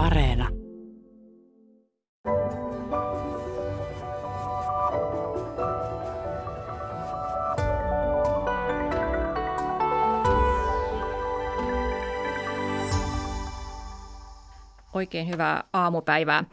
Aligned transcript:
Areena. 0.00 0.48
Oikein 14.94 15.28
hyvää 15.28 15.64
aamupäivää. 15.72 16.44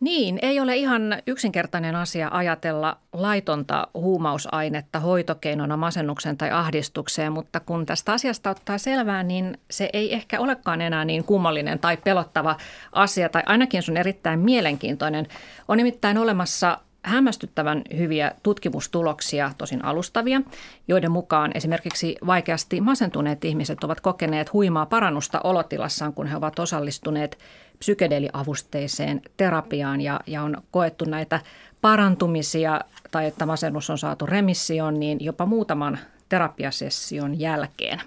Niin, 0.00 0.38
ei 0.42 0.60
ole 0.60 0.76
ihan 0.76 1.02
yksinkertainen 1.26 1.96
asia 1.96 2.28
ajatella 2.32 2.96
laitonta 3.12 3.88
huumausainetta 3.94 5.00
hoitokeinona 5.00 5.76
masennuksen 5.76 6.36
tai 6.36 6.50
ahdistukseen, 6.50 7.32
mutta 7.32 7.60
kun 7.60 7.86
tästä 7.86 8.12
asiasta 8.12 8.50
ottaa 8.50 8.78
selvää, 8.78 9.22
niin 9.22 9.58
se 9.70 9.90
ei 9.92 10.14
ehkä 10.14 10.40
olekaan 10.40 10.80
enää 10.80 11.04
niin 11.04 11.24
kummallinen 11.24 11.78
tai 11.78 11.96
pelottava 11.96 12.56
asia, 12.92 13.28
tai 13.28 13.42
ainakin 13.46 13.82
se 13.82 13.92
on 13.92 13.96
erittäin 13.96 14.40
mielenkiintoinen. 14.40 15.26
On 15.68 15.76
nimittäin 15.76 16.18
olemassa 16.18 16.78
hämmästyttävän 17.04 17.82
hyviä 17.96 18.32
tutkimustuloksia, 18.42 19.50
tosin 19.58 19.84
alustavia, 19.84 20.42
joiden 20.88 21.10
mukaan 21.10 21.50
esimerkiksi 21.54 22.16
vaikeasti 22.26 22.80
masentuneet 22.80 23.44
ihmiset 23.44 23.84
ovat 23.84 24.00
kokeneet 24.00 24.52
huimaa 24.52 24.86
parannusta 24.86 25.40
olotilassaan, 25.44 26.14
kun 26.14 26.26
he 26.26 26.36
ovat 26.36 26.58
osallistuneet 26.58 27.38
psykedeliavusteiseen 27.84 29.22
terapiaan 29.36 30.00
ja, 30.00 30.20
ja 30.26 30.42
on 30.42 30.56
koettu 30.70 31.04
näitä 31.04 31.40
parantumisia 31.80 32.80
tai 33.10 33.26
että 33.26 33.46
masennus 33.46 33.90
on 33.90 33.98
saatu 33.98 34.26
remissioon, 34.26 35.00
niin 35.00 35.18
jopa 35.24 35.46
muutaman 35.46 35.98
terapiasession 36.28 37.40
jälkeen. 37.40 38.00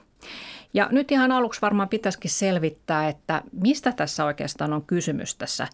Ja 0.73 0.90
nyt 0.91 1.12
ihan 1.12 1.31
aluksi 1.31 1.62
varmaan 1.62 1.90
pitäisikin 1.90 2.31
selvittää, 2.31 3.09
että 3.09 3.41
mistä 3.52 3.91
tässä 3.91 4.26
oikeastaan 4.26 4.73
on 4.73 4.81
kysymys 4.81 5.36
tässä 5.36 5.67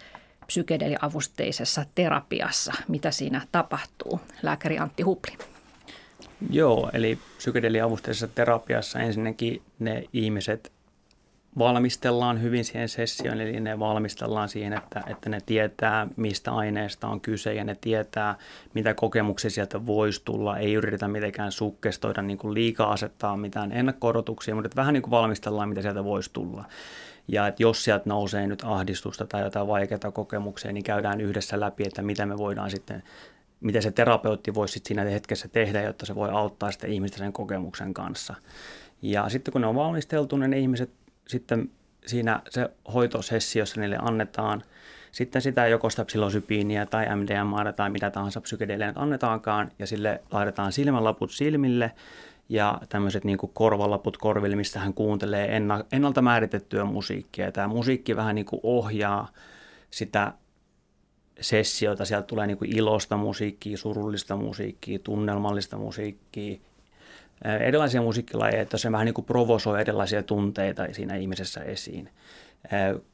psykedeliavusteisessa 0.45 1.85
terapiassa, 1.95 2.73
mitä 2.87 3.11
siinä 3.11 3.41
tapahtuu. 3.51 4.19
Lääkäri 4.41 4.79
Antti 4.79 5.03
Hupli. 5.03 5.37
Joo, 6.49 6.89
eli 6.93 7.19
psykedeliavusteisessa 7.37 8.27
terapiassa 8.27 8.99
ensinnäkin 8.99 9.61
ne 9.79 10.03
ihmiset 10.13 10.71
valmistellaan 11.57 12.41
hyvin 12.41 12.65
siihen 12.65 12.89
sessioon, 12.89 13.41
eli 13.41 13.59
ne 13.59 13.79
valmistellaan 13.79 14.49
siihen, 14.49 14.73
että, 14.73 15.03
että 15.07 15.29
ne 15.29 15.39
tietää, 15.45 16.07
mistä 16.15 16.51
aineesta 16.51 17.07
on 17.07 17.21
kyse 17.21 17.53
ja 17.53 17.63
ne 17.63 17.75
tietää, 17.81 18.35
mitä 18.73 18.93
kokemuksia 18.93 19.49
sieltä 19.49 19.85
voisi 19.85 20.21
tulla. 20.25 20.57
Ei 20.57 20.73
yritetä 20.73 21.07
mitenkään 21.07 21.51
sukkestoida 21.51 22.21
niin 22.21 22.37
kuin 22.37 22.53
liikaa 22.53 22.91
asettaa 22.91 23.37
mitään 23.37 23.71
ennakko 23.71 24.13
mutta 24.13 24.67
että 24.67 24.75
vähän 24.75 24.93
niin 24.93 25.01
kuin 25.01 25.11
valmistellaan, 25.11 25.69
mitä 25.69 25.81
sieltä 25.81 26.03
voisi 26.03 26.29
tulla. 26.33 26.65
Ja 27.27 27.47
että 27.47 27.63
jos 27.63 27.83
sieltä 27.83 28.03
nousee 28.09 28.47
nyt 28.47 28.63
ahdistusta 28.65 29.25
tai 29.25 29.41
jotain 29.41 29.67
vaikeita 29.67 30.11
kokemuksia, 30.11 30.71
niin 30.71 30.83
käydään 30.83 31.21
yhdessä 31.21 31.59
läpi, 31.59 31.83
että 31.83 32.01
mitä 32.01 32.25
me 32.25 32.37
voidaan 32.37 32.71
sitten, 32.71 33.03
miten 33.59 33.81
se 33.81 33.91
terapeutti 33.91 34.53
voisi 34.53 34.73
sitten 34.73 34.87
siinä 34.87 35.03
hetkessä 35.03 35.47
tehdä, 35.47 35.81
jotta 35.81 36.05
se 36.05 36.15
voi 36.15 36.29
auttaa 36.29 36.71
sitä 36.71 36.87
ihmistä 36.87 37.17
sen 37.17 37.33
kokemuksen 37.33 37.93
kanssa. 37.93 38.35
Ja 39.01 39.29
sitten 39.29 39.51
kun 39.51 39.61
ne 39.61 39.67
on 39.67 39.75
valmisteltu, 39.75 40.37
niin 40.37 40.51
ne 40.51 40.59
ihmiset 40.59 40.89
sitten 41.27 41.69
siinä 42.05 42.41
se 42.49 42.69
hoitosessiossa 42.93 43.81
niille 43.81 43.97
annetaan 44.01 44.63
sitten 45.11 45.41
sitä 45.41 45.67
joko 45.67 45.89
sitä 45.89 46.05
psilosypiiniä 46.05 46.85
tai 46.85 47.05
MDMA 47.15 47.73
tai 47.73 47.89
mitä 47.89 48.09
tahansa 48.09 48.41
psykedelia 48.41 48.93
annetaankaan 48.95 49.71
ja 49.79 49.87
sille 49.87 50.21
laitetaan 50.31 50.71
silmälaput 50.71 51.31
silmille 51.31 51.91
ja 52.49 52.81
tämmöiset 52.89 53.23
niin 53.23 53.37
korvalaput 53.53 54.17
korville, 54.17 54.55
mistä 54.55 54.79
hän 54.79 54.93
kuuntelee 54.93 55.61
ennalta 55.91 56.21
määritettyä 56.21 56.85
musiikkia. 56.85 57.51
Tämä 57.51 57.67
musiikki 57.67 58.15
vähän 58.15 58.35
niin 58.35 58.45
ohjaa 58.63 59.27
sitä 59.89 60.33
sessiota. 61.41 62.05
Sieltä 62.05 62.27
tulee 62.27 62.47
niin 62.47 62.57
ilosta 62.77 63.17
musiikkia, 63.17 63.77
surullista 63.77 64.35
musiikkia, 64.35 64.99
tunnelmallista 64.99 65.77
musiikkia, 65.77 66.59
erilaisia 67.59 68.01
musiikkilajeja, 68.01 68.61
että 68.61 68.77
se 68.77 68.91
vähän 68.91 69.05
niin 69.05 69.13
kuin 69.13 69.25
provosoi 69.25 69.81
erilaisia 69.81 70.23
tunteita 70.23 70.87
siinä 70.91 71.15
ihmisessä 71.15 71.61
esiin. 71.61 72.09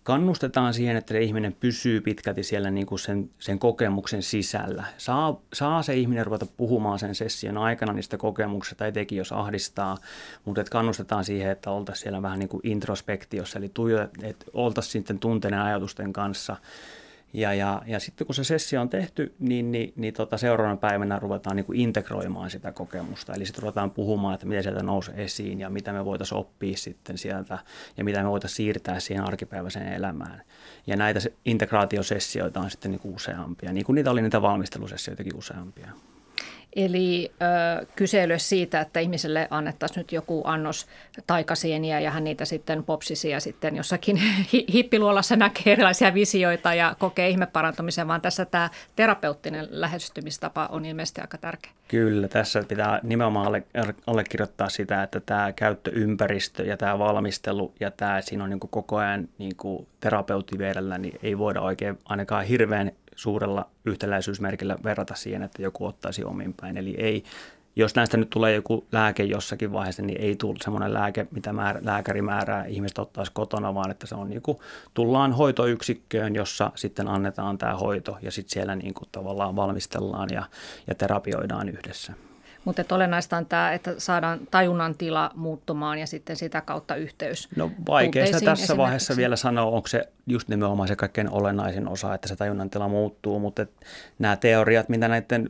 Kannustetaan 0.03 0.73
siihen, 0.73 0.95
että 0.97 1.13
se 1.13 1.21
ihminen 1.21 1.55
pysyy 1.59 2.01
pitkälti 2.01 2.43
siellä 2.43 2.71
niin 2.71 2.87
kuin 2.87 2.99
sen, 2.99 3.29
sen 3.39 3.59
kokemuksen 3.59 4.23
sisällä. 4.23 4.83
Saa, 4.97 5.41
saa 5.53 5.83
se 5.83 5.95
ihminen 5.95 6.25
ruveta 6.25 6.45
puhumaan 6.57 6.99
sen 6.99 7.15
session 7.15 7.57
aikana 7.57 7.93
niistä 7.93 8.17
kokemuksista, 8.17 8.87
etenkin 8.87 9.17
jos 9.17 9.31
ahdistaa, 9.31 9.97
mutta 10.45 10.61
että 10.61 10.71
kannustetaan 10.71 11.25
siihen, 11.25 11.51
että 11.51 11.71
oltaisiin 11.71 12.03
siellä 12.03 12.21
vähän 12.21 12.39
niin 12.39 12.49
kuin 12.49 12.61
introspektiossa, 12.63 13.59
eli 13.59 13.71
että 14.23 14.45
oltaisiin 14.53 14.91
sitten 14.91 15.19
tunteiden 15.19 15.61
ajatusten 15.61 16.13
kanssa– 16.13 16.55
ja, 17.33 17.53
ja, 17.53 17.81
ja 17.85 17.99
sitten 17.99 18.27
kun 18.27 18.35
se 18.35 18.43
sessio 18.43 18.81
on 18.81 18.89
tehty, 18.89 19.35
niin, 19.39 19.71
niin, 19.71 19.93
niin 19.95 20.13
tota 20.13 20.37
seuraavana 20.37 20.77
päivänä 20.77 21.19
ruvetaan 21.19 21.55
niin 21.55 21.65
kuin 21.65 21.79
integroimaan 21.79 22.49
sitä 22.49 22.71
kokemusta. 22.71 23.33
Eli 23.33 23.45
sitten 23.45 23.61
ruvetaan 23.61 23.91
puhumaan, 23.91 24.33
että 24.33 24.45
miten 24.45 24.63
sieltä 24.63 24.83
nousee 24.83 25.23
esiin 25.23 25.59
ja 25.59 25.69
mitä 25.69 25.93
me 25.93 26.05
voitaisiin 26.05 26.39
oppia 26.39 26.77
sitten 26.77 27.17
sieltä 27.17 27.59
ja 27.97 28.03
mitä 28.03 28.23
me 28.23 28.29
voitaisiin 28.29 28.55
siirtää 28.55 28.99
siihen 28.99 29.23
arkipäiväiseen 29.23 29.93
elämään. 29.93 30.41
Ja 30.87 30.95
näitä 30.95 31.19
integraatiosessioita 31.45 32.59
on 32.59 32.71
sitten 32.71 32.91
niin 32.91 33.01
kuin 33.01 33.15
useampia, 33.15 33.73
niin 33.73 33.85
kuin 33.85 33.95
niitä 33.95 34.11
oli 34.11 34.21
niitä 34.21 34.41
valmistelusessioitakin 34.41 35.35
useampia. 35.35 35.87
Eli 36.75 37.31
ö, 37.81 37.85
kysely 37.95 38.39
siitä, 38.39 38.81
että 38.81 38.99
ihmiselle 38.99 39.47
annettaisiin 39.49 39.97
nyt 39.97 40.11
joku 40.11 40.41
annos 40.45 40.87
taikasieniä 41.27 41.99
ja 41.99 42.11
hän 42.11 42.23
niitä 42.23 42.45
sitten 42.45 42.83
popsisi 42.83 43.29
ja 43.29 43.39
sitten 43.39 43.75
jossakin 43.75 44.21
hippiluolassa 44.73 45.35
näkee 45.35 45.73
erilaisia 45.73 46.13
visioita 46.13 46.73
ja 46.73 46.95
kokee 46.99 47.29
ihmeparantumisen, 47.29 48.07
vaan 48.07 48.21
tässä 48.21 48.45
tämä 48.45 48.69
terapeuttinen 48.95 49.67
lähestymistapa 49.71 50.69
on 50.71 50.85
ilmeisesti 50.85 51.21
aika 51.21 51.37
tärkeä. 51.37 51.71
Kyllä, 51.87 52.27
tässä 52.27 52.63
pitää 52.67 52.99
nimenomaan 53.03 53.47
alle, 53.47 53.63
allekirjoittaa 54.07 54.69
sitä, 54.69 55.03
että 55.03 55.19
tämä 55.19 55.53
käyttöympäristö 55.53 56.63
ja 56.63 56.77
tämä 56.77 56.99
valmistelu 56.99 57.73
ja 57.79 57.91
tämä 57.91 58.21
siinä 58.21 58.43
on 58.43 58.49
niin 58.49 58.59
koko 58.59 58.97
ajan 58.97 59.27
niin 59.37 59.55
terapeutti 59.99 60.57
vierellä, 60.57 60.97
niin 60.97 61.19
ei 61.23 61.37
voida 61.37 61.61
oikein 61.61 61.99
ainakaan 62.05 62.45
hirveän 62.45 62.91
suurella 63.15 63.69
yhtäläisyysmerkillä 63.85 64.77
verrata 64.83 65.15
siihen, 65.15 65.43
että 65.43 65.61
joku 65.61 65.85
ottaisi 65.85 66.23
omin 66.23 66.53
päin. 66.53 66.77
Eli 66.77 66.95
ei, 66.97 67.23
jos 67.75 67.95
näistä 67.95 68.17
nyt 68.17 68.29
tulee 68.29 68.55
joku 68.55 68.87
lääke 68.91 69.23
jossakin 69.23 69.73
vaiheessa, 69.73 70.01
niin 70.01 70.21
ei 70.21 70.35
tule 70.35 70.57
semmoinen 70.61 70.93
lääke, 70.93 71.27
mitä 71.31 71.53
määr, 71.53 71.79
lääkäri 71.81 72.21
määrää 72.21 72.65
ihmiset 72.65 72.97
ottaisi 72.97 73.31
kotona, 73.31 73.75
vaan 73.75 73.91
että 73.91 74.07
se 74.07 74.15
on 74.15 74.29
niin 74.29 74.41
kuin, 74.41 74.57
tullaan 74.93 75.33
hoitoyksikköön, 75.33 76.35
jossa 76.35 76.71
sitten 76.75 77.07
annetaan 77.07 77.57
tämä 77.57 77.75
hoito 77.75 78.17
ja 78.21 78.31
sitten 78.31 78.53
siellä 78.53 78.75
niin 78.75 78.93
kuin 78.93 79.09
tavallaan 79.11 79.55
valmistellaan 79.55 80.29
ja, 80.31 80.43
ja 80.87 80.95
terapioidaan 80.95 81.69
yhdessä. 81.69 82.13
Mutta 82.65 82.95
olennaista 82.95 83.37
on 83.37 83.45
tämä, 83.45 83.73
että 83.73 83.93
saadaan 83.97 84.39
tajunnan 84.51 84.95
tila 84.95 85.31
muuttumaan 85.35 85.97
ja 85.97 86.07
sitten 86.07 86.35
sitä 86.35 86.61
kautta 86.61 86.95
yhteys. 86.95 87.49
No 87.55 87.71
vaikea 87.87 88.25
tässä 88.45 88.77
vaiheessa 88.77 89.15
vielä 89.15 89.35
sanoa, 89.35 89.65
onko 89.65 89.87
se 89.87 90.07
just 90.27 90.47
nimenomaan 90.47 90.87
se 90.87 90.95
kaikkein 90.95 91.29
olennaisin 91.29 91.87
osa, 91.87 92.13
että 92.13 92.27
se 92.27 92.35
tajunnan 92.35 92.69
tila 92.69 92.87
muuttuu, 92.87 93.39
mutta 93.39 93.65
nämä 94.19 94.35
teoriat, 94.35 94.89
mitä 94.89 95.07
näiden 95.07 95.49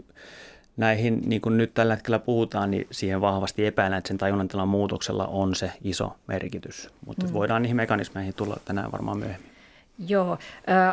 näihin, 0.78 1.22
niin 1.26 1.42
kuin 1.42 1.58
nyt 1.58 1.74
tällä 1.74 1.96
hetkellä 1.96 2.20
puhutaan, 2.20 2.72
niin 2.72 2.88
siihen 2.92 3.22
vahvasti 3.22 3.66
epäillään, 3.66 3.98
että 3.98 4.08
sen 4.08 4.18
tajunnantilan 4.18 4.68
muutoksella 4.68 5.28
on 5.28 5.56
se 5.56 5.72
iso 5.84 6.16
merkitys. 6.28 6.90
Mutta 7.06 7.28
mm. 7.28 7.34
voidaan 7.34 7.62
niihin 7.62 7.78
mekanismeihin 7.78 8.34
tulla 8.34 8.58
tänään 8.66 8.92
varmaan 8.92 9.18
myöhemmin. 9.18 9.52
Joo. 10.08 10.38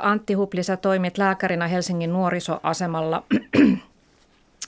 Antti 0.03 0.35
Hupli, 0.35 0.63
sä 0.63 0.77
toimit 0.77 1.19
lääkärinä 1.19 1.69
Helsingin 1.69 2.13
nuorisoasemalla 2.13 3.23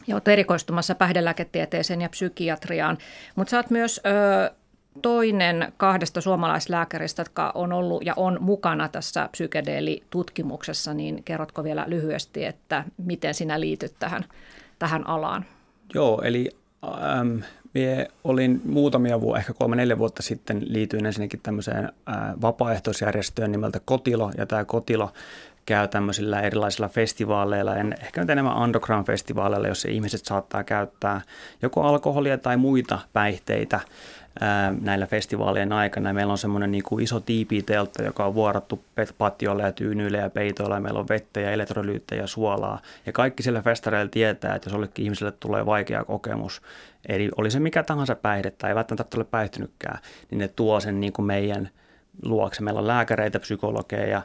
ja 0.08 0.14
olet 0.14 0.28
erikoistumassa 0.28 0.94
päihdelääketieteeseen 0.94 2.00
ja 2.00 2.08
psykiatriaan. 2.08 2.98
Mutta 3.36 3.56
oot 3.56 3.70
myös 3.70 4.00
ö, 4.06 4.50
toinen 5.02 5.72
kahdesta 5.76 6.20
suomalaislääkäristä, 6.20 7.20
jotka 7.20 7.52
on 7.54 7.72
ollut 7.72 8.06
ja 8.06 8.14
on 8.16 8.38
mukana 8.40 8.88
tässä 8.88 9.28
psykedeelitutkimuksessa, 9.32 10.94
niin 10.94 11.22
kerrotko 11.24 11.64
vielä 11.64 11.84
lyhyesti, 11.86 12.44
että 12.44 12.84
miten 13.04 13.34
sinä 13.34 13.60
liityt 13.60 13.94
tähän, 13.98 14.24
tähän 14.78 15.06
alaan? 15.06 15.44
Joo, 15.94 16.22
eli 16.22 16.50
ähm, 16.84 17.38
minä 17.74 18.06
olin 18.24 18.60
muutamia 18.64 19.20
vuotta, 19.20 19.38
ehkä 19.38 19.52
kolme 19.52 19.76
neljä 19.76 19.98
vuotta 19.98 20.22
sitten 20.22 20.62
liityin 20.66 21.06
ensinnäkin 21.06 21.40
tämmöiseen 21.42 21.92
vapaaehtoisjärjestöön 22.42 23.52
nimeltä 23.52 23.80
Kotilo, 23.84 24.30
ja 24.36 24.46
tämä 24.46 24.64
Kotilo 24.64 25.12
käy 25.68 25.88
tämmöisillä 25.88 26.40
erilaisilla 26.40 26.88
festivaaleilla, 26.88 27.76
en, 27.76 27.94
ehkä 28.02 28.20
nyt 28.20 28.30
enemmän 28.30 28.56
underground-festivaaleilla, 28.56 29.68
jossa 29.68 29.88
ihmiset 29.88 30.24
saattaa 30.24 30.64
käyttää 30.64 31.20
joko 31.62 31.82
alkoholia 31.82 32.38
tai 32.38 32.56
muita 32.56 32.98
päihteitä 33.12 33.80
ää, 34.40 34.74
näillä 34.80 35.06
festivaalien 35.06 35.72
aikana. 35.72 36.12
Meillä 36.12 36.30
on 36.30 36.38
semmoinen 36.38 36.70
niin 36.70 36.82
kuin 36.82 37.04
iso 37.04 37.20
tiipiteltta, 37.20 38.02
joka 38.02 38.24
on 38.24 38.34
vuorattu 38.34 38.84
patioilla 39.18 39.62
ja 39.62 39.72
tyynyillä 39.72 40.18
ja 40.18 40.30
peitoilla 40.30 40.80
meillä 40.80 41.00
on 41.00 41.08
vettä 41.08 41.40
ja 41.40 41.50
elektrolyyttejä 41.50 42.22
ja 42.22 42.26
suolaa. 42.26 42.80
Ja 43.06 43.12
kaikki 43.12 43.42
sillä 43.42 43.62
festareilla 43.62 44.10
tietää, 44.10 44.54
että 44.54 44.68
jos 44.68 44.72
jollekin 44.72 45.04
ihmiselle 45.04 45.32
tulee 45.40 45.66
vaikea 45.66 46.04
kokemus, 46.04 46.62
eli 47.08 47.28
oli 47.36 47.50
se 47.50 47.60
mikä 47.60 47.82
tahansa 47.82 48.14
päihde 48.14 48.50
tai 48.50 48.70
ei 48.70 48.74
välttämättä 48.74 49.16
ole 49.16 49.24
päihtynytkään, 49.24 49.98
niin 50.30 50.38
ne 50.38 50.48
tuo 50.48 50.80
sen 50.80 51.00
niin 51.00 51.12
kuin 51.12 51.26
meidän– 51.26 51.68
luokse. 52.24 52.62
Meillä 52.62 52.80
on 52.80 52.86
lääkäreitä, 52.86 53.40
psykologeja, 53.40 54.22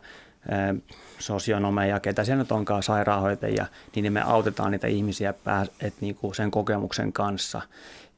sosionomeja, 1.20 2.00
ketä 2.00 2.24
siellä 2.24 2.44
nyt 2.44 2.52
onkaan, 2.52 2.84
sairaanhoitajia, 2.84 3.66
niin 3.96 4.14
me 4.14 4.22
autetaan 4.22 4.72
niitä 4.72 4.88
ihmisiä 4.88 5.34
et 5.82 5.94
niinku 6.02 6.34
sen 6.34 6.52
kokemuksen 6.52 7.14
kanssa, 7.14 7.62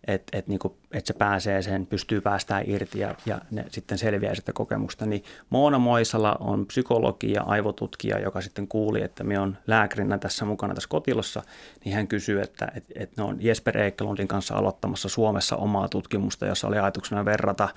että 0.08 0.38
et 0.38 0.48
niinku, 0.48 0.78
et 0.92 1.06
se 1.06 1.14
pääsee 1.14 1.62
sen, 1.62 1.86
pystyy 1.86 2.22
päästään 2.22 2.64
irti 2.68 3.00
ja, 3.00 3.16
ja 3.26 3.42
ne 3.52 3.66
sitten 3.70 3.98
selviää 3.98 4.36
sitä 4.36 4.54
kokemusta. 4.54 5.06
Niin 5.06 5.24
Moona 5.50 5.80
Moisala 5.80 6.38
on 6.40 6.66
psykologi 6.66 7.32
ja 7.32 7.44
aivotutkija, 7.44 8.20
joka 8.20 8.42
sitten 8.42 8.68
kuuli, 8.68 9.02
että 9.02 9.24
me 9.24 9.40
on 9.40 9.58
lääkärinä 9.68 10.18
tässä 10.18 10.46
mukana 10.46 10.74
tässä 10.74 10.90
kotilossa, 10.90 11.44
niin 11.86 11.96
hän 11.96 12.08
kysyy, 12.08 12.42
että 12.42 12.72
et, 12.76 12.84
et 12.96 13.18
ne 13.18 13.24
on 13.24 13.38
Jesper 13.40 13.78
Eikkelundin 13.78 14.28
kanssa 14.28 14.56
aloittamassa 14.56 15.10
Suomessa 15.10 15.56
omaa 15.56 15.90
tutkimusta, 15.90 16.46
jossa 16.46 16.68
oli 16.68 16.78
ajatuksena 16.78 17.26
verrata 17.26 17.70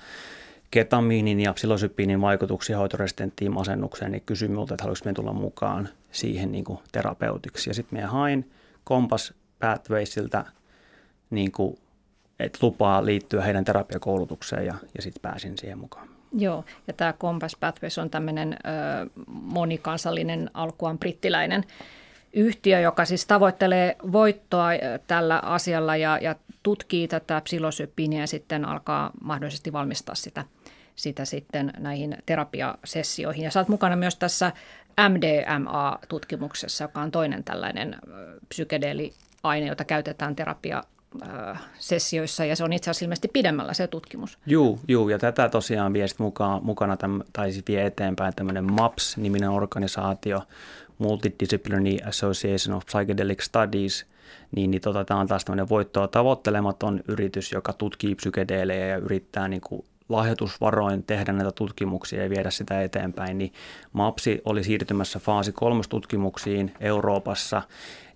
ketamiinin 0.71 1.39
ja 1.39 1.53
psilosypiinin 1.53 2.21
vaikutuksia 2.21 2.77
hoitoresistenttiin 2.77 3.51
masennukseen, 3.51 4.11
niin 4.11 4.23
kysyi 4.25 4.47
minulta, 4.47 4.73
että 4.73 4.83
haluaisi 4.83 5.13
tulla 5.13 5.33
mukaan 5.33 5.89
siihen 6.11 6.51
niin 6.51 6.63
kuin 6.63 6.79
terapeutiksi. 6.91 7.69
Ja 7.69 7.73
sitten 7.73 7.99
minä 7.99 8.07
hain 8.07 8.51
Kompas 8.83 9.33
Pathwaysiltä 9.59 10.45
niin 11.29 11.51
kuin, 11.51 11.77
että 12.39 12.59
lupaa 12.61 13.05
liittyä 13.05 13.41
heidän 13.41 13.65
terapiakoulutukseen 13.65 14.65
ja, 14.65 14.75
ja 14.95 15.01
sitten 15.01 15.21
pääsin 15.21 15.57
siihen 15.57 15.77
mukaan. 15.77 16.09
Joo, 16.31 16.65
ja 16.87 16.93
tämä 16.93 17.13
Compass 17.13 17.55
Pathways 17.59 17.97
on 17.97 18.09
tämmöinen 18.09 18.57
monikansallinen 19.27 20.51
alkuaan 20.53 20.99
brittiläinen 20.99 21.63
yhtiö, 22.33 22.79
joka 22.79 23.05
siis 23.05 23.25
tavoittelee 23.25 23.95
voittoa 24.11 24.69
tällä 25.07 25.39
asialla 25.39 25.95
ja, 25.95 26.19
ja 26.21 26.35
tutkii 26.63 27.07
tätä 27.07 27.41
psilosypiiniä 27.41 28.19
ja 28.19 28.27
sitten 28.27 28.65
alkaa 28.65 29.11
mahdollisesti 29.23 29.73
valmistaa 29.73 30.15
sitä– 30.15 30.45
sitä 30.99 31.25
sitten 31.25 31.73
näihin 31.77 32.17
terapiasessioihin. 32.25 33.43
Ja 33.43 33.51
sä 33.51 33.59
oot 33.59 33.69
mukana 33.69 33.95
myös 33.95 34.15
tässä 34.15 34.51
MDMA-tutkimuksessa, 35.09 36.83
joka 36.83 37.01
on 37.01 37.11
toinen 37.11 37.43
tällainen 37.43 37.95
psykedeeliaine, 38.49 39.67
jota 39.67 39.83
käytetään 39.83 40.35
terapia 40.35 40.83
sessioissa 41.79 42.45
ja 42.45 42.55
se 42.55 42.63
on 42.63 42.73
itse 42.73 42.91
asiassa 42.91 43.05
ilmeisesti 43.05 43.27
pidemmällä 43.27 43.73
se 43.73 43.87
tutkimus. 43.87 44.37
Juu, 44.45 44.79
juu 44.87 45.09
ja 45.09 45.19
tätä 45.19 45.49
tosiaan 45.49 45.93
vie 45.93 46.05
mukaan, 46.17 46.63
mukana 46.63 46.97
täm, 46.97 47.21
tai 47.33 47.51
vie 47.67 47.85
eteenpäin 47.85 48.33
tämmöinen 48.35 48.73
MAPS-niminen 48.73 49.49
organisaatio, 49.49 50.41
Multidisciplinary 50.97 51.97
Association 52.07 52.77
of 52.77 52.85
Psychedelic 52.85 53.41
Studies, 53.43 54.05
niin, 54.55 54.71
niin 54.71 54.81
tota, 54.81 55.05
tämä 55.05 55.19
on 55.19 55.27
taas 55.27 55.45
tämmöinen 55.45 55.69
voittoa 55.69 56.07
tavoittelematon 56.07 56.99
yritys, 57.07 57.51
joka 57.51 57.73
tutkii 57.73 58.15
psykedeelejä 58.15 58.87
ja 58.87 58.97
yrittää 58.97 59.47
niin 59.47 59.61
kuin 59.61 59.85
lahjoitusvaroin 60.09 61.03
tehdä 61.03 61.33
näitä 61.33 61.51
tutkimuksia 61.51 62.23
ja 62.23 62.29
viedä 62.29 62.49
sitä 62.49 62.81
eteenpäin, 62.81 63.37
niin 63.37 63.53
MAPSI 63.93 64.41
oli 64.45 64.63
siirtymässä 64.63 65.19
faasi 65.19 65.51
kolmostutkimuksiin 65.51 66.73
Euroopassa 66.79 67.61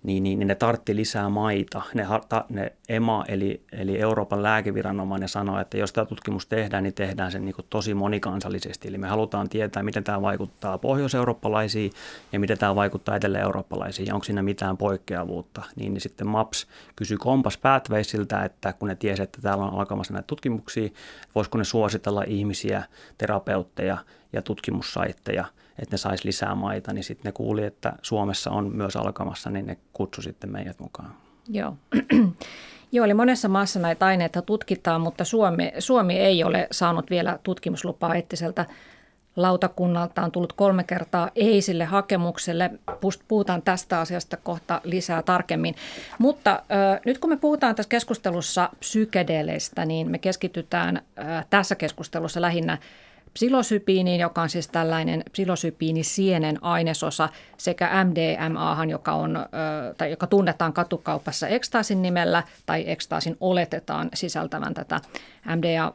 niin, 0.04 0.22
niin, 0.22 0.38
niin 0.38 0.46
ne 0.46 0.54
tartti 0.54 0.96
lisää 0.96 1.28
maita. 1.28 1.82
Ne, 1.94 2.06
ne 2.48 2.72
EMA 2.88 3.24
eli, 3.28 3.62
eli 3.72 4.00
Euroopan 4.00 4.42
lääkeviranomainen 4.42 5.28
sanoi, 5.28 5.60
että 5.60 5.76
jos 5.76 5.92
tämä 5.92 6.04
tutkimus 6.04 6.46
tehdään, 6.46 6.82
niin 6.82 6.94
tehdään 6.94 7.32
sen 7.32 7.44
niin 7.44 7.54
tosi 7.70 7.94
monikansallisesti. 7.94 8.88
Eli 8.88 8.98
me 8.98 9.08
halutaan 9.08 9.48
tietää, 9.48 9.82
miten 9.82 10.04
tämä 10.04 10.22
vaikuttaa 10.22 10.78
pohjoiseurooppalaisiin 10.78 11.92
ja 12.32 12.40
miten 12.40 12.58
tämä 12.58 12.74
vaikuttaa 12.74 13.16
etelä-eurooppalaisiin 13.16 14.06
ja 14.06 14.14
onko 14.14 14.24
siinä 14.24 14.42
mitään 14.42 14.76
poikkeavuutta. 14.76 15.62
Niin, 15.76 15.94
niin 15.94 16.00
sitten 16.00 16.26
MAPS 16.26 16.66
kysyi 16.96 17.16
Kompas 17.16 17.58
Pathwaysiltä, 17.58 18.44
että 18.44 18.72
kun 18.72 18.88
ne 18.88 18.94
tiesi, 18.94 19.22
että 19.22 19.38
täällä 19.42 19.64
on 19.64 19.78
alkamassa 19.78 20.12
näitä 20.12 20.26
tutkimuksia, 20.26 20.88
voisiko 21.34 21.58
ne 21.58 21.64
suositella 21.64 22.24
ihmisiä, 22.26 22.82
terapeutteja 23.18 23.98
ja 24.32 24.42
tutkimussaitteja– 24.42 25.44
että 25.78 25.94
ne 25.94 25.98
saisi 25.98 26.26
lisää 26.26 26.54
maita, 26.54 26.92
niin 26.92 27.04
sitten 27.04 27.28
ne 27.28 27.32
kuuli, 27.32 27.64
että 27.64 27.92
Suomessa 28.02 28.50
on 28.50 28.72
myös 28.74 28.96
alkamassa, 28.96 29.50
niin 29.50 29.66
ne 29.66 29.76
kutsu 29.92 30.22
sitten 30.22 30.52
meidät 30.52 30.80
mukaan. 30.80 31.14
Joo. 31.48 31.76
Joo, 32.92 33.04
eli 33.04 33.14
monessa 33.14 33.48
maassa 33.48 33.80
näitä 33.80 34.06
aineita 34.06 34.42
tutkitaan, 34.42 35.00
mutta 35.00 35.24
Suomi, 35.24 35.72
Suomi 35.78 36.18
ei 36.18 36.44
ole 36.44 36.68
saanut 36.70 37.10
vielä 37.10 37.38
tutkimuslupaa 37.42 38.14
eettiseltä 38.14 38.66
lautakunnalta. 39.36 40.22
On 40.22 40.32
tullut 40.32 40.52
kolme 40.52 40.84
kertaa 40.84 41.30
ei 41.36 41.62
sille 41.62 41.84
hakemukselle. 41.84 42.70
Puhutaan 43.28 43.62
tästä 43.62 44.00
asiasta 44.00 44.36
kohta 44.36 44.80
lisää 44.84 45.22
tarkemmin. 45.22 45.74
Mutta 46.18 46.50
äh, 46.52 47.00
nyt 47.06 47.18
kun 47.18 47.30
me 47.30 47.36
puhutaan 47.36 47.74
tässä 47.74 47.90
keskustelussa 47.90 48.70
psykedeleistä, 48.78 49.84
niin 49.84 50.10
me 50.10 50.18
keskitytään 50.18 50.96
äh, 50.96 51.46
tässä 51.50 51.74
keskustelussa 51.74 52.40
lähinnä 52.40 52.78
psilosypiiniin, 53.34 54.20
joka 54.20 54.42
on 54.42 54.48
siis 54.48 54.68
tällainen 54.68 55.22
psilosypiinisienen 55.32 56.64
ainesosa, 56.64 57.28
sekä 57.56 58.04
MDMA, 58.04 58.84
joka, 58.88 59.12
on, 59.12 59.46
tai 59.98 60.10
joka 60.10 60.26
tunnetaan 60.26 60.72
katukaupassa 60.72 61.48
ekstaasin 61.48 62.02
nimellä, 62.02 62.42
tai 62.66 62.84
ekstaasin 62.86 63.36
oletetaan 63.40 64.10
sisältävän 64.14 64.74
tätä 64.74 65.00
MDA, 65.56 65.92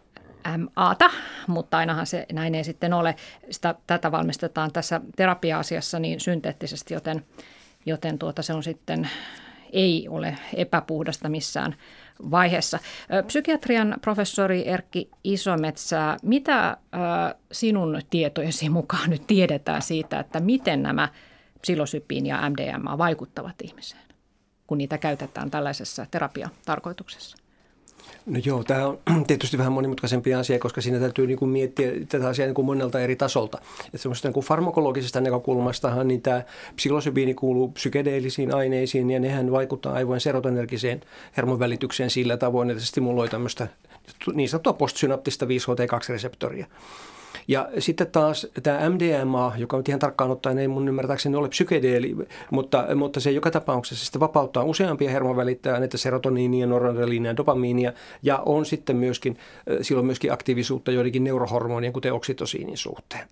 MAta, 0.76 1.10
mutta 1.48 1.78
ainahan 1.78 2.08
se 2.08 2.26
näin 2.34 2.56
ei 2.56 2.64
sitten 2.64 2.94
ole. 2.94 3.16
Sitä, 3.50 3.76
tätä 3.88 4.12
valmistetaan 4.12 4.72
tässä 4.72 5.02
terapia-asiassa 5.16 6.00
niin 6.00 6.20
synteettisesti, 6.20 6.94
joten, 6.94 7.26
joten 7.86 8.20
tuota, 8.20 8.42
se 8.42 8.54
on 8.54 8.64
sitten 8.64 9.10
ei 9.74 10.08
ole 10.10 10.38
epäpuhdasta 10.56 11.30
missään 11.30 11.76
vaiheessa. 12.32 12.80
Psykiatrian 13.28 13.96
professori 14.02 14.68
Erkki 14.68 15.10
Isometsä, 15.24 16.18
mitä 16.24 16.78
sinun 17.52 18.02
tietojesi 18.10 18.70
mukaan 18.70 19.10
nyt 19.10 19.28
tiedetään 19.28 19.82
siitä, 19.82 20.20
että 20.20 20.40
miten 20.40 20.84
nämä 20.84 21.10
psilosypiin 21.62 22.26
ja 22.26 22.50
MDMA 22.50 22.98
vaikuttavat 22.98 23.56
ihmiseen, 23.64 24.04
kun 24.68 24.78
niitä 24.78 24.98
käytetään 24.98 25.52
tällaisessa 25.52 26.06
terapiatarkoituksessa? 26.12 27.38
No 28.26 28.40
joo, 28.46 28.64
tämä 28.64 28.88
on 28.88 29.00
tietysti 29.28 29.58
vähän 29.58 29.74
monimutkaisempi 29.74 30.34
asia, 30.34 30.60
koska 30.60 30.82
siinä 30.82 31.00
täytyy 31.00 31.28
niin 31.28 31.40
kuin 31.40 31.50
miettiä 31.50 31.92
tätä 32.10 32.28
asiaa 32.28 32.46
niin 32.46 32.56
kuin 32.56 32.66
monelta 32.66 33.00
eri 33.00 33.16
tasolta. 33.16 33.58
Että 33.86 33.98
semmoista 33.98 34.28
niin 34.28 34.34
kuin 34.34 34.46
farmakologisesta 34.46 35.22
näkökulmastahan 35.22 36.08
niin 36.08 36.22
tämä 36.22 36.44
psilosybiini 36.76 37.34
kuuluu 37.34 37.68
psykedeellisiin 37.68 38.56
aineisiin 38.56 39.12
ja 39.12 39.20
nehän 39.20 39.52
vaikuttaa 39.52 39.94
aivojen 39.94 40.22
serotonergiseen 40.22 41.02
hermovälitykseen 41.38 42.10
sillä 42.10 42.38
tavoin, 42.38 42.70
että 42.70 42.82
se 42.84 42.88
stimuloi 42.88 43.30
tämmöistä 43.30 43.68
niin 44.34 44.50
sanottua 44.50 44.74
postsynaptista 44.74 45.46
5HT2-reseptoria. 45.46 46.66
Ja 47.48 47.70
sitten 47.80 48.08
taas 48.08 48.48
tämä 48.64 48.90
MDMA, 48.90 49.54
joka 49.58 49.78
on 49.78 49.84
ihan 49.88 50.00
tarkkaan 50.00 50.32
ottaen 50.32 50.58
ei 50.58 50.68
mun 50.68 50.88
ymmärtääkseni 50.88 51.36
ole 51.36 51.50
psykedeeli, 51.50 52.16
mutta, 52.52 52.86
mutta 52.96 53.20
se 53.20 53.32
joka 53.32 53.52
tapauksessa 53.52 54.06
sitten 54.06 54.20
vapauttaa 54.20 54.64
useampia 54.64 55.12
hermovälittäjäaineita, 55.12 55.98
serotoniinia, 55.98 56.68
noradrenaliinia, 56.68 57.38
dopamiinia 57.38 57.94
ja 58.24 58.38
on 58.46 58.66
sitten 58.66 58.96
myöskin, 58.96 59.38
silloin 59.82 60.06
myöskin 60.06 60.34
aktiivisuutta 60.34 60.92
joidenkin 60.92 61.24
neurohormonien, 61.24 61.94
kuten 61.94 62.14
oksitosiinin 62.14 62.78
suhteen. 62.78 63.28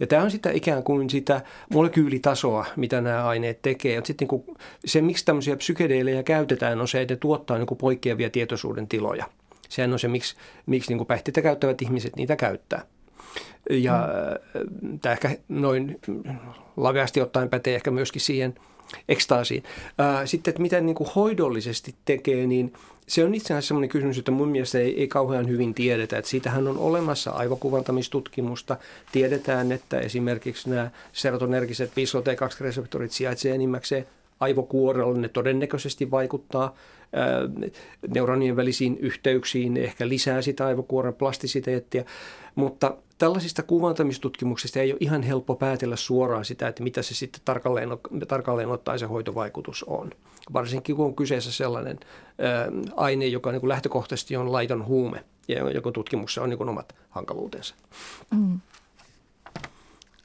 Ja 0.00 0.06
tämä 0.06 0.22
on 0.22 0.30
sitä 0.30 0.50
ikään 0.50 0.82
kuin 0.82 1.10
sitä 1.10 1.40
molekyylitasoa, 1.74 2.66
mitä 2.76 3.00
nämä 3.00 3.24
aineet 3.24 3.62
tekee. 3.62 3.94
Ja 3.94 4.02
sitten 4.04 4.28
niin 4.30 4.56
se, 4.84 5.00
miksi 5.00 5.24
tämmöisiä 5.24 5.56
psykedeelejä 5.56 6.22
käytetään, 6.22 6.80
on 6.80 6.88
se, 6.88 7.00
että 7.00 7.14
ne 7.14 7.18
tuottaa 7.18 7.58
niin 7.58 7.78
poikkeavia 7.78 8.30
tietoisuuden 8.30 8.88
tiloja. 8.88 9.26
Sehän 9.68 9.92
on 9.92 9.98
se, 9.98 10.08
miksi, 10.08 10.36
miksi 10.66 10.94
niin 10.94 11.06
päihteitä 11.06 11.42
käyttävät 11.42 11.82
ihmiset 11.82 12.16
niitä 12.16 12.36
käyttää. 12.36 12.82
Ja 13.70 14.08
mm. 14.82 14.98
tämä 15.00 15.12
ehkä 15.12 15.36
noin 15.48 16.00
laveasti 16.76 17.20
ottaen 17.20 17.48
pätee 17.48 17.74
ehkä 17.74 17.90
myöskin 17.90 18.20
siihen 18.20 18.54
ekstaasiin. 19.08 19.62
Sitten, 20.24 20.50
että 20.50 20.62
miten 20.62 20.86
niin 20.86 20.96
kuin 20.96 21.10
hoidollisesti 21.16 21.94
tekee, 22.04 22.46
niin 22.46 22.72
se 23.06 23.24
on 23.24 23.34
itse 23.34 23.54
asiassa 23.54 23.68
sellainen 23.68 23.88
kysymys, 23.88 24.18
että 24.18 24.30
mun 24.30 24.48
mielestä 24.48 24.78
ei, 24.78 25.00
ei 25.00 25.08
kauhean 25.08 25.48
hyvin 25.48 25.74
tiedetä. 25.74 26.18
Että 26.18 26.30
siitähän 26.30 26.68
on 26.68 26.78
olemassa 26.78 27.30
aivokuvantamistutkimusta. 27.30 28.76
Tiedetään, 29.12 29.72
että 29.72 29.98
esimerkiksi 29.98 30.70
nämä 30.70 30.90
serotonergiset 31.12 31.90
5HT2-reseptorit 31.90 33.10
sijaitsevat 33.10 33.54
enimmäkseen 33.54 34.06
aivokuorella. 34.40 35.18
Ne 35.18 35.28
todennäköisesti 35.28 36.10
vaikuttaa 36.10 36.74
neuronien 38.08 38.56
välisiin 38.56 38.98
yhteyksiin, 38.98 39.76
ehkä 39.76 40.08
lisää 40.08 40.42
sitä 40.42 40.66
aivokuoren 40.66 41.14
plastisiteettia, 41.14 42.04
mutta 42.54 42.96
tällaisista 43.18 43.62
kuvantamistutkimuksista 43.62 44.80
ei 44.80 44.92
ole 44.92 44.98
ihan 45.00 45.22
helppo 45.22 45.54
päätellä 45.54 45.96
suoraan 45.96 46.44
sitä, 46.44 46.68
että 46.68 46.82
mitä 46.82 47.02
se 47.02 47.14
sitten 47.14 47.40
tarkalleen, 47.44 47.88
tarkalleen 48.28 48.68
ottaen 48.68 48.98
se 48.98 49.06
hoitovaikutus 49.06 49.84
on. 49.84 50.10
Varsinkin 50.52 50.96
kun 50.96 51.06
on 51.06 51.16
kyseessä 51.16 51.52
sellainen 51.52 52.00
ää, 52.38 52.68
aine, 52.96 53.26
joka 53.26 53.52
niin 53.52 53.60
kuin 53.60 53.68
lähtökohtaisesti 53.68 54.36
on 54.36 54.52
laiton 54.52 54.86
huume 54.86 55.24
ja 55.48 55.70
joku 55.70 55.92
tutkimuksessa 55.92 56.42
on 56.42 56.50
niin 56.50 56.58
kuin 56.58 56.68
omat 56.68 56.94
hankaluutensa. 57.10 57.74
Mm. 58.30 58.60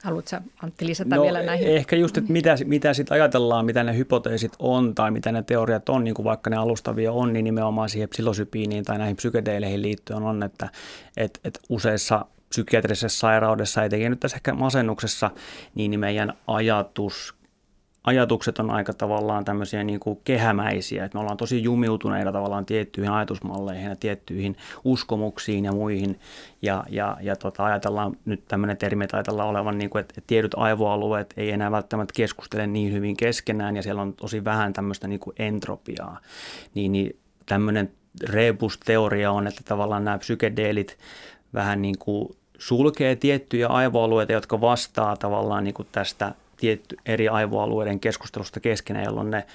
Haluatko 0.04 0.36
Antti 0.62 0.86
lisätä 0.86 1.16
no, 1.16 1.22
vielä 1.22 1.42
näihin? 1.42 1.68
Ehkä 1.68 1.96
just, 1.96 2.16
että 2.16 2.32
mitä, 2.32 2.56
mitä 2.64 2.94
sitten 2.94 3.14
ajatellaan, 3.14 3.64
mitä 3.64 3.84
ne 3.84 3.96
hypoteesit 3.96 4.52
on 4.58 4.94
tai 4.94 5.10
mitä 5.10 5.32
ne 5.32 5.42
teoriat 5.42 5.88
on, 5.88 6.04
niin 6.04 6.14
kuin 6.14 6.24
vaikka 6.24 6.50
ne 6.50 6.56
alustavia 6.56 7.12
on, 7.12 7.32
niin 7.32 7.44
nimenomaan 7.44 7.88
siihen 7.88 8.08
psilosypiiniin 8.08 8.84
tai 8.84 8.98
näihin 8.98 9.16
psykedeeleihin 9.16 9.82
liittyen 9.82 10.22
on, 10.22 10.42
että 10.42 10.68
et, 11.16 11.40
et 11.44 11.60
useissa 11.68 12.24
psykiatrisessa 12.48 13.18
sairaudessa, 13.18 13.84
etenkin 13.84 14.10
nyt 14.10 14.20
tässä 14.20 14.36
ehkä 14.36 14.54
masennuksessa, 14.54 15.30
niin 15.74 16.00
meidän 16.00 16.32
ajatus 16.46 17.34
ajatukset 18.04 18.58
on 18.58 18.70
aika 18.70 18.92
tavallaan 18.92 19.44
tämmöisiä 19.44 19.84
niin 19.84 20.00
kuin 20.00 20.20
kehämäisiä, 20.24 21.04
että 21.04 21.16
me 21.16 21.20
ollaan 21.20 21.36
tosi 21.36 21.62
jumiutuneita 21.62 22.32
tavallaan 22.32 22.66
tiettyihin 22.66 23.12
ajatusmalleihin 23.12 23.88
ja 23.88 23.96
tiettyihin 23.96 24.56
uskomuksiin 24.84 25.64
ja 25.64 25.72
muihin. 25.72 26.20
Ja, 26.62 26.84
ja, 26.88 27.16
ja 27.20 27.36
tota, 27.36 27.64
ajatellaan 27.64 28.16
nyt 28.24 28.44
tämmöinen 28.48 28.76
termi, 28.76 29.04
että 29.04 29.16
ajatellaan 29.16 29.48
olevan, 29.48 29.78
niin 29.78 29.90
kuin, 29.90 30.00
että 30.00 30.20
tietyt 30.26 30.54
aivoalueet 30.56 31.34
ei 31.36 31.50
enää 31.50 31.70
välttämättä 31.70 32.12
keskustele 32.16 32.66
niin 32.66 32.92
hyvin 32.92 33.16
keskenään 33.16 33.76
ja 33.76 33.82
siellä 33.82 34.02
on 34.02 34.12
tosi 34.12 34.44
vähän 34.44 34.72
tämmöistä 34.72 35.08
niin 35.08 35.20
kuin 35.20 35.34
entropiaa. 35.38 36.20
Niin, 36.74 36.92
niin 36.92 37.16
tämmöinen 37.46 37.92
rebus-teoria 38.22 39.32
on, 39.32 39.46
että 39.46 39.62
tavallaan 39.64 40.04
nämä 40.04 40.18
psykedeelit 40.18 40.98
vähän 41.54 41.82
niin 41.82 41.98
kuin 41.98 42.28
sulkee 42.58 43.16
tiettyjä 43.16 43.68
aivoalueita, 43.68 44.32
jotka 44.32 44.60
vastaa 44.60 45.16
tavallaan 45.16 45.64
niin 45.64 45.74
kuin 45.74 45.88
tästä 45.92 46.34
tietty 46.56 46.96
eri 47.06 47.28
aivoalueiden 47.28 48.00
keskustelusta 48.00 48.60
keskenään, 48.60 49.04
jolloin 49.04 49.30
ne 49.30 49.46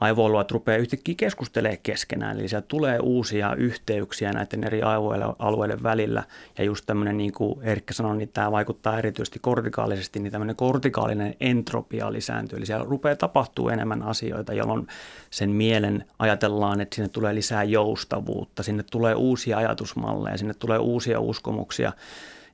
aivoalueet 0.00 0.50
rupeaa 0.50 0.78
yhtäkkiä 0.78 1.14
keskustelemaan 1.18 1.78
keskenään. 1.82 2.38
Eli 2.38 2.48
sieltä 2.48 2.66
tulee 2.68 2.98
uusia 2.98 3.54
yhteyksiä 3.54 4.32
näiden 4.32 4.64
eri 4.64 4.82
aivoalueiden 4.82 5.82
välillä. 5.82 6.24
Ja 6.58 6.64
just 6.64 6.86
tämmöinen, 6.86 7.16
niin 7.16 7.32
kuin 7.32 7.58
Erkkä 7.62 7.94
sanoi, 7.94 8.16
niin 8.16 8.28
tämä 8.28 8.52
vaikuttaa 8.52 8.98
erityisesti 8.98 9.38
kortikaalisesti, 9.38 10.20
niin 10.20 10.32
tämmöinen 10.32 10.56
kortikaalinen 10.56 11.34
entropia 11.40 12.12
lisääntyy. 12.12 12.56
Eli 12.56 12.66
siellä 12.66 12.86
rupeaa 12.88 13.16
tapahtuu 13.16 13.68
enemmän 13.68 14.02
asioita, 14.02 14.52
jolloin 14.52 14.86
sen 15.30 15.50
mielen 15.50 16.04
ajatellaan, 16.18 16.80
että 16.80 16.94
sinne 16.94 17.08
tulee 17.08 17.34
lisää 17.34 17.64
joustavuutta, 17.64 18.62
sinne 18.62 18.82
tulee 18.82 19.14
uusia 19.14 19.58
ajatusmalleja, 19.58 20.38
sinne 20.38 20.54
tulee 20.54 20.78
uusia 20.78 21.20
uskomuksia. 21.20 21.92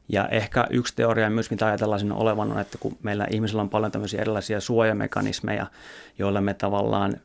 Ja 0.08 0.28
ehkä 0.28 0.66
yksi 0.70 0.96
teoria 0.96 1.30
myös, 1.30 1.50
mitä 1.50 1.66
ajatellaan 1.66 2.00
sinne 2.00 2.14
olevan, 2.14 2.52
on, 2.52 2.60
että 2.60 2.78
kun 2.78 2.96
meillä 3.02 3.26
ihmisillä 3.30 3.62
on 3.62 3.70
paljon 3.70 3.92
tämmöisiä 3.92 4.20
erilaisia 4.20 4.60
suojamekanismeja, 4.60 5.66
joilla 6.18 6.40
me 6.40 6.54
tavallaan, 6.54 7.16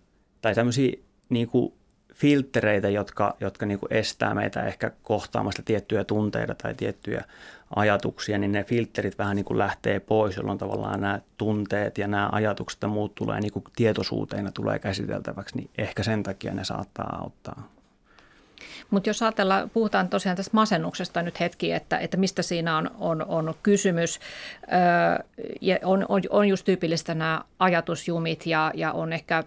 tai 0.42 0.56
tämmöisiä 0.56 0.92
niin 1.30 1.48
kuin 1.48 1.74
filtreitä, 2.14 2.90
jotka, 2.90 3.36
jotka 3.40 3.66
niin 3.66 3.80
kuin 3.80 3.94
estää 3.94 4.34
meitä 4.34 4.66
ehkä 4.66 4.92
kohtaamasta 5.04 5.62
tiettyjä 5.64 6.04
tunteita 6.04 6.56
tai 6.56 6.74
tiettyjä 6.74 7.24
ajatuksia, 7.76 8.38
niin 8.38 8.52
ne 8.52 8.64
filterit 8.64 9.18
vähän 9.18 9.36
niin 9.36 9.46
kuin 9.46 9.58
lähtee 9.58 10.00
pois, 10.00 10.38
jolloin 10.38 10.58
tavallaan 10.58 11.02
nämä 11.02 11.20
tunteet 11.38 11.98
ja 11.98 12.08
nämä 12.08 12.30
ajatukset 12.32 12.82
ja 12.82 12.88
muut 12.88 13.16
tulee 13.16 13.42
niin 13.42 13.52
kuin 13.52 13.64
tietoisuuteina 13.76 14.52
tulee 14.52 14.80
käsiteltäväksi, 14.80 15.56
niin 15.56 15.70
ehkä 15.78 16.04
sen 16.04 16.24
takia 16.24 16.54
ne 16.54 16.64
saattaa 16.64 17.20
auttaa. 17.22 17.79
Mutta 18.90 19.10
jos 19.10 19.22
ajatellaan, 19.22 19.70
puhutaan 19.70 20.10
tosiaan 20.10 20.36
tästä 20.36 20.52
masennuksesta 20.54 21.22
nyt 21.22 21.40
hetki, 21.40 21.72
että, 21.72 21.98
että 21.98 22.18
mistä 22.18 22.42
siinä 22.42 22.78
on, 22.78 22.92
on, 23.00 23.26
on 23.28 23.56
kysymys. 23.64 24.20
Öö, 24.74 25.26
ja 25.62 25.78
on, 25.84 26.06
on, 26.10 26.22
on 26.30 26.48
just 26.48 26.66
tyypillistä 26.66 27.16
nämä 27.16 27.42
ajatusjumit 27.60 28.46
ja, 28.46 28.72
ja 28.76 28.92
on 28.92 29.14
ehkä 29.14 29.44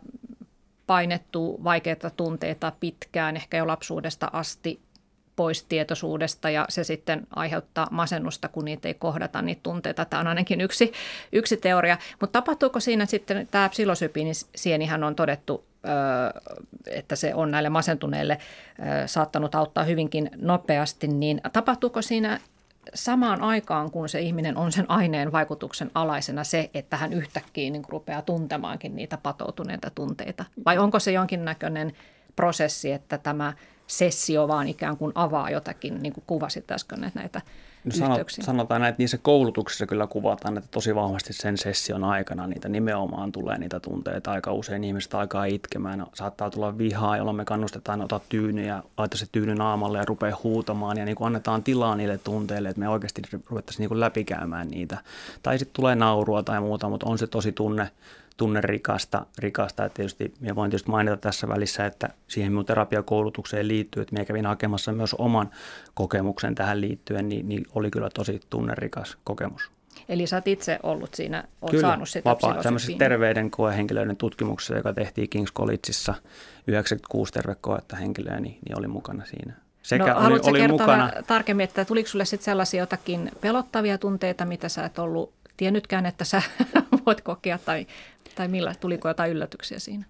painettu 0.87 1.61
vaikeita 1.65 2.11
tunteita 2.11 2.73
pitkään, 2.81 3.37
ehkä 3.37 3.57
jo 3.57 3.67
lapsuudesta 3.67 4.31
asti 4.33 4.81
pois 5.37 5.65
tietoisuudesta 5.65 6.51
ja 6.51 6.67
se 6.69 6.85
sitten 6.85 7.27
aiheuttaa 7.37 7.89
masennusta, 7.91 8.49
kun 8.49 8.65
niitä 8.65 8.89
ei 8.89 8.95
kohdata 8.95 9.43
niitä 9.43 9.61
tunteita. 9.63 10.05
Tämä 10.05 10.21
on 10.21 10.27
ainakin 10.27 10.61
yksi, 10.61 10.93
yksi 11.33 11.57
teoria. 11.57 11.99
Mutta 12.21 12.41
tapahtuuko 12.41 12.81
siinä 12.81 13.07
sitten, 13.07 13.49
tämä 13.51 13.69
psilosybiinisienihän 13.69 15.05
on 15.05 15.15
todettu 15.15 15.65
että 16.87 17.17
se 17.17 17.35
on 17.35 17.51
näille 17.51 17.69
masentuneille 17.69 18.39
saattanut 19.07 19.55
auttaa 19.55 19.85
hyvinkin 19.85 20.31
nopeasti, 20.37 21.09
niin 21.09 21.41
tapahtuuko 21.53 22.03
siinä 22.03 22.41
samaan 22.95 23.43
aikaan, 23.43 23.91
kun 23.91 24.09
se 24.09 24.21
ihminen 24.21 24.57
on 24.57 24.73
sen 24.73 24.91
aineen 24.91 25.33
vaikutuksen 25.33 25.91
alaisena 25.95 26.45
se, 26.45 26.71
että 26.75 26.97
hän 26.97 27.13
yhtäkkiä 27.13 27.71
niin 27.71 27.83
rupeaa 27.89 28.23
tuntemaankin 28.23 28.97
niitä 28.97 29.19
patoutuneita 29.23 29.91
tunteita? 29.95 30.45
Vai 30.67 30.79
onko 30.79 30.99
se 30.99 31.13
jonkinnäköinen 31.13 31.93
prosessi, 32.37 32.93
että 32.93 33.19
tämä 33.19 33.53
sessio 33.87 34.49
vaan 34.49 34.69
ikään 34.69 34.97
kuin 34.97 35.13
avaa 35.15 35.51
jotakin, 35.51 36.03
niin 36.03 36.13
kuin 36.13 36.25
kuvasit 36.27 36.71
äsken 36.71 37.13
näitä 37.15 37.41
No 37.85 37.93
sanot, 37.93 38.21
sanotaan 38.29 38.81
näin, 38.81 38.91
että 38.91 39.03
niissä 39.03 39.19
koulutuksissa 39.19 39.87
kyllä 39.87 40.07
kuvataan, 40.07 40.59
että 40.59 40.69
tosi 40.71 40.95
vahvasti 40.95 41.33
sen 41.33 41.59
session 41.59 42.05
aikana 42.05 42.47
niitä 42.47 42.69
nimenomaan 42.69 43.33
tulee 43.33 43.59
niitä 43.59 43.81
tunteita. 43.81 44.31
Aika 44.31 44.53
usein 44.53 44.85
ihmiset 44.85 45.15
alkaa 45.15 45.45
itkemään, 45.45 46.07
saattaa 46.15 46.51
tulla 46.51 46.79
vihaa, 46.79 47.17
jolloin 47.17 47.37
me 47.37 47.45
kannustetaan 47.45 48.01
ottaa 48.01 48.21
tyyny 48.29 48.67
ja 48.67 48.83
laittaa 48.99 49.19
se 49.19 49.27
tyyny 49.33 49.55
naamalle 49.55 49.99
ja 49.99 50.05
rupeaa 50.05 50.39
huutamaan 50.43 50.99
ja 50.99 51.05
niin 51.05 51.17
kuin 51.17 51.27
annetaan 51.27 51.63
tilaa 51.63 51.97
niille 51.97 52.19
tunteille, 52.19 52.69
että 52.69 52.81
me 52.81 52.89
oikeasti 52.89 53.23
ruvettaisiin 53.51 53.83
niin 53.83 53.89
kuin 53.89 54.01
läpikäymään 54.01 54.69
niitä. 54.69 54.99
Tai 55.43 55.59
sitten 55.59 55.75
tulee 55.75 55.95
naurua 55.95 56.43
tai 56.43 56.61
muuta, 56.61 56.89
mutta 56.89 57.07
on 57.07 57.19
se 57.19 57.27
tosi 57.27 57.53
tunne, 57.53 57.91
tunnerikasta. 58.37 59.27
Rikasta. 59.39 59.85
Että 59.85 59.97
tietysti, 59.97 60.35
minä 60.41 60.55
voin 60.55 60.71
tietysti 60.71 60.91
mainita 60.91 61.17
tässä 61.17 61.49
välissä, 61.49 61.87
että 61.87 62.09
siihen 62.29 62.53
minun 62.53 62.67
terapiakoulutukseen 62.67 63.69
liittyy, 63.69 64.03
että 64.03 64.13
minä 64.13 64.25
kävin 64.25 64.47
hakemassa 64.47 64.93
myös 64.93 65.15
oman 65.15 65.51
kokemuksen 65.95 66.55
tähän 66.55 66.81
liittyen, 66.81 67.29
niin, 67.29 67.49
niin 67.49 67.67
oli 67.75 67.91
kyllä 67.91 68.11
tosi 68.15 68.41
tunnerikas 68.51 69.19
kokemus. 69.25 69.71
Eli 70.09 70.27
sä 70.27 70.37
oot 70.37 70.49
itse 70.49 70.79
ollut 70.83 71.15
siinä, 71.15 71.45
oot 71.63 71.71
Kyllä, 71.71 71.81
saanut 71.81 72.09
sitä 72.09 72.31
vapaa, 72.31 72.63
tämmöisessä 72.63 72.99
terveydenkoehenkilöiden 72.99 74.17
tutkimuksessa, 74.17 74.77
joka 74.77 74.93
tehtiin 74.93 75.29
King's 75.37 75.53
Collegeissa 75.53 76.15
96 76.67 77.33
tervekoetta 77.33 77.97
henkilöä, 77.97 78.41
niin, 78.41 78.59
niin 78.69 78.79
oli 78.79 78.87
mukana 78.87 79.25
siinä. 79.25 79.55
Sekä 79.83 80.15
no, 80.15 80.27
oli, 80.27 80.41
oli 80.43 80.69
mukana. 80.69 81.13
tarkemmin, 81.27 81.65
että 81.65 81.85
tuliko 81.85 82.09
sulle 82.09 82.25
sitten 82.25 82.45
sellaisia 82.45 82.83
jotakin 82.83 83.31
pelottavia 83.41 83.99
tunteita, 83.99 84.45
mitä 84.45 84.69
sä 84.69 84.85
et 84.85 84.99
ollut 84.99 85.33
tiennytkään, 85.63 86.07
että 86.07 86.25
sä 86.25 86.43
voit 87.07 87.21
kokea 87.21 87.59
tai 87.59 87.87
tai 88.35 88.49
millä, 88.49 88.75
tuliko 88.81 89.09
jotain 89.09 89.31
yllätyksiä 89.33 89.79
siinä? 89.79 90.05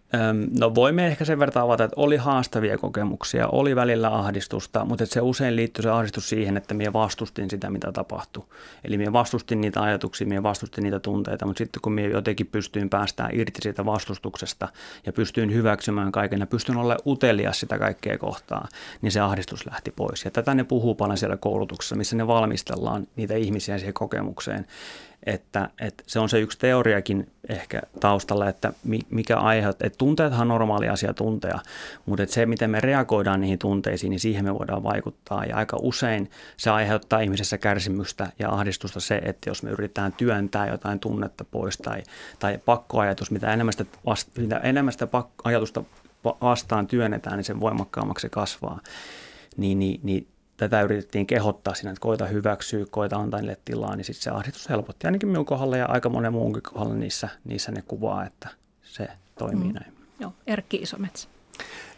No 0.59 0.75
voimme 0.75 1.07
ehkä 1.07 1.25
sen 1.25 1.39
verran 1.39 1.65
avata, 1.65 1.85
että 1.85 2.01
oli 2.01 2.17
haastavia 2.17 2.79
kokemuksia, 2.79 3.49
oli 3.49 3.77
välillä 3.77 4.09
ahdistusta, 4.09 4.85
mutta 4.85 5.07
se 5.07 5.21
usein 5.21 5.57
liittyy 5.57 5.83
se 5.83 5.91
ahdistus 5.91 6.29
siihen, 6.29 6.57
että 6.57 6.75
minä 6.75 6.93
vastustin 6.93 7.51
sitä, 7.51 7.71
mitä 7.71 7.93
tapahtui. 7.93 8.45
Eli 8.85 8.99
minä 8.99 9.13
vastustin 9.13 9.61
niitä 9.61 9.83
ajatuksia, 9.83 10.27
minä 10.27 10.43
vastustin 10.43 10.85
niitä 10.85 10.99
tunteita, 10.99 11.47
mutta 11.47 11.59
sitten 11.59 11.83
kun 11.83 11.93
minä 11.93 12.09
jotenkin 12.09 12.47
pystyin 12.47 12.91
päästään 12.91 13.31
irti 13.33 13.61
siitä 13.63 13.85
vastustuksesta 13.85 14.69
ja 15.07 15.13
pystyin 15.13 15.53
hyväksymään 15.53 16.13
kaiken 16.13 16.41
ja 16.41 16.47
pystyn 16.47 16.77
olla 16.77 16.97
utelias 17.07 17.61
sitä 17.61 17.79
kaikkea 17.79 18.19
kohtaa, 18.19 18.69
niin 19.03 19.13
se 19.13 19.21
ahdistus 19.21 19.67
lähti 19.67 19.91
pois. 19.91 20.25
Ja 20.25 20.31
tätä 20.31 20.55
ne 20.55 20.65
puhuu 20.65 20.95
paljon 20.95 21.19
siellä 21.19 21.37
koulutuksessa, 21.37 21.97
missä 21.97 22.17
ne 22.17 22.27
valmistellaan 22.27 23.07
niitä 23.17 23.35
ihmisiä 23.35 23.79
siihen 23.79 23.95
kokemukseen 23.95 24.67
että, 25.27 25.69
että 25.81 26.05
se 26.07 26.19
on 26.19 26.29
se 26.29 26.41
yksi 26.41 26.59
teoriakin 26.59 27.31
ehkä 27.49 27.83
taustalla, 28.01 28.49
että 28.49 28.73
mikä 29.11 29.37
aiheuttaa, 29.37 29.87
että 29.87 29.99
tunteethan 29.99 30.41
on 30.41 30.49
normaali 30.49 30.89
asia 30.89 31.15
tuntea, 31.15 31.59
mutta 32.07 32.23
että 32.23 32.35
se, 32.35 32.47
miten 32.47 32.71
me 32.71 32.81
reagoidaan 32.81 33.41
niihin 33.41 33.59
tunteisiin, 33.59 34.11
niin 34.11 34.21
siihen 34.21 34.45
me 34.45 34.59
voidaan 34.59 34.83
vaikuttaa. 34.83 35.45
Ja 35.45 35.57
aika 35.57 35.77
usein 35.81 36.31
se 36.57 36.71
aiheuttaa 36.71 37.21
ihmisessä 37.21 37.59
kärsimystä 37.59 38.33
ja 38.39 38.51
ahdistusta 38.51 39.01
se, 39.01 39.17
että 39.25 39.51
jos 39.51 39.63
me 39.63 39.71
yritetään 39.71 40.13
työntää 40.13 40.69
jotain 40.69 41.01
tunnetta 41.01 41.45
pois 41.45 41.79
tai, 41.79 42.03
tai 42.39 42.59
pakkoajatus, 42.65 43.31
mitä 43.31 43.53
enemmän 43.53 43.73
sitä, 43.73 43.85
vasta, 44.07 44.41
mitä 44.41 44.57
enemmän 44.57 44.93
sitä 44.93 45.07
pakko, 45.07 45.43
ajatusta 45.45 45.85
vastaan 46.25 46.87
työnnetään, 46.87 47.37
niin 47.37 47.45
sen 47.45 47.61
voimakkaammaksi 47.61 48.23
se 48.23 48.29
kasvaa. 48.29 48.81
Niin, 49.57 49.79
niin, 49.79 50.01
niin 50.03 50.27
tätä 50.63 50.83
yritettiin 50.83 51.27
kehottaa 51.27 51.75
siinä, 51.75 51.91
että 51.91 52.01
koita 52.01 52.27
hyväksyä, 52.27 52.85
koita 52.91 53.17
antaa 53.17 53.41
niille 53.41 53.59
tilaa, 53.65 53.97
niin 53.97 54.05
sitten 54.05 54.23
se 54.23 54.31
ahdistus 54.31 54.69
helpotti 54.69 55.07
ainakin 55.07 55.29
minun 55.29 55.45
kohdalla 55.45 55.77
ja 55.77 55.87
aika 55.87 56.09
monen 56.09 56.33
muunkin 56.33 56.63
kohdalla 56.63 56.95
niissä, 56.95 57.29
niissä 57.45 57.73
ne 57.73 57.83
kuvaa, 57.83 58.27
että 58.27 58.49
se 58.83 59.09
toimii 59.39 59.69
mm. 59.69 59.75
näin. 59.75 59.93
Joo, 60.21 60.33
Erkki 60.47 60.77
Isometsä. 60.77 61.29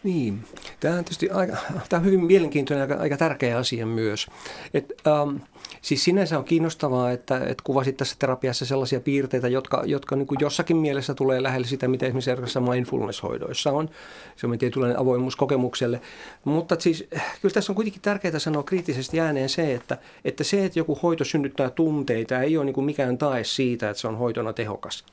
Niin, 0.05 0.43
tämä 0.79 0.93
on 0.93 1.03
tietysti 1.03 1.29
aika, 1.29 1.57
tämä 1.89 1.99
on 1.99 2.05
hyvin 2.05 2.25
mielenkiintoinen 2.25 2.79
ja 2.81 2.83
aika, 2.93 3.03
aika 3.03 3.17
tärkeä 3.17 3.57
asia 3.57 3.85
myös. 3.85 4.27
Et, 4.73 4.93
ähm, 5.07 5.35
siis 5.81 6.03
sinänsä 6.03 6.37
on 6.37 6.43
kiinnostavaa, 6.43 7.11
että, 7.11 7.37
että 7.37 7.63
kuvasit 7.63 7.97
tässä 7.97 8.15
terapiassa 8.19 8.65
sellaisia 8.65 8.99
piirteitä, 8.99 9.47
jotka, 9.47 9.83
jotka 9.85 10.15
niin 10.15 10.27
kuin 10.27 10.37
jossakin 10.41 10.77
mielessä 10.77 11.13
tulee 11.13 11.43
lähelle 11.43 11.67
sitä, 11.67 11.87
mitä 11.87 12.05
esimerkiksi 12.05 12.31
erilaisissa 12.31 12.59
mindfulness-hoidoissa 12.59 13.71
on. 13.71 13.89
Se 14.35 14.47
on 14.47 14.57
tietynlainen 14.57 14.99
avoimuus 14.99 15.35
kokemukselle. 15.35 16.01
Mutta 16.43 16.75
siis 16.79 17.07
kyllä 17.41 17.53
tässä 17.53 17.71
on 17.71 17.75
kuitenkin 17.75 18.01
tärkeää 18.01 18.39
sanoa 18.39 18.63
kriittisesti 18.63 19.19
ääneen 19.19 19.49
se, 19.49 19.73
että, 19.73 19.97
että 20.25 20.43
se, 20.43 20.65
että 20.65 20.79
joku 20.79 20.99
hoito 21.03 21.23
synnyttää 21.23 21.69
tunteita, 21.69 22.41
ei 22.41 22.57
ole 22.57 22.65
niin 22.65 22.73
kuin 22.73 22.85
mikään 22.85 23.17
tae 23.17 23.43
siitä, 23.43 23.89
että 23.89 24.01
se 24.01 24.07
on 24.07 24.17
hoitona 24.17 24.53
tehokas. 24.53 25.05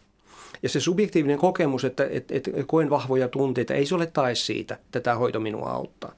Ja 0.63 0.69
se 0.69 0.81
subjektiivinen 0.81 1.39
kokemus, 1.39 1.85
että, 1.85 2.07
että, 2.11 2.35
että 2.35 2.51
koen 2.67 2.91
vahvoja 2.91 3.29
tunteita, 3.29 3.75
ei 3.75 3.87
se 3.87 3.95
ole 3.95 4.07
tae 4.07 4.35
siitä, 4.35 4.75
että 4.75 5.01
tämä 5.01 5.17
hoito 5.17 5.41
minua 5.41 5.71
auttaa. 5.71 6.15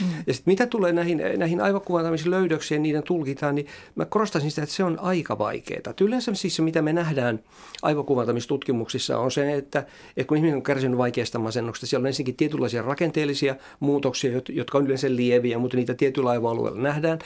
Mm. 0.00 0.06
Ja 0.26 0.34
sitten 0.34 0.52
mitä 0.52 0.66
tulee 0.66 0.92
näihin, 0.92 1.22
näihin 1.36 1.60
aivokuvantamisen 1.60 2.30
löydöksiin 2.30 2.78
ja 2.78 2.82
niiden 2.82 3.02
tulkitaan, 3.02 3.54
niin 3.54 3.66
mä 3.94 4.04
korostaisin 4.04 4.50
sitä, 4.50 4.62
että 4.62 4.74
se 4.74 4.84
on 4.84 4.98
aika 5.00 5.38
vaikeaa. 5.38 5.94
Yleensä 6.00 6.34
siis 6.34 6.56
se, 6.56 6.62
mitä 6.62 6.82
me 6.82 6.92
nähdään 6.92 7.40
aivokuvantamistutkimuksissa 7.82 9.18
on 9.18 9.30
se, 9.30 9.54
että, 9.54 9.86
että 10.16 10.28
kun 10.28 10.36
ihminen 10.36 10.56
on 10.56 10.62
kärsinyt 10.62 10.98
vaikeasta 10.98 11.38
masennuksesta, 11.38 11.86
siellä 11.86 12.02
on 12.02 12.06
ensinnäkin 12.06 12.36
tietynlaisia 12.36 12.82
rakenteellisia 12.82 13.56
muutoksia, 13.80 14.40
jotka 14.48 14.78
on 14.78 14.84
yleensä 14.84 15.16
lieviä, 15.16 15.58
mutta 15.58 15.76
niitä 15.76 15.94
tietyillä 15.94 16.30
aivoalueilla 16.30 16.80
nähdään. 16.80 17.18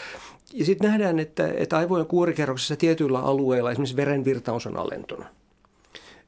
Ja 0.53 0.65
sitten 0.65 0.91
nähdään, 0.91 1.19
että, 1.19 1.49
että 1.57 1.77
aivojen 1.77 2.07
kuorikerroksessa 2.07 2.77
tietyillä 2.77 3.19
alueilla 3.19 3.71
esimerkiksi 3.71 3.97
verenvirtaus 3.97 4.67
on 4.67 4.77
alentunut. 4.77 5.27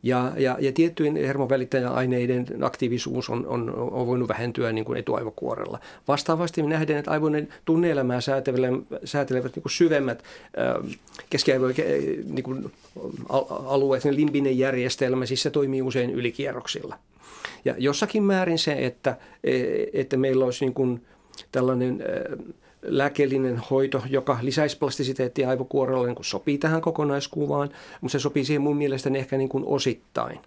Ja, 0.02 0.32
ja, 0.36 0.56
ja 0.60 0.72
tiettyjen 0.72 1.16
hermovälittäjäaineiden 1.16 2.46
aktiivisuus 2.60 3.30
on, 3.30 3.46
on, 3.46 3.74
on 3.74 4.06
voinut 4.06 4.28
vähentyä 4.28 4.72
niin 4.72 4.84
kuin 4.84 4.98
etuaivokuorella. 4.98 5.78
Vastaavasti 6.08 6.62
me 6.62 6.68
nähdään, 6.68 6.98
että 6.98 7.10
aivojen 7.10 7.48
tunneelämää 7.64 8.20
säätelevät, 8.20 8.80
säätelevät 9.04 9.56
niin 9.56 9.62
kuin 9.62 9.72
syvemmät 9.72 10.22
keskiaivojen 11.30 11.76
niin 12.24 12.70
alueet, 13.66 14.04
niin 14.04 14.16
limbinen 14.16 14.58
järjestelmä, 14.58 15.26
siis 15.26 15.42
se 15.42 15.50
toimii 15.50 15.82
usein 15.82 16.10
ylikierroksilla. 16.10 16.98
Ja 17.64 17.74
jossakin 17.78 18.22
määrin 18.22 18.58
se, 18.58 18.72
että, 18.72 19.16
e, 19.44 19.52
että 19.92 20.16
meillä 20.16 20.44
olisi 20.44 20.64
niin 20.64 20.74
kuin 20.74 21.02
tällainen 21.52 22.04
lääkeellinen 22.82 23.62
hoito, 23.70 24.02
joka 24.10 24.38
lisäisi 24.42 24.78
plastisiteettia 24.78 25.48
aivokuorella, 25.48 26.06
niin 26.06 26.14
kuin 26.14 26.26
sopii 26.26 26.58
tähän 26.58 26.80
kokonaiskuvaan, 26.80 27.70
mutta 28.00 28.12
se 28.12 28.18
sopii 28.18 28.44
siihen 28.44 28.62
mun 28.62 28.76
mielestäni 28.76 29.18
ehkä 29.18 29.36
niin 29.36 29.48
kuin 29.48 29.64
osittain. 29.66 30.38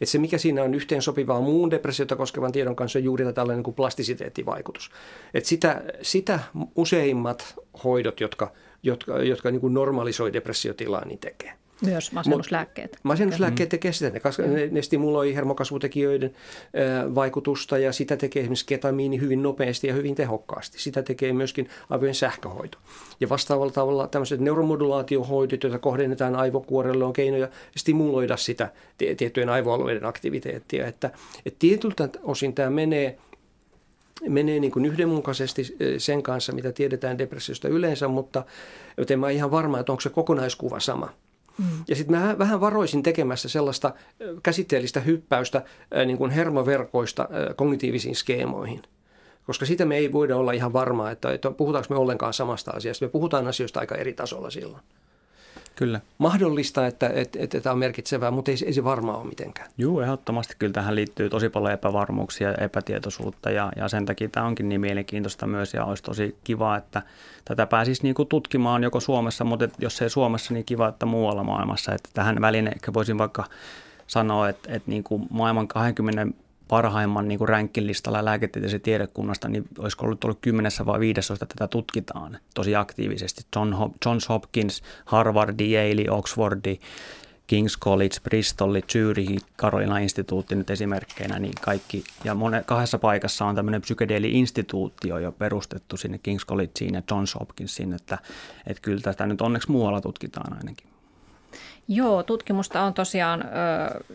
Et 0.00 0.08
se, 0.08 0.18
mikä 0.18 0.38
siinä 0.38 0.62
on 0.62 0.74
yhteen 0.74 1.02
sopivaa 1.02 1.40
muun 1.40 1.70
depressiota 1.70 2.16
koskevan 2.16 2.52
tiedon 2.52 2.76
kanssa, 2.76 2.98
on 2.98 3.04
juuri 3.04 3.24
tällainen 3.32 3.58
niin 3.58 3.64
kuin 3.64 3.74
plastisiteettivaikutus. 3.74 4.90
Et 5.34 5.44
sitä, 5.44 5.82
sitä 6.02 6.40
useimmat 6.76 7.54
hoidot, 7.84 8.20
jotka, 8.20 8.52
jotka, 8.82 9.18
jotka 9.18 9.50
niin 9.50 9.60
kuin 9.60 9.74
normalisoi 9.74 10.32
depressiotilaa, 10.32 11.04
niin 11.04 11.18
tekee. 11.18 11.52
Myös 11.80 12.12
masennuslääkkeet. 12.12 12.98
Masennuslääkkeet 13.02 13.68
tekee 13.68 13.92
sitä. 13.92 14.10
Ne, 14.10 14.46
ne, 14.46 14.68
ne 14.70 14.82
stimuloi 14.82 15.34
hermokasvutekijöiden 15.34 16.30
ä, 16.30 17.14
vaikutusta 17.14 17.78
ja 17.78 17.92
sitä 17.92 18.16
tekee 18.16 18.40
esimerkiksi 18.40 18.66
ketamiini 18.66 19.20
hyvin 19.20 19.42
nopeasti 19.42 19.86
ja 19.86 19.94
hyvin 19.94 20.14
tehokkaasti. 20.14 20.80
Sitä 20.80 21.02
tekee 21.02 21.32
myöskin 21.32 21.68
aivojen 21.90 22.14
sähköhoito. 22.14 22.78
Ja 23.20 23.28
vastaavalla 23.28 23.72
tavalla 23.72 24.06
tämmöiset 24.06 24.40
neuromodulaatiohoidot, 24.40 25.62
joita 25.62 25.78
kohdennetaan 25.78 26.36
aivokuorelle, 26.36 27.04
on 27.04 27.12
keinoja 27.12 27.48
stimuloida 27.76 28.36
sitä 28.36 28.72
tiettyjen 29.16 29.48
aivoalueiden 29.48 30.04
aktiviteettia. 30.04 30.86
Että, 30.86 31.10
että 31.46 31.58
tietyltä 31.58 32.08
osin 32.22 32.54
tämä 32.54 32.70
menee 32.70 33.18
menee 34.28 34.60
niin 34.60 34.72
kuin 34.72 34.84
yhdenmukaisesti 34.84 35.76
sen 35.98 36.22
kanssa, 36.22 36.52
mitä 36.52 36.72
tiedetään 36.72 37.18
depressiosta 37.18 37.68
yleensä, 37.68 38.08
mutta 38.08 38.44
joten 38.96 39.18
mä 39.18 39.30
ihan 39.30 39.50
varma, 39.50 39.80
että 39.80 39.92
onko 39.92 40.00
se 40.00 40.10
kokonaiskuva 40.10 40.80
sama. 40.80 41.12
Ja 41.88 41.96
sitten 41.96 42.16
mä 42.16 42.38
vähän 42.38 42.60
varoisin 42.60 43.02
tekemässä 43.02 43.48
sellaista 43.48 43.94
käsitteellistä 44.42 45.00
hyppäystä 45.00 45.62
niin 46.06 46.18
kuin 46.18 46.30
hermoverkoista 46.30 47.28
kognitiivisiin 47.56 48.16
skeemoihin. 48.16 48.82
Koska 49.46 49.66
sitä 49.66 49.84
me 49.84 49.96
ei 49.96 50.12
voida 50.12 50.36
olla 50.36 50.52
ihan 50.52 50.72
varmaa, 50.72 51.10
että, 51.10 51.32
että 51.32 51.50
puhutaanko 51.50 51.94
me 51.94 51.96
ollenkaan 51.96 52.34
samasta 52.34 52.70
asiasta. 52.70 53.04
Me 53.04 53.08
puhutaan 53.08 53.48
asioista 53.48 53.80
aika 53.80 53.94
eri 53.94 54.12
tasolla 54.12 54.50
silloin. 54.50 54.82
Kyllä. 55.76 56.00
Mahdollista, 56.18 56.86
että, 56.86 57.10
että, 57.14 57.38
että 57.42 57.60
tämä 57.60 57.72
on 57.72 57.78
merkitsevää, 57.78 58.30
mutta 58.30 58.50
ei, 58.50 58.56
ei 58.66 58.72
se 58.72 58.84
varmaan 58.84 59.18
ole 59.18 59.26
mitenkään. 59.26 59.70
Joo, 59.78 60.00
ehdottomasti 60.00 60.54
kyllä 60.58 60.72
tähän 60.72 60.94
liittyy 60.94 61.30
tosi 61.30 61.48
paljon 61.48 61.72
epävarmuuksia 61.72 62.48
ja 62.48 62.64
epätietoisuutta 62.64 63.50
ja, 63.50 63.72
ja 63.76 63.88
sen 63.88 64.06
takia 64.06 64.28
tämä 64.28 64.46
onkin 64.46 64.68
niin 64.68 64.80
mielenkiintoista 64.80 65.46
myös 65.46 65.74
ja 65.74 65.84
olisi 65.84 66.02
tosi 66.02 66.36
kiva, 66.44 66.76
että 66.76 67.02
tätä 67.44 67.66
pääsisi 67.66 68.02
niin 68.02 68.14
kuin 68.14 68.28
tutkimaan 68.28 68.82
joko 68.82 69.00
Suomessa, 69.00 69.44
mutta 69.44 69.68
jos 69.78 70.02
ei 70.02 70.10
Suomessa, 70.10 70.54
niin 70.54 70.64
kiva, 70.64 70.88
että 70.88 71.06
muualla 71.06 71.44
maailmassa. 71.44 71.94
Että 71.94 72.10
tähän 72.14 72.40
väliin 72.40 72.66
ehkä 72.66 72.94
voisin 72.94 73.18
vaikka 73.18 73.44
sanoa, 74.06 74.48
että, 74.48 74.72
että 74.72 74.90
niin 74.90 75.04
kuin 75.04 75.26
maailman 75.30 75.68
20 75.68 76.26
parhaimman 76.68 77.28
niin 77.28 77.48
ränkkilistalla 77.48 78.24
lääketieteellisen 78.24 78.80
tiedekunnasta, 78.80 79.48
niin 79.48 79.64
olisiko 79.78 80.04
ollut, 80.04 80.24
ollut 80.24 80.38
kymmenessä 80.40 80.86
vai 80.86 81.00
viidesosta 81.00 81.46
tätä 81.46 81.68
tutkitaan 81.68 82.38
tosi 82.54 82.76
aktiivisesti. 82.76 83.42
John, 83.56 83.74
Johns 84.06 84.28
Hopkins, 84.28 84.82
Harvard, 85.04 85.60
Yale, 85.60 86.10
Oxford, 86.10 86.76
King's 87.52 87.78
College, 87.80 88.20
Bristol, 88.22 88.74
Zürich, 88.74 89.44
Karolina 89.56 89.98
instituutti 89.98 90.54
nyt 90.54 90.70
esimerkkeinä, 90.70 91.38
niin 91.38 91.54
kaikki. 91.60 92.04
Ja 92.24 92.34
mone, 92.34 92.62
kahdessa 92.66 92.98
paikassa 92.98 93.44
on 93.44 93.54
tämmöinen 93.54 93.82
psykedeeli-instituutio 93.82 95.18
jo 95.18 95.32
perustettu 95.32 95.96
sinne 95.96 96.20
King's 96.28 96.46
Collegeen 96.46 96.94
ja 96.94 97.02
Johns 97.10 97.34
Hopkinsiin, 97.40 97.92
että, 97.92 98.18
että 98.66 98.82
kyllä 98.82 99.00
tätä 99.00 99.26
nyt 99.26 99.40
onneksi 99.40 99.70
muualla 99.70 100.00
tutkitaan 100.00 100.56
ainakin. 100.56 100.93
Joo, 101.88 102.22
tutkimusta 102.22 102.82
on 102.82 102.94
tosiaan 102.94 103.42
ö, 103.42 103.46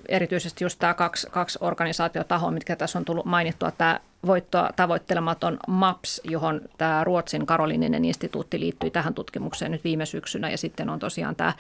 erityisesti 0.10 0.64
just 0.64 0.80
tämä 0.80 0.94
kaksi, 0.94 1.28
kaksi 1.32 1.60
organisaatiotahoa, 1.62 2.52
mitkä 2.52 2.76
tässä 2.76 3.00
on 3.00 3.06
tullut 3.06 3.26
mainittua. 3.26 3.72
Tämä 3.72 4.00
voittoa 4.26 4.70
tavoittelematon 4.76 5.58
MAPS, 5.68 6.22
johon 6.24 6.62
tämä 6.78 7.04
Ruotsin 7.04 7.46
Karolininen 7.46 8.06
instituutti 8.06 8.60
liittyi 8.60 8.92
tähän 8.92 9.14
tutkimukseen 9.14 9.72
nyt 9.72 9.84
viime 9.84 10.06
syksynä. 10.06 10.50
Ja 10.50 10.58
sitten 10.58 10.90
on 10.90 11.00
tosiaan 11.00 11.36
tämä 11.36 11.54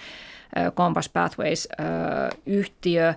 Compass 0.76 1.10
Pathways-yhtiö. 1.10 3.13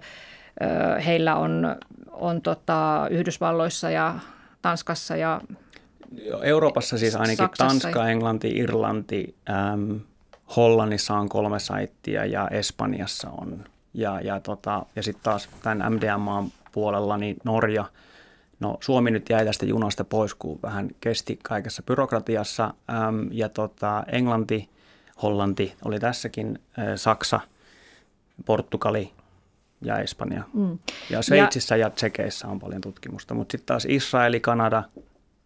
Heillä 1.07 1.37
on, 1.37 1.77
on 2.11 2.43
tota 2.43 3.07
Yhdysvalloissa 3.11 3.91
ja 3.91 4.15
Tanskassa 4.63 5.17
ja 5.17 5.41
Euroopassa 6.43 6.99
siis 6.99 7.17
ainakin 7.17 7.37
Saksassa. 7.37 7.69
Tanska, 7.69 8.09
Englanti, 8.09 8.49
Irlanti, 8.49 9.35
äm, 9.51 10.01
Hollannissa 10.57 11.15
on 11.15 11.29
kolme 11.29 11.59
saittia 11.59 12.25
ja 12.25 12.49
Espanjassa 12.49 13.31
on. 13.31 13.65
Ja, 13.95 14.21
ja, 14.21 14.41
tota, 14.41 14.87
ja 14.97 15.03
sitten 15.03 15.25
taas 15.25 15.49
tämän 15.63 15.93
MDMA 15.93 16.45
puolella 16.73 17.17
niin 17.17 17.37
Norja, 17.45 17.85
no 18.61 18.77
Suomi 18.81 19.11
nyt 19.11 19.31
jäi 19.31 19.45
tästä 19.45 19.67
junasta 19.67 20.05
pois, 20.05 20.35
kun 20.35 20.59
vähän 20.63 20.91
kesti 21.01 21.39
kaikessa 21.43 21.83
byrokratiassa. 21.83 22.75
Äm, 22.91 23.29
ja 23.31 23.49
tota, 23.49 24.05
Englanti, 24.13 24.69
Hollanti 25.23 25.75
oli 25.85 25.99
tässäkin, 25.99 26.59
ä, 26.79 26.97
Saksa, 26.97 27.41
Portugali 28.47 29.13
ja 29.83 29.99
Espanja. 29.99 30.43
Mm. 30.55 30.79
Ja 31.11 31.23
Sveitsissä 31.23 31.77
ja, 31.77 31.87
ja 31.87 31.91
Tsekeissä 31.91 32.49
on 32.49 32.61
paljon 32.61 32.81
tutkimusta, 32.81 33.35
mutta 33.35 33.53
sitten 33.53 33.67
taas 33.67 33.87
Israeli, 33.89 34.41
Kanada, 34.41 34.83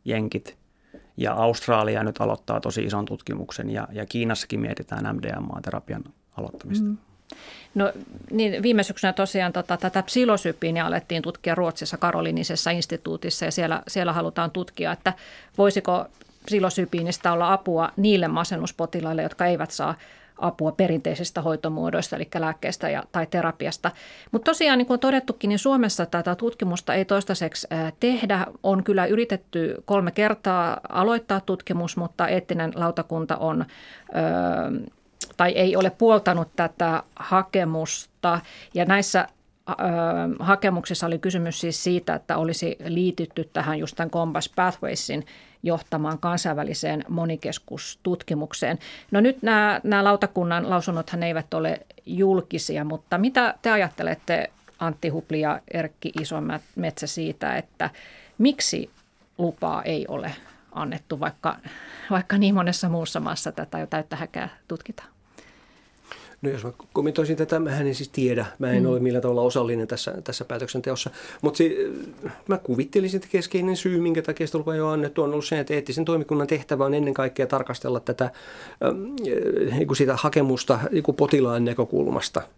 Jenkit– 0.05 0.57
ja 1.17 1.33
Australia 1.33 2.05
nyt 2.05 2.21
aloittaa 2.21 2.61
tosi 2.61 2.85
ison 2.85 3.05
tutkimuksen 3.05 3.71
ja, 3.71 3.89
ja 3.93 4.07
Kiinassakin 4.07 4.61
mietitään 4.61 5.17
MDMA-terapian 5.17 6.05
aloittamista. 6.37 6.87
Mm. 6.87 6.97
No 7.75 7.93
niin, 8.31 8.63
viime 8.63 8.83
syksynä 8.83 9.13
tosiaan 9.13 9.53
tota, 9.53 9.77
tätä 9.77 10.03
psilosypiiniä 10.03 10.87
alettiin 10.87 11.23
tutkia 11.23 11.55
Ruotsissa 11.55 11.97
Karolinisessa 11.97 12.71
instituutissa 12.71 13.45
ja 13.45 13.51
siellä, 13.51 13.83
siellä 13.89 14.13
halutaan 14.13 14.51
tutkia, 14.51 14.93
että 14.93 15.13
voisiko 15.59 16.07
psilosypiinistä 16.47 17.33
olla 17.33 17.53
apua 17.53 17.93
niille 17.97 18.29
masennuspotilaille, 18.29 19.23
jotka 19.23 19.47
eivät 19.47 19.71
saa 19.71 19.95
apua 20.39 20.73
perinteisistä 20.73 21.43
hoitomuodoista, 21.43 22.17
eli 22.17 22.29
lääkkeestä 22.35 22.91
ja, 22.91 23.03
tai 23.13 23.27
terapiasta. 23.27 23.91
Mutta 24.33 24.51
tosiaan, 24.51 24.79
niin 24.79 24.87
kuin 24.87 24.95
on 24.95 25.01
todettukin, 25.01 25.49
niin 25.49 25.59
Suomessa 25.59 26.07
tätä 26.07 26.35
tutkimusta 26.35 26.95
ei 26.95 27.05
toistaiseksi 27.05 27.69
tehdä. 28.01 28.47
On 28.63 28.85
kyllä 28.85 29.07
yritetty 29.07 29.75
kolme 29.85 30.11
kertaa 30.11 30.81
aloittaa 30.89 31.41
tutkimus, 31.41 31.97
mutta 31.97 32.29
eettinen 32.29 32.73
lautakunta 32.75 33.37
on... 33.37 33.65
Ö, 34.15 34.91
tai 35.37 35.53
ei 35.53 35.77
ole 35.77 35.91
puoltanut 35.91 36.49
tätä 36.57 37.03
hakemusta. 37.17 38.41
Ja 38.75 38.85
näissä 38.85 39.29
hakemuksissa 40.39 41.07
oli 41.07 41.19
kysymys 41.19 41.61
siis 41.61 41.85
siitä, 41.85 42.15
että 42.15 42.37
olisi 42.37 42.77
liitytty 42.85 43.51
tähän 43.53 43.79
just 43.79 43.97
tämän 43.97 44.11
Compass 44.11 44.53
Pathwaysin 44.57 45.25
johtamaan 45.67 46.19
kansainväliseen 46.19 47.05
monikeskustutkimukseen. 47.09 48.79
No 49.11 49.21
nyt 49.21 49.43
nämä, 49.43 49.81
nämä 49.85 50.05
lautakunnan 50.05 50.71
lausunnothan 50.71 51.23
eivät 51.23 51.55
ole 51.55 51.81
julkisia, 52.07 52.85
mutta 52.85 53.19
mitä 53.19 53.55
te 53.63 53.71
ajattelette 53.71 54.51
Antti 54.79 55.09
Hupli 55.09 55.41
ja 55.41 55.61
Erkki 55.75 56.13
Isometsä 56.21 57.07
siitä, 57.07 57.57
että 57.57 57.91
miksi 58.39 58.91
lupaa 59.39 59.83
ei 59.83 60.05
ole 60.09 60.33
annettu, 60.73 61.21
vaikka, 61.21 61.57
vaikka 62.11 62.39
niin 62.39 62.55
monessa 62.55 62.89
muussa 62.89 63.21
maassa 63.21 63.53
tätä 63.53 63.79
jo 63.79 63.87
täyttä 63.87 64.17
häkää 64.17 64.49
tutkitaan? 64.69 65.16
No 66.47 66.53
jos 66.53 66.65
mä 66.65 66.73
kommentoisin 66.93 67.37
tätä, 67.37 67.59
mä 67.59 67.81
en 67.81 67.95
siis 67.95 68.09
tiedä. 68.09 68.47
Mä 68.59 68.71
en 68.71 68.83
mm. 68.83 68.89
ole 68.89 69.01
millään 69.01 69.23
tavalla 69.23 69.43
osallinen 69.43 69.89
tässä, 69.89 70.15
tässä 70.25 70.45
päätöksenteossa. 70.45 71.11
Mutta 71.43 71.63
mä 72.49 72.59
kuvittelisin, 72.59 73.19
että 73.19 73.29
keskeinen 73.33 73.77
syy, 73.77 74.01
minkä 74.01 74.23
takia 74.23 74.47
sitä 74.47 74.59
ei 74.75 74.81
ole 74.81 74.93
annettu, 74.93 75.23
on 75.23 75.33
ollut 75.33 75.45
se, 75.45 75.61
että 75.61 75.75
eettisen 75.75 76.05
toimikunnan 76.05 76.47
tehtävä 76.47 76.85
on 76.85 76.95
ennen 76.95 77.15
kaikkea 77.15 77.47
tarkastella 77.47 78.01
tätä 78.01 78.25
äh, 78.25 78.31
sitä 79.97 80.17
hakemusta 80.17 80.79
niin 80.93 81.05
potilaan 81.17 81.65
näkökulmasta– 81.65 82.43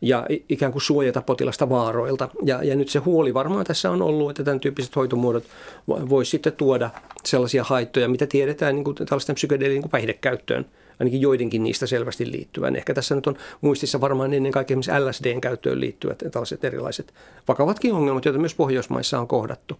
ja 0.00 0.26
ikään 0.48 0.72
kuin 0.72 0.82
suojata 0.82 1.22
potilasta 1.22 1.68
vaaroilta. 1.68 2.28
Ja, 2.44 2.62
ja 2.62 2.76
nyt 2.76 2.88
se 2.88 2.98
huoli 2.98 3.34
varmaan 3.34 3.64
tässä 3.64 3.90
on 3.90 4.02
ollut, 4.02 4.30
että 4.30 4.44
tämän 4.44 4.60
tyyppiset 4.60 4.96
hoitomuodot 4.96 5.44
voisi 5.88 6.30
sitten 6.30 6.52
tuoda 6.52 6.90
sellaisia 7.24 7.64
haittoja, 7.64 8.08
mitä 8.08 8.26
tiedetään 8.26 8.74
niin 8.74 8.84
kuin 8.84 8.94
tällaisten 8.94 9.34
psykedeelien 9.34 9.80
niin 9.80 9.90
päihdekäyttöön 9.90 10.66
ainakin 11.00 11.20
joidenkin 11.20 11.64
niistä 11.64 11.86
selvästi 11.86 12.32
liittyvän. 12.32 12.76
Ehkä 12.76 12.94
tässä 12.94 13.14
nyt 13.14 13.26
on 13.26 13.36
muistissa 13.60 14.00
varmaan 14.00 14.34
ennen 14.34 14.52
kaikkea 14.52 14.78
esimerkiksi 14.78 15.08
LSDn 15.08 15.40
käyttöön 15.40 15.80
liittyvät 15.80 16.18
tällaiset 16.32 16.64
erilaiset 16.64 17.14
vakavatkin 17.48 17.92
ongelmat, 17.92 18.24
joita 18.24 18.40
myös 18.40 18.54
Pohjoismaissa 18.54 19.20
on 19.20 19.28
kohdattu. 19.28 19.78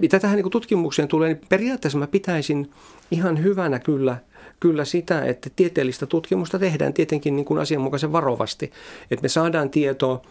Mitä 0.00 0.20
tähän 0.20 0.36
niin 0.36 0.50
tutkimukseen 0.50 1.08
tulee, 1.08 1.28
niin 1.34 1.40
periaatteessa 1.48 1.98
mä 1.98 2.06
pitäisin 2.06 2.70
ihan 3.10 3.42
hyvänä 3.42 3.78
kyllä 3.78 4.16
kyllä 4.60 4.84
sitä, 4.84 5.24
että 5.24 5.50
tieteellistä 5.56 6.06
tutkimusta 6.06 6.58
tehdään 6.58 6.94
tietenkin 6.94 7.36
niin 7.36 7.44
kuin 7.44 7.60
asianmukaisen 7.60 8.12
varovasti. 8.12 8.72
Että 9.10 9.22
me 9.22 9.28
saadaan 9.28 9.70
tietoa 9.70 10.22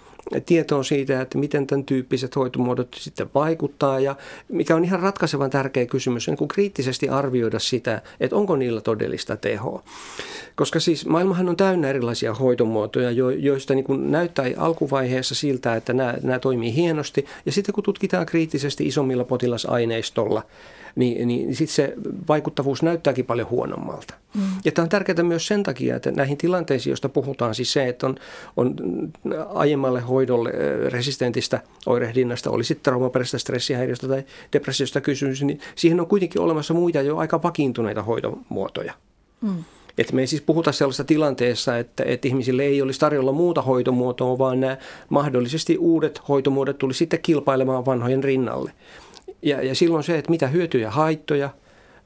tietoa 0.45 0.83
siitä, 0.83 1.21
että 1.21 1.37
miten 1.37 1.67
tämän 1.67 1.85
tyyppiset 1.85 2.35
hoitomuodot 2.35 2.95
sitten 2.99 3.29
vaikuttaa 3.35 3.99
ja 3.99 4.15
mikä 4.49 4.75
on 4.75 4.85
ihan 4.85 4.99
ratkaisevan 4.99 5.49
tärkeä 5.49 5.85
kysymys, 5.85 6.27
niin 6.27 6.37
kuin 6.37 6.47
kriittisesti 6.47 7.09
arvioida 7.09 7.59
sitä, 7.59 8.01
että 8.19 8.35
onko 8.35 8.55
niillä 8.55 8.81
todellista 8.81 9.37
tehoa. 9.37 9.83
Koska 10.55 10.79
siis 10.79 11.05
maailmahan 11.05 11.49
on 11.49 11.57
täynnä 11.57 11.89
erilaisia 11.89 12.33
hoitomuotoja, 12.33 13.11
joista 13.39 13.75
niin 13.75 13.85
kuin 13.85 14.11
näyttää 14.11 14.45
alkuvaiheessa 14.57 15.35
siltä, 15.35 15.75
että 15.75 15.93
nämä, 15.93 16.13
nämä 16.23 16.39
toimii 16.39 16.75
hienosti 16.75 17.25
ja 17.45 17.51
sitten 17.51 17.73
kun 17.73 17.83
tutkitaan 17.83 18.25
kriittisesti 18.25 18.85
isommilla 18.85 19.23
potilasaineistolla, 19.23 20.43
niin, 20.95 21.27
niin 21.27 21.55
sitten 21.55 21.75
se 21.75 21.93
vaikuttavuus 22.29 22.83
näyttääkin 22.83 23.25
paljon 23.25 23.49
huonommalta. 23.49 24.13
Mm. 24.33 24.41
Ja 24.65 24.71
tämä 24.71 24.83
on 24.83 24.89
tärkeää 24.89 25.23
myös 25.23 25.47
sen 25.47 25.63
takia, 25.63 25.95
että 25.95 26.11
näihin 26.11 26.37
tilanteisiin, 26.37 26.91
joista 26.91 27.09
puhutaan, 27.09 27.55
siis 27.55 27.73
se, 27.73 27.87
että 27.87 28.07
on, 28.07 28.15
on 28.57 28.75
aiemmalle 29.53 29.99
hoidolle 29.99 30.51
resistentistä 30.89 31.61
oirehdinnasta, 31.85 32.51
oli 32.51 32.63
sitten 32.63 32.83
traumaperäisestä 32.83 33.37
stressihäiriöstä 33.37 34.07
tai 34.07 34.23
depressiosta 34.53 35.01
kysymys, 35.01 35.43
niin 35.43 35.59
siihen 35.75 35.99
on 35.99 36.07
kuitenkin 36.07 36.41
olemassa 36.41 36.73
muita 36.73 37.01
jo 37.01 37.17
aika 37.17 37.43
vakiintuneita 37.43 38.03
hoitomuotoja. 38.03 38.93
Mm. 39.41 39.63
Että 39.97 40.13
me 40.15 40.21
ei 40.21 40.27
siis 40.27 40.41
puhuta 40.41 40.71
sellaisessa 40.71 41.03
tilanteessa, 41.03 41.77
että, 41.77 42.03
että 42.03 42.27
ihmisille 42.27 42.63
ei 42.63 42.81
olisi 42.81 42.99
tarjolla 42.99 43.31
muuta 43.31 43.61
hoitomuotoa, 43.61 44.37
vaan 44.37 44.59
nämä 44.59 44.77
mahdollisesti 45.09 45.77
uudet 45.77 46.21
hoitomuodot 46.27 46.77
tuli 46.77 46.93
sitten 46.93 47.19
kilpailemaan 47.21 47.85
vanhojen 47.85 48.23
rinnalle. 48.23 48.71
Ja, 49.41 49.61
ja 49.61 49.75
silloin 49.75 50.03
se, 50.03 50.17
että 50.17 50.31
mitä 50.31 50.47
hyötyjä, 50.47 50.91
haittoja, 50.91 51.49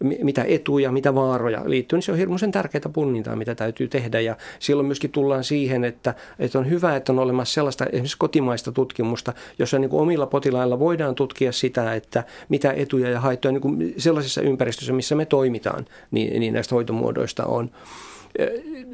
mitä 0.04 0.45
etuja, 0.48 0.91
mitä 0.91 1.15
vaaroja 1.15 1.62
liittyy, 1.65 1.98
niin 1.98 2.04
se 2.04 2.12
on 2.12 2.17
hirmuisen 2.17 2.52
tärkeää 2.52 2.89
punnintaa, 2.93 3.36
mitä 3.36 3.56
täytyy 3.56 3.88
tehdä. 3.88 4.19
Ja 4.19 4.36
silloin 4.60 4.86
myöskin 4.86 5.12
tullaan 5.12 5.43
siihen, 5.43 5.84
että, 5.84 6.15
että 6.39 6.60
on 6.60 6.69
hyvä, 6.69 6.95
että 6.95 7.12
on 7.12 7.19
olemassa 7.19 7.54
sellaista 7.54 7.86
esimerkiksi 7.86 8.17
kotimaista 8.17 8.71
tutkimusta, 8.71 9.34
jossa 9.60 9.80
niin 9.80 9.89
kuin 9.89 10.02
omilla 10.02 10.26
potilailla 10.26 10.80
voidaan 10.80 11.15
tutkia 11.15 11.52
sitä, 11.52 11.93
että 11.93 12.24
mitä 12.50 12.71
etuja 12.71 13.10
ja 13.10 13.19
haittoja 13.19 13.52
niin 13.52 13.62
kuin 13.62 13.93
sellaisessa 13.98 14.41
ympäristössä, 14.41 14.93
missä 14.93 15.15
me 15.15 15.26
toimitaan, 15.26 15.86
niin, 16.12 16.39
niin 16.39 16.54
näistä 16.54 16.76
hoitomuodoista 16.76 17.45
on 17.45 17.69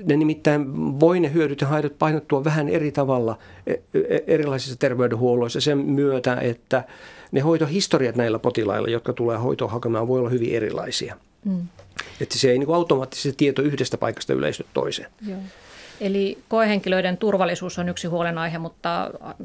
ne 0.04 0.18
nimittäin 0.18 0.66
voi 1.00 1.20
ne 1.20 1.34
hyödyt 1.34 1.62
ja 1.62 1.68
haitat 1.68 2.00
painottua 2.00 2.44
vähän 2.44 2.70
eri 2.70 2.92
tavalla 2.92 3.38
e, 3.68 3.74
e, 3.74 3.80
erilaisissa 4.28 4.80
terveydenhuolloissa 4.80 5.62
sen 5.62 5.78
myötä, 5.78 6.36
että 6.36 6.84
ne 7.32 7.40
hoitohistoriat 7.40 8.16
näillä 8.16 8.40
potilailla, 8.40 8.90
jotka 8.90 9.14
tulee 9.14 9.38
hoitoa 9.38 9.68
hakemaan, 9.68 10.08
voi 10.08 10.20
olla 10.20 10.30
hyvin 10.30 10.56
erilaisia. 10.56 11.18
Mm. 11.46 11.68
Että 12.22 12.40
se 12.40 12.52
ei 12.52 12.60
niin 12.60 12.76
automaattisesti 12.76 13.34
tieto 13.38 13.62
yhdestä 13.62 13.98
paikasta 13.98 14.34
yleisty 14.34 14.66
toiseen. 14.74 15.10
Joo. 15.28 15.40
Eli 16.02 16.38
koehenkilöiden 16.48 17.18
turvallisuus 17.18 17.80
on 17.80 17.90
yksi 17.90 18.08
huolenaihe, 18.08 18.58
mutta 18.58 19.04
äh, 19.04 19.36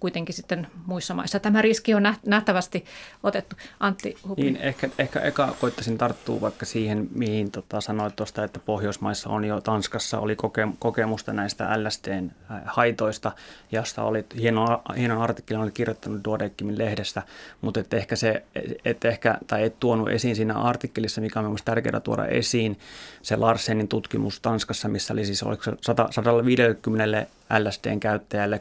kuitenkin 0.00 0.34
sitten 0.34 0.66
muissa 0.86 1.14
maissa 1.14 1.40
tämä 1.40 1.62
riski 1.62 1.94
on 1.94 2.02
nähtävästi 2.26 2.84
otettu. 3.22 3.56
Antti 3.80 4.16
Hupi. 4.28 4.42
Niin, 4.42 4.56
ehkä, 4.56 4.88
ehkä 4.98 5.20
eka 5.20 5.54
koittaisin 5.60 5.98
tarttua 5.98 6.40
vaikka 6.40 6.66
siihen, 6.66 7.08
mihin 7.14 7.50
tota 7.50 7.80
sanoit 7.80 8.16
tuosta, 8.16 8.44
että 8.44 8.58
Pohjoismaissa 8.58 9.30
on 9.30 9.44
jo 9.44 9.60
Tanskassa 9.60 10.18
oli 10.18 10.36
koke, 10.36 10.68
kokemusta 10.78 11.32
näistä 11.32 11.68
LSTn 11.84 12.30
äh, 12.50 12.60
haitoista, 12.64 13.32
josta 13.72 14.02
oli 14.02 14.24
hieno, 14.40 14.82
hieno 14.96 15.22
artikkeli, 15.22 15.62
oli 15.62 15.70
kirjoittanut 15.70 16.24
Duodeckimin 16.24 16.78
lehdestä, 16.78 17.22
mutta 17.60 17.80
et 17.80 17.94
ehkä 17.94 18.16
se, 18.16 18.42
et 18.84 19.04
ehkä, 19.04 19.38
tai 19.46 19.62
et 19.62 19.80
tuonut 19.80 20.08
esiin 20.08 20.36
siinä 20.36 20.54
artikkelissa, 20.54 21.20
mikä 21.20 21.38
on 21.38 21.44
mielestäni 21.44 21.74
tärkeää 21.74 22.00
tuoda 22.00 22.26
esiin, 22.26 22.78
se 23.22 23.36
Larsenin 23.36 23.88
tutkimus 23.88 24.40
Tanskassa, 24.40 24.88
missä 24.88 25.12
oli 25.12 25.24
siis 25.24 25.42
oliko 25.42 25.62
100 25.80 26.05
150 26.10 27.26
LSDn 27.58 28.00
käyttäjälle 28.00 28.60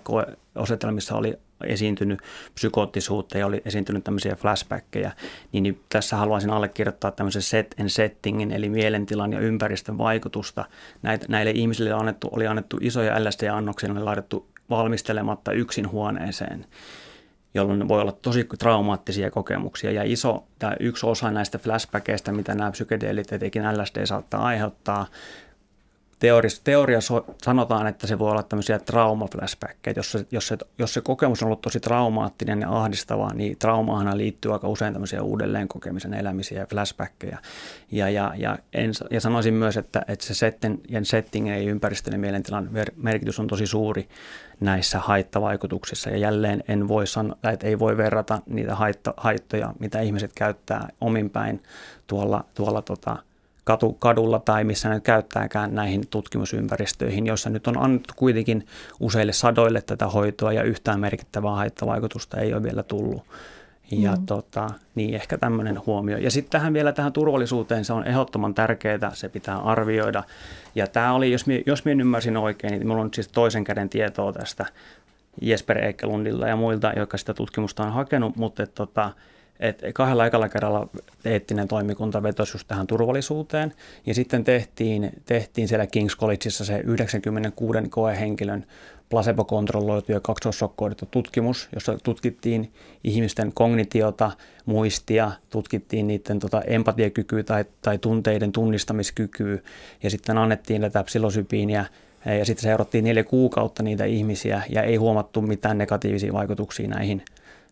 asetelmissa 0.56 1.16
oli 1.16 1.38
esiintynyt 1.64 2.20
psykoottisuutta 2.54 3.38
ja 3.38 3.46
oli 3.46 3.62
esiintynyt 3.66 4.04
tämmöisiä 4.04 4.36
flashbackkejä, 4.36 5.12
niin, 5.52 5.64
niin 5.64 5.82
tässä 5.90 6.16
haluaisin 6.16 6.50
allekirjoittaa 6.50 7.12
tämmöisen 7.12 7.42
set 7.42 7.76
and 7.80 7.90
settingin, 7.90 8.52
eli 8.52 8.70
mielentilan 8.70 9.34
ja 9.34 9.40
ympäristön 9.40 9.98
vaikutusta. 9.98 10.66
Näitä, 11.02 11.26
näille 11.30 11.52
ihmisille 11.52 11.92
annettu, 11.92 12.30
oli 12.32 12.48
annettu 12.48 12.78
isoja 12.82 13.24
LSD-annoksia, 13.24 13.90
ne 13.90 14.00
oli 14.00 14.04
laitettu 14.04 14.48
valmistelematta 14.70 15.52
yksin 15.52 15.92
huoneeseen 15.92 16.66
jolloin 17.56 17.88
voi 17.88 18.02
olla 18.02 18.12
tosi 18.12 18.48
traumaattisia 18.60 19.32
kokemuksia. 19.32 19.92
Ja 19.92 20.04
iso, 20.04 20.44
tämä 20.60 20.76
yksi 20.80 21.06
osa 21.06 21.32
näistä 21.32 21.58
flashbackeista, 21.58 22.32
mitä 22.32 22.56
nämä 22.56 22.72
psykedeelit, 22.72 23.34
etenkin 23.34 23.64
LSD 23.64 24.06
saattaa 24.06 24.44
aiheuttaa, 24.44 25.08
teoriassa, 26.20 26.62
teoriassa 26.64 27.24
sanotaan, 27.44 27.88
että 27.88 28.08
se 28.08 28.20
voi 28.20 28.32
olla 28.32 28.44
tämmöisiä 28.44 28.80
traumaflashbackkejä. 28.80 29.94
Jos 29.98 30.18
jos, 30.32 30.48
se, 30.48 30.58
jos 30.78 30.94
se 30.94 31.02
kokemus 31.02 31.42
on 31.42 31.46
ollut 31.46 31.62
tosi 31.62 31.80
traumaattinen 31.80 32.62
ja 32.62 32.70
ahdistava, 32.70 33.34
niin 33.34 33.58
traumaahan 33.60 34.18
liittyy 34.18 34.54
aika 34.54 34.68
usein 34.68 34.94
tämmöisiä 34.94 35.22
uudelleen 35.22 35.68
kokemisen 35.68 36.14
elämisiä 36.14 36.60
ja 36.60 36.66
flashbackkejä. 36.66 37.38
Ja, 37.92 38.10
ja, 38.10 38.34
ja, 38.38 38.58
en, 38.74 38.92
ja 39.12 39.22
sanoisin 39.22 39.54
myös, 39.54 39.78
että, 39.78 40.06
että 40.08 40.26
se 40.26 40.34
setten, 40.34 40.80
ja 40.90 41.06
setting 41.06 41.50
ei 41.50 41.66
ympäristön 41.66 42.14
ja 42.14 42.20
mielentilan 42.20 42.70
merkitys 42.96 43.40
on 43.40 43.48
tosi 43.48 43.68
suuri 43.68 44.08
näissä 44.60 45.00
haittavaikutuksissa. 45.00 46.10
Ja 46.10 46.18
jälleen 46.18 46.64
en 46.68 46.88
voi 46.88 47.08
sanoa, 47.08 47.38
että 47.54 47.68
ei 47.68 47.80
voi 47.80 47.98
verrata 47.98 48.42
niitä 48.46 48.76
haitta, 48.76 49.14
haittoja, 49.18 49.74
mitä 49.80 50.02
ihmiset 50.02 50.32
käyttää 50.36 50.88
ominpäin 51.02 51.64
tuolla, 52.08 52.46
tuolla 52.54 52.82
tota, 52.82 53.18
katu, 53.66 53.94
kadulla 53.94 54.40
tai 54.40 54.64
missä 54.64 54.90
ne 54.90 55.00
käyttääkään 55.00 55.76
näihin 55.76 56.08
tutkimusympäristöihin, 56.10 57.28
joissa 57.28 57.50
nyt 57.50 57.68
on 57.68 57.78
annettu 57.78 58.14
kuitenkin 58.18 58.68
useille 59.00 59.34
sadoille 59.34 59.82
tätä 59.82 60.08
hoitoa 60.08 60.54
ja 60.54 60.64
yhtään 60.64 61.00
merkittävää 61.00 61.52
haittavaikutusta 61.52 62.38
ei 62.38 62.54
ole 62.54 62.64
vielä 62.64 62.84
tullut. 62.84 63.24
Ja 63.92 64.16
mm. 64.16 64.26
tota, 64.26 64.70
niin 64.96 65.16
ehkä 65.16 65.38
tämmöinen 65.38 65.86
huomio. 65.86 66.18
Ja 66.18 66.32
sitten 66.32 66.52
tähän 66.52 66.74
vielä 66.74 66.92
tähän 66.92 67.14
turvallisuuteen, 67.14 67.86
se 67.86 67.94
on 67.94 68.08
ehdottoman 68.08 68.54
tärkeää, 68.54 69.12
se 69.14 69.30
pitää 69.30 69.58
arvioida. 69.58 70.24
Ja 70.76 70.88
tämä 70.88 71.14
oli, 71.14 71.32
jos 71.32 71.46
minä, 71.46 71.64
jos 71.66 71.86
minä 71.86 72.02
ymmärsin 72.02 72.38
oikein, 72.38 72.72
niin 72.72 72.88
minulla 72.88 73.02
on 73.02 73.10
siis 73.14 73.28
toisen 73.28 73.64
käden 73.64 73.90
tietoa 73.90 74.34
tästä 74.34 74.66
Jesper 75.42 75.86
Ekelundilla 75.86 76.48
ja 76.48 76.56
muilta, 76.56 76.94
jotka 76.96 77.18
sitä 77.18 77.34
tutkimusta 77.34 77.84
on 77.84 77.94
hakenut, 77.94 78.36
mutta 78.36 78.68
tota, 78.68 79.12
et 79.60 79.82
kahdella 79.94 80.26
ekalla 80.26 80.50
kerralla 80.50 80.88
eettinen 81.26 81.68
toimikunta 81.68 82.24
vetosi 82.24 82.56
just 82.56 82.68
tähän 82.68 82.88
turvallisuuteen. 82.88 83.74
Ja 84.06 84.14
sitten 84.14 84.44
tehtiin, 84.44 85.12
tehtiin 85.26 85.68
siellä 85.68 85.86
King's 85.86 86.20
Collegeissa 86.20 86.66
se 86.66 86.82
96 86.84 87.80
koehenkilön 87.90 88.66
placebo-kontrolloitu 89.10 90.12
ja 90.12 90.20
kaksoissokkoidettu 90.20 91.06
tutkimus, 91.12 91.70
jossa 91.76 91.98
tutkittiin 92.04 92.72
ihmisten 93.04 93.52
kognitiota, 93.54 94.32
muistia, 94.66 95.32
tutkittiin 95.50 96.08
niiden 96.08 96.40
tota, 96.40 96.62
empatiakykyä 96.62 97.44
tai, 97.44 97.66
tai 97.82 97.98
tunteiden 97.98 98.52
tunnistamiskykyä 98.52 99.58
ja 100.04 100.10
sitten 100.10 100.38
annettiin 100.38 100.82
tätä 100.82 101.04
psilosypiiniä 101.04 101.86
ja 102.26 102.46
sitten 102.46 102.64
seurattiin 102.64 103.04
neljä 103.04 103.24
kuukautta 103.24 103.84
niitä 103.84 104.06
ihmisiä 104.06 104.62
ja 104.70 104.84
ei 104.84 104.96
huomattu 104.96 105.42
mitään 105.42 105.78
negatiivisia 105.78 106.34
vaikutuksia 106.34 106.88
näihin 106.88 107.24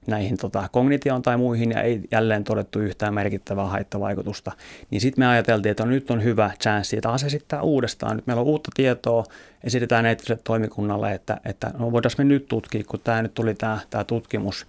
näihin 0.07 0.37
tota, 0.37 0.69
kognitioon 0.71 1.21
tai 1.21 1.37
muihin 1.37 1.71
ja 1.71 1.81
ei 1.81 2.01
jälleen 2.11 2.43
todettu 2.43 2.79
yhtään 2.79 3.13
merkittävää 3.13 3.65
haittavaikutusta, 3.65 4.51
niin 4.89 5.01
sitten 5.01 5.21
me 5.21 5.27
ajateltiin, 5.27 5.71
että 5.71 5.85
nyt 5.85 6.11
on 6.11 6.23
hyvä 6.23 6.51
chanssi 6.61 7.01
taas 7.01 7.23
esittää 7.23 7.61
uudestaan. 7.61 8.15
Nyt 8.15 8.27
meillä 8.27 8.41
on 8.41 8.47
uutta 8.47 8.71
tietoa, 8.75 9.23
esitetään 9.63 10.05
eettiselle 10.05 10.41
toimikunnalle, 10.43 11.13
että, 11.13 11.41
että 11.45 11.71
no 11.77 11.91
voitaisiin 11.91 12.27
me 12.27 12.33
nyt 12.33 12.47
tutkia, 12.47 12.83
kun 12.87 12.99
tämä 13.03 13.21
nyt 13.21 13.33
tuli 13.33 13.55
tämä, 13.55 13.79
tämä 13.89 14.03
tutkimus, 14.03 14.65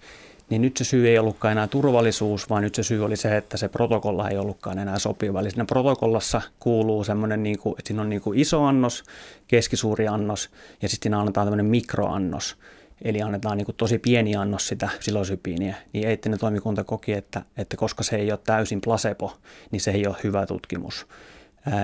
niin 0.49 0.61
nyt 0.61 0.77
se 0.77 0.83
syy 0.83 1.07
ei 1.07 1.19
ollutkaan 1.19 1.51
enää 1.51 1.67
turvallisuus, 1.67 2.49
vaan 2.49 2.63
nyt 2.63 2.75
se 2.75 2.83
syy 2.83 3.05
oli 3.05 3.15
se, 3.15 3.37
että 3.37 3.57
se 3.57 3.69
protokolla 3.69 4.29
ei 4.29 4.37
ollutkaan 4.37 4.79
enää 4.79 4.99
sopiva. 4.99 5.39
Eli 5.39 5.49
siinä 5.49 5.65
protokollassa 5.65 6.41
kuuluu 6.59 7.03
semmoinen, 7.03 7.43
niin 7.43 7.59
kuin, 7.59 7.75
että 7.79 7.87
siinä 7.87 8.01
on 8.01 8.09
niin 8.09 8.21
kuin 8.21 8.39
iso 8.39 8.63
annos, 8.63 9.03
keskisuuri 9.47 10.07
annos 10.07 10.49
ja 10.81 10.89
sitten 10.89 11.05
siinä 11.09 11.19
annetaan 11.19 11.47
tämmöinen 11.47 11.65
mikroannos 11.65 12.57
eli 13.01 13.21
annetaan 13.21 13.57
niin 13.57 13.65
kuin 13.65 13.75
tosi 13.75 13.99
pieni 13.99 14.35
annos 14.35 14.67
sitä 14.67 14.89
psilosypiiniä, 14.99 15.75
niin 15.93 16.07
eettinen 16.07 16.39
toimikunta 16.39 16.83
koki, 16.83 17.13
että, 17.13 17.41
että 17.57 17.77
koska 17.77 18.03
se 18.03 18.15
ei 18.15 18.31
ole 18.31 18.39
täysin 18.43 18.81
placebo, 18.81 19.37
niin 19.71 19.81
se 19.81 19.91
ei 19.91 20.07
ole 20.07 20.15
hyvä 20.23 20.45
tutkimus. 20.45 21.07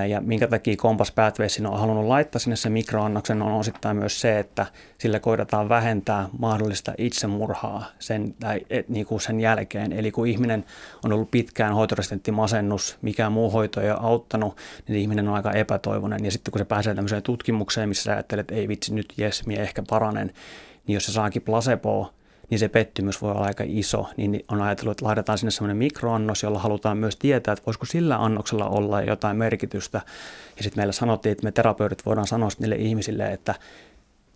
Ja 0.10 0.21
minkä 0.21 0.47
takia 0.47 0.76
Kompas 0.78 1.12
Pathways 1.12 1.60
on 1.60 1.80
halunnut 1.80 2.06
laittaa 2.06 2.39
sinne 2.39 2.56
se 2.56 2.69
mikroannoksen 2.69 3.41
on 3.41 3.52
osittain 3.52 3.97
myös 3.97 4.21
se, 4.21 4.39
että 4.39 4.65
sillä 4.97 5.19
koitetaan 5.19 5.69
vähentää 5.69 6.30
mahdollista 6.39 6.93
itsemurhaa 6.97 7.86
sen, 8.00 8.36
tai, 8.39 8.62
et, 8.69 8.89
niin 8.89 9.06
kuin 9.06 9.21
sen 9.21 9.39
jälkeen. 9.39 9.93
Eli 9.93 10.12
kun 10.12 10.28
ihminen 10.28 10.65
on 11.06 11.13
ollut 11.13 11.32
pitkään 11.32 11.74
hoitoresistentti 11.74 12.32
masennus, 12.32 12.97
mikään 13.02 13.32
muu 13.32 13.50
hoito 13.50 13.82
ei 13.82 13.91
ole 13.91 14.00
auttanut, 14.02 14.58
niin 14.88 15.00
ihminen 15.00 15.28
on 15.28 15.36
aika 15.36 15.52
epätoivoinen. 15.52 16.26
Ja 16.26 16.32
sitten 16.32 16.52
kun 16.52 16.60
se 16.60 16.65
pääsee 16.65 16.95
tämmöiseen 16.95 17.24
tutkimukseen, 17.24 17.89
missä 17.89 18.04
sä 18.04 18.12
ajattelet, 18.12 18.43
että 18.43 18.56
ei 18.56 18.67
vitsi 18.67 18.93
nyt 18.93 19.13
jes, 19.17 19.47
minä 19.47 19.62
ehkä 19.62 19.84
paranen, 19.89 20.34
niin 20.88 20.94
jos 20.94 21.06
se 21.06 21.12
saakin 21.12 21.41
placeboa, 21.41 22.13
niin 22.50 22.60
se 22.60 22.67
pettymys 22.67 23.22
voi 23.22 23.32
olla 23.32 23.46
aika 23.46 23.63
iso. 23.67 24.10
Niin 24.17 24.46
on 24.48 24.62
ajatellut, 24.62 24.91
että 24.91 25.06
laitetaan 25.06 25.38
sinne 25.38 25.52
semmoinen 25.52 25.78
mikroannos, 25.78 26.44
jolla 26.44 26.60
halutaan 26.60 26.98
myös 26.98 27.15
tietää, 27.15 27.52
että 27.52 27.65
voisiko 27.65 27.86
sillä 27.86 28.24
annoksella 28.24 28.70
olla 28.70 29.02
jotain 29.02 29.38
merkitystä. 29.38 30.02
Ja 30.58 30.63
sitten 30.63 30.82
meillä 30.82 30.94
sanottiin, 30.94 31.32
että 31.32 31.44
me 31.44 31.52
terapeutit 31.52 32.06
voidaan 32.06 32.28
sanoa 32.28 32.50
niille 32.60 32.76
ihmisille, 32.76 33.32
että 33.34 33.56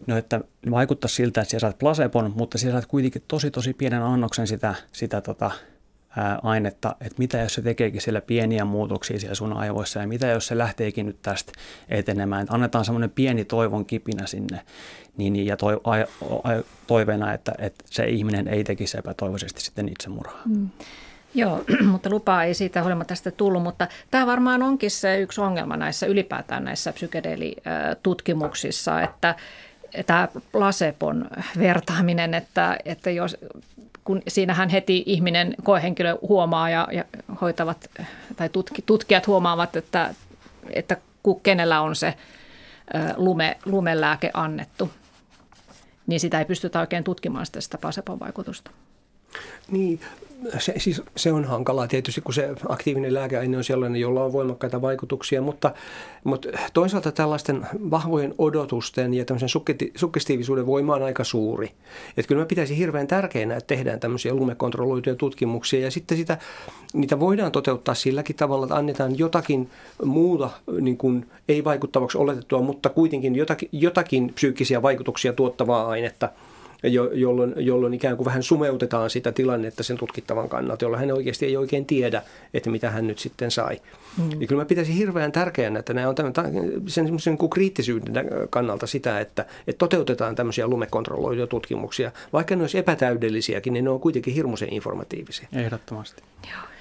no, 0.07 0.17
että 0.17 0.41
vaikuttaa 0.71 1.09
siltä, 1.09 1.41
että 1.41 1.49
sinä 1.49 1.59
saat 1.59 1.79
placebon, 1.79 2.33
mutta 2.35 2.57
sinä 2.57 2.71
saat 2.71 2.85
kuitenkin 2.85 3.23
tosi 3.27 3.51
tosi 3.51 3.73
pienen 3.73 4.01
annoksen 4.01 4.47
sitä, 4.47 4.75
sitä 4.91 5.21
tota, 5.21 5.51
ainetta, 6.43 6.95
että 7.01 7.15
mitä 7.17 7.37
jos 7.37 7.53
se 7.53 7.61
tekeekin 7.61 8.01
siellä 8.01 8.21
pieniä 8.21 8.65
muutoksia 8.65 9.19
siellä 9.19 9.35
sun 9.35 9.53
aivoissa 9.53 9.99
ja 9.99 10.07
mitä 10.07 10.27
jos 10.27 10.47
se 10.47 10.57
lähteekin 10.57 11.05
nyt 11.05 11.21
tästä 11.21 11.51
etenemään. 11.89 12.41
Että 12.41 12.53
annetaan 12.53 12.85
semmoinen 12.85 13.09
pieni 13.09 13.45
toivon 13.45 13.85
kipinä 13.85 14.27
sinne 14.27 14.61
niin, 15.17 15.45
ja 15.45 15.57
toi, 15.57 15.81
a, 15.83 15.91
a, 15.91 15.97
toiveena, 16.87 17.33
että, 17.33 17.53
että 17.57 17.85
se 17.89 18.05
ihminen 18.05 18.47
ei 18.47 18.63
tekisi 18.63 18.97
epätoivoisesti 18.97 19.61
sitten 19.61 19.89
itsemurhaa. 19.89 20.41
Mm. 20.45 20.69
Joo, 21.33 21.63
mutta 21.91 22.09
lupaa 22.09 22.43
ei 22.43 22.53
siitä 22.53 22.81
huolimatta 22.81 23.11
tästä 23.11 23.31
tullut, 23.31 23.63
mutta 23.63 23.87
tämä 24.11 24.27
varmaan 24.27 24.63
onkin 24.63 24.91
se 24.91 25.19
yksi 25.19 25.41
ongelma 25.41 25.77
näissä 25.77 26.05
ylipäätään 26.05 26.63
näissä 26.63 26.93
psykedeelitutkimuksissa, 26.93 29.01
että 29.01 29.35
tämä 30.05 30.27
placebon 30.51 31.27
vertaaminen, 31.59 32.33
että, 32.33 32.77
että 32.85 33.09
jos 33.09 33.37
kun 34.05 34.21
siinähän 34.27 34.69
heti 34.69 35.03
ihminen, 35.05 35.55
koehenkilö 35.63 36.17
huomaa 36.21 36.69
ja, 36.69 36.87
ja 36.91 37.05
hoitavat 37.41 37.89
tai 38.35 38.49
tutki, 38.49 38.81
tutkijat 38.81 39.27
huomaavat, 39.27 39.75
että, 39.75 40.15
että 40.69 40.97
kenellä 41.43 41.81
on 41.81 41.95
se 41.95 42.13
lume, 43.17 43.57
lumelääke 43.65 44.31
annettu, 44.33 44.91
niin 46.07 46.19
sitä 46.19 46.39
ei 46.39 46.45
pystytä 46.45 46.79
oikein 46.79 47.03
tutkimaan 47.03 47.45
sitä, 47.45 47.61
sitä 47.61 47.77
vaikutusta. 48.19 48.71
Niin, 49.71 49.99
se, 50.57 50.73
siis 50.77 51.01
se 51.15 51.31
on 51.31 51.45
hankalaa 51.45 51.87
tietysti, 51.87 52.21
kun 52.21 52.33
se 52.33 52.55
aktiivinen 52.69 53.13
lääkeaine 53.13 53.57
on 53.57 53.63
sellainen, 53.63 54.01
jolla 54.01 54.23
on 54.23 54.33
voimakkaita 54.33 54.81
vaikutuksia, 54.81 55.41
mutta, 55.41 55.73
mutta 56.23 56.49
toisaalta 56.73 57.11
tällaisten 57.11 57.67
vahvojen 57.91 58.33
odotusten 58.37 59.13
ja 59.13 59.25
tämmöisen 59.25 59.49
sukkestiivisuuden 59.95 60.65
voima 60.65 60.95
on 60.95 61.03
aika 61.03 61.23
suuri. 61.23 61.71
Että 62.17 62.27
kyllä 62.27 62.41
me 62.41 62.45
pitäisi 62.45 62.77
hirveän 62.77 63.07
tärkeänä, 63.07 63.55
että 63.55 63.67
tehdään 63.67 63.99
tämmöisiä 63.99 64.33
lumekontrolloituja 64.33 65.15
tutkimuksia 65.15 65.79
ja 65.79 65.91
sitten 65.91 66.17
sitä, 66.17 66.37
niitä 66.93 67.19
voidaan 67.19 67.51
toteuttaa 67.51 67.95
silläkin 67.95 68.35
tavalla, 68.35 68.65
että 68.65 68.75
annetaan 68.75 69.17
jotakin 69.17 69.69
muuta 70.03 70.49
niin 70.81 70.97
kuin 70.97 71.27
ei 71.49 71.63
vaikuttavaksi 71.63 72.17
oletettua, 72.17 72.61
mutta 72.61 72.89
kuitenkin 72.89 73.35
jotakin, 73.35 73.69
jotakin 73.71 74.31
psyykkisiä 74.33 74.81
vaikutuksia 74.81 75.33
tuottavaa 75.33 75.87
ainetta– 75.87 76.29
jo, 76.87 77.11
jolloin, 77.13 77.53
jolloin 77.57 77.93
ikään 77.93 78.17
kuin 78.17 78.25
vähän 78.25 78.43
sumeutetaan 78.43 79.09
sitä 79.09 79.31
tilannetta 79.31 79.83
sen 79.83 79.97
tutkittavan 79.97 80.49
kannalta, 80.49 80.85
jolloin 80.85 80.99
hän 80.99 81.11
oikeasti 81.11 81.45
ei 81.45 81.57
oikein 81.57 81.85
tiedä, 81.85 82.21
että 82.53 82.69
mitä 82.69 82.89
hän 82.89 83.07
nyt 83.07 83.19
sitten 83.19 83.51
sai. 83.51 83.81
Mm. 84.17 84.41
Ja 84.41 84.47
kyllä 84.47 84.61
mä 84.61 84.65
pitäisin 84.65 84.95
hirveän 84.95 85.31
tärkeänä, 85.31 85.79
että 85.79 85.93
nämä 85.93 86.09
on 86.09 86.15
tämän, 86.15 86.33
sen, 86.87 87.19
sen 87.19 87.37
kuin 87.37 87.49
kriittisyyden 87.49 88.25
kannalta 88.49 88.87
sitä, 88.87 89.19
että, 89.19 89.45
että 89.67 89.79
toteutetaan 89.79 90.35
tämmöisiä 90.35 90.67
lumekontrolloituja 90.67 91.47
tutkimuksia. 91.47 92.11
Vaikka 92.33 92.55
ne 92.55 92.63
olisi 92.63 92.77
epätäydellisiäkin, 92.77 93.73
niin 93.73 93.83
ne 93.85 93.89
on 93.89 93.99
kuitenkin 93.99 94.33
hirmuisen 94.33 94.73
informatiivisia. 94.73 95.47
Ehdottomasti. 95.53 96.23
Joo. 96.51 96.74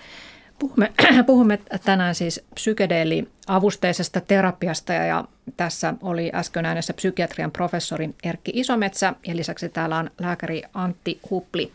Puhumme, 0.59 0.93
puhumme 1.27 1.59
tänään 1.85 2.14
siis 2.14 2.45
psykedeeliavusteisesta 2.55 4.21
terapiasta 4.21 4.93
ja 4.93 5.25
tässä 5.57 5.95
oli 6.03 6.31
äsken 6.35 6.67
äänessä 6.67 6.95
psykiatrian 6.95 7.51
professori 7.51 8.11
Erkki 8.23 8.53
Isometsä 8.55 9.14
ja 9.27 9.37
lisäksi 9.37 9.69
täällä 9.69 9.97
on 9.97 10.11
lääkäri 10.21 10.62
Antti 10.75 11.21
Hupli. 11.31 11.73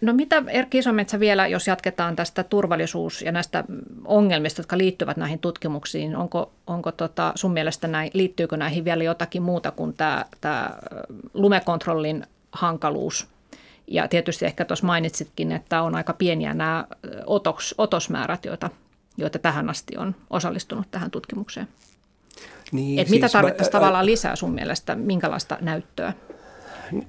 No 0.00 0.12
mitä 0.12 0.42
Erkki 0.48 0.78
Isometsä 0.78 1.20
vielä, 1.20 1.46
jos 1.46 1.66
jatketaan 1.66 2.16
tästä 2.16 2.44
turvallisuus- 2.44 3.22
ja 3.22 3.32
näistä 3.32 3.64
ongelmista, 4.04 4.60
jotka 4.60 4.78
liittyvät 4.78 5.16
näihin 5.16 5.38
tutkimuksiin, 5.38 6.16
onko, 6.16 6.52
onko 6.66 6.92
tota 6.92 7.32
sun 7.34 7.52
mielestä 7.52 7.88
näin, 7.88 8.10
liittyykö 8.14 8.56
näihin 8.56 8.84
vielä 8.84 9.04
jotakin 9.04 9.42
muuta 9.42 9.70
kuin 9.70 9.94
tämä, 9.94 10.24
tämä 10.40 10.70
lumekontrollin 11.34 12.26
hankaluus 12.52 13.33
ja 13.86 14.08
tietysti 14.08 14.44
ehkä 14.44 14.64
tuossa 14.64 14.86
mainitsitkin, 14.86 15.52
että 15.52 15.82
on 15.82 15.94
aika 15.94 16.12
pieniä 16.12 16.54
nämä 16.54 16.86
otos, 17.26 17.74
otosmäärät, 17.78 18.44
joita, 18.44 18.70
joita 19.16 19.38
tähän 19.38 19.70
asti 19.70 19.96
on 19.96 20.14
osallistunut 20.30 20.86
tähän 20.90 21.10
tutkimukseen. 21.10 21.68
Niin, 22.72 22.98
Et 22.98 23.08
siis 23.08 23.20
mitä 23.20 23.32
tarvittaisiin 23.32 23.76
mä, 23.76 23.80
tavallaan 23.80 24.06
lisää 24.06 24.36
sun 24.36 24.54
mielestä, 24.54 24.94
minkälaista 24.94 25.58
näyttöä? 25.60 26.12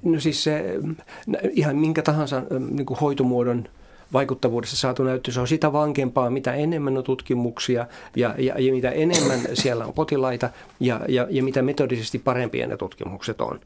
No 0.02 0.20
siis 0.20 0.44
se, 0.44 0.74
ihan 1.50 1.76
minkä 1.76 2.02
tahansa 2.02 2.42
niin 2.70 2.86
kuin 2.86 3.00
hoitomuodon 3.00 3.68
vaikuttavuudessa 4.12 4.76
saatu 4.76 5.04
näyttö, 5.04 5.32
se 5.32 5.40
on 5.40 5.48
sitä 5.48 5.72
vankempaa, 5.72 6.30
mitä 6.30 6.54
enemmän 6.54 6.96
on 6.96 7.04
tutkimuksia 7.04 7.86
ja, 8.16 8.34
ja, 8.38 8.54
ja 8.58 8.72
mitä 8.72 8.90
enemmän 8.90 9.40
siellä 9.54 9.86
on 9.86 9.92
potilaita 9.94 10.50
ja, 10.80 11.00
ja, 11.08 11.26
ja 11.30 11.42
mitä 11.42 11.62
metodisesti 11.62 12.18
parempia 12.18 12.66
ne 12.66 12.76
tutkimukset 12.76 13.40
on. 13.40 13.60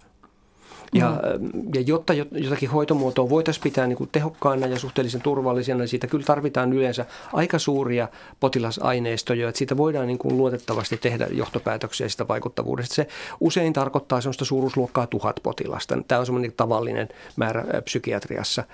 Ja, 0.95 1.21
mm. 1.39 1.51
ja 1.75 1.81
jotta 1.81 2.15
jotakin 2.15 2.71
hoitomuotoa 2.71 3.31
voitaisiin 3.31 3.63
pitää 3.63 3.87
niin 3.87 3.97
kuin 3.97 4.11
tehokkaana 4.13 4.67
ja 4.67 4.79
suhteellisen 4.79 5.23
turvallisena, 5.23 5.79
niin 5.79 5.89
siitä 5.89 6.07
kyllä 6.07 6.25
tarvitaan 6.25 6.73
yleensä 6.73 7.07
aika 7.33 7.59
suuria 7.59 8.09
potilasaineistoja, 8.41 9.49
että 9.49 9.59
siitä 9.59 9.77
voidaan 9.77 10.07
niin 10.07 10.19
kuin 10.19 10.37
luotettavasti 10.37 10.97
tehdä 10.97 11.27
johtopäätöksiä 11.31 12.09
sitä 12.09 12.29
vaikuttavuudesta. 12.29 12.95
Se 12.95 13.07
usein 13.41 13.73
tarkoittaa 13.73 14.21
sellaista 14.21 14.45
suuruusluokkaa 14.45 15.07
tuhat 15.07 15.41
potilasta. 15.43 15.99
Tämä 16.09 16.19
on 16.19 16.27
semmoinen 16.27 16.53
tavallinen 16.57 17.09
määrä 17.37 17.65
psykiatriassa 17.85 18.65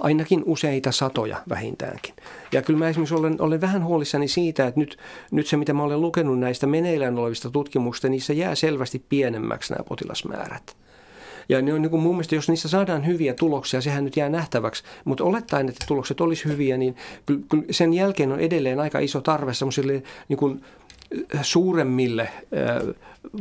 ainakin 0.00 0.42
useita 0.46 0.92
satoja 0.92 1.42
vähintäänkin. 1.48 2.14
Ja 2.52 2.62
kyllä 2.62 2.78
mä 2.78 2.88
esimerkiksi 2.88 3.14
olen, 3.14 3.36
olen 3.38 3.60
vähän 3.60 3.84
huolissani 3.84 4.28
siitä, 4.28 4.66
että 4.66 4.80
nyt, 4.80 4.98
nyt 5.30 5.46
se 5.46 5.56
mitä 5.56 5.72
mä 5.72 5.82
olen 5.82 6.00
lukenut 6.00 6.38
näistä 6.38 6.66
meneillään 6.66 7.18
olevista 7.18 7.50
tutkimuksista, 7.50 8.08
niissä 8.08 8.32
jää 8.32 8.54
selvästi 8.54 9.04
pienemmäksi 9.08 9.72
nämä 9.72 9.84
potilasmäärät. 9.88 10.76
Ja 11.48 11.62
ne 11.62 11.74
on 11.74 11.82
niin 11.82 11.90
kuin 11.90 12.02
mun 12.02 12.14
mielestä, 12.14 12.34
jos 12.34 12.48
niissä 12.48 12.68
saadaan 12.68 13.06
hyviä 13.06 13.34
tuloksia, 13.34 13.80
sehän 13.80 14.04
nyt 14.04 14.16
jää 14.16 14.28
nähtäväksi. 14.28 14.84
Mutta 15.04 15.24
olettaen, 15.24 15.68
että 15.68 15.84
tulokset 15.88 16.20
olisi 16.20 16.44
hyviä, 16.44 16.76
niin 16.76 16.96
kyllä 17.26 17.64
sen 17.70 17.94
jälkeen 17.94 18.32
on 18.32 18.40
edelleen 18.40 18.80
aika 18.80 18.98
iso 18.98 19.20
tarve 19.20 19.54
semmoisille 19.54 20.02
niin 20.28 20.36
kuin 20.36 20.62
suuremmille 21.42 22.28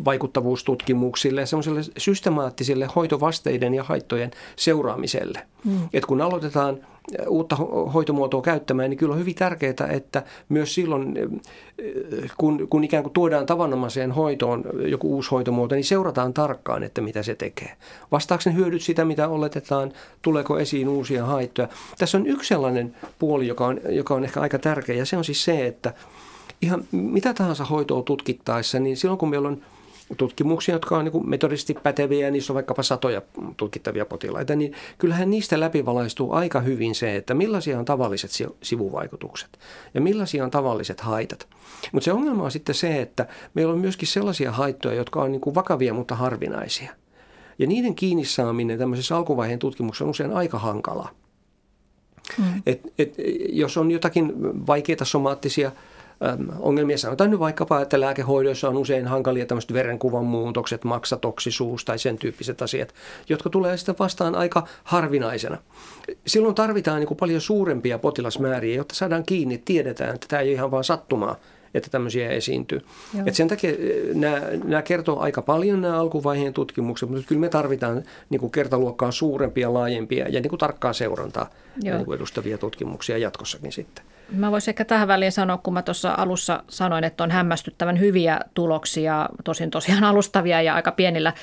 vaikuttavuustutkimuksille 0.06 1.42
ja 1.42 1.48
semmoiselle 1.48 1.82
systemaattiselle 1.98 2.88
hoitovasteiden 2.96 3.74
ja 3.74 3.84
haittojen 3.84 4.32
seuraamiselle. 4.56 5.42
Mm. 5.64 5.80
Et 5.94 6.06
kun 6.06 6.22
aloitetaan 6.22 6.78
uutta 7.28 7.56
hoitomuotoa 7.94 8.42
käyttämään, 8.42 8.90
niin 8.90 8.98
kyllä 8.98 9.14
on 9.14 9.20
hyvin 9.20 9.36
tärkeää, 9.36 9.90
että 9.90 10.24
myös 10.50 10.76
silloin, 10.76 11.14
kun, 12.38 12.68
kun 12.70 12.84
ikään 12.84 13.04
kuin 13.04 13.14
tuodaan 13.14 13.46
tavanomaiseen 13.46 14.12
hoitoon 14.12 14.64
joku 14.90 15.16
uusi 15.16 15.30
hoitomuoto, 15.30 15.76
niin 15.76 15.84
seurataan 15.84 16.34
tarkkaan, 16.34 16.84
että 16.84 17.02
mitä 17.02 17.24
se 17.24 17.36
tekee. 17.36 17.72
Vastaako 18.12 18.44
ne 18.46 18.54
hyödyt 18.56 18.82
sitä, 18.82 19.06
mitä 19.06 19.28
oletetaan, 19.28 19.92
tuleeko 20.22 20.60
esiin 20.60 20.90
uusia 20.90 21.26
haittoja. 21.26 21.68
Tässä 21.98 22.18
on 22.18 22.28
yksi 22.28 22.48
sellainen 22.48 22.96
puoli, 23.20 23.48
joka 23.48 23.66
on, 23.66 23.80
joka 23.90 24.14
on 24.14 24.24
ehkä 24.24 24.42
aika 24.42 24.60
tärkeä, 24.60 24.96
ja 24.96 25.06
se 25.06 25.18
on 25.18 25.24
siis 25.24 25.44
se, 25.44 25.68
että 25.68 25.94
ihan 26.62 26.84
mitä 26.92 27.34
tahansa 27.34 27.66
hoitoa 27.66 28.04
tutkittaessa, 28.04 28.80
niin 28.80 28.98
silloin 28.98 29.18
kun 29.18 29.30
meillä 29.30 29.48
on 29.48 29.62
tutkimuksia, 30.18 30.76
jotka 30.76 30.98
on 30.98 31.06
niin 31.06 31.30
metodisesti 31.30 31.74
päteviä 31.84 32.26
ja 32.26 32.32
niissä 32.32 32.54
on 32.54 32.56
vaikkapa 32.56 32.84
satoja 32.84 33.22
tutkittavia 33.58 34.06
potilaita, 34.06 34.56
niin 34.56 34.74
kyllähän 34.98 35.30
niistä 35.30 35.60
läpivalaistuu 35.60 36.34
aika 36.34 36.60
hyvin 36.60 36.96
se, 36.96 37.16
että 37.16 37.34
millaisia 37.34 37.80
on 37.80 37.86
tavalliset 37.86 38.32
sivuvaikutukset 38.64 39.60
ja 39.94 40.02
millaisia 40.02 40.44
on 40.44 40.52
tavalliset 40.52 41.02
haitat. 41.02 41.48
Mutta 41.92 42.06
se 42.06 42.14
ongelma 42.14 42.44
on 42.44 42.52
sitten 42.52 42.76
se, 42.76 43.02
että 43.02 43.28
meillä 43.54 43.74
on 43.74 43.80
myöskin 43.80 44.08
sellaisia 44.08 44.52
haittoja, 44.52 44.96
jotka 44.96 45.22
on 45.22 45.32
niin 45.32 45.56
vakavia, 45.56 45.94
mutta 45.94 46.16
harvinaisia. 46.16 46.92
Ja 47.60 47.68
niiden 47.68 47.96
kiinni 47.96 48.26
saaminen 48.26 48.80
tämmöisessä 48.80 49.18
alkuvaiheen 49.18 49.60
tutkimuksessa 49.60 50.06
on 50.06 50.10
usein 50.10 50.34
aika 50.34 50.60
hankalaa. 50.60 51.10
Mm. 52.38 52.62
Et, 52.66 52.94
et, 53.00 53.16
jos 53.50 53.78
on 53.78 53.92
jotakin 53.92 54.34
vaikeita 54.68 55.06
somaattisia 55.06 55.72
ongelmia. 56.60 56.98
Sanotaan 56.98 57.30
nyt 57.30 57.40
vaikkapa, 57.40 57.82
että 57.82 58.00
lääkehoidoissa 58.00 58.70
on 58.70 58.78
usein 58.78 59.08
hankalia 59.08 59.46
tämmöiset 59.46 59.74
verenkuvan 59.74 60.26
muutokset, 60.26 60.84
maksatoksisuus 60.84 61.86
tai 61.86 62.00
sen 62.00 62.18
tyyppiset 62.18 62.62
asiat, 62.62 62.94
jotka 63.30 63.50
tulee 63.50 63.78
sitten 63.78 63.96
vastaan 64.00 64.36
aika 64.36 64.68
harvinaisena. 64.84 65.58
Silloin 66.28 66.56
tarvitaan 66.56 67.00
niin 67.00 67.08
kuin 67.08 67.18
paljon 67.18 67.42
suurempia 67.42 68.00
potilasmääriä, 68.00 68.76
jotta 68.76 68.96
saadaan 68.96 69.24
kiinni, 69.26 69.58
tiedetään, 69.58 70.16
että 70.16 70.28
tämä 70.28 70.42
ei 70.42 70.48
ole 70.48 70.54
ihan 70.54 70.72
vain 70.72 70.84
sattumaa, 70.84 71.36
että 71.74 71.90
tämmöisiä 71.90 72.30
esiintyy. 72.30 72.82
Et 73.26 73.36
sen 73.36 73.48
takia 73.48 73.72
nämä, 74.14 74.42
nämä 74.64 74.82
kertoo 74.82 75.20
aika 75.20 75.42
paljon 75.42 75.82
nämä 75.82 76.00
alkuvaiheen 76.00 76.54
tutkimukset, 76.54 77.10
mutta 77.10 77.28
kyllä 77.28 77.42
me 77.42 77.50
tarvitaan 77.50 78.04
niin 78.30 78.40
kuin 78.40 78.52
kertaluokkaa 78.52 79.12
suurempia, 79.12 79.74
laajempia 79.74 80.30
ja 80.30 80.42
niin 80.42 80.50
kuin 80.50 80.60
tarkkaa 80.60 80.94
seurantaa 80.94 81.50
niin 81.84 82.06
kuin 82.06 82.16
edustavia 82.16 82.58
tutkimuksia 82.58 83.18
jatkossakin 83.18 83.72
sitten. 83.72 84.06
Mä 84.32 84.52
voisin 84.52 84.72
ehkä 84.72 84.86
tähän 84.86 85.08
väliin 85.08 85.32
sanoa, 85.32 85.58
kun 85.58 85.74
mä 85.74 85.82
tuossa 85.82 86.14
alussa 86.18 86.64
sanoin, 86.70 87.04
että 87.04 87.24
on 87.24 87.32
hämmästyttävän 87.32 88.00
hyviä 88.00 88.40
tuloksia, 88.54 89.30
tosin 89.44 89.72
tosiaan 89.72 90.04
alustavia 90.04 90.62
ja 90.62 90.76
aika 90.76 90.92
pienillä 90.92 91.34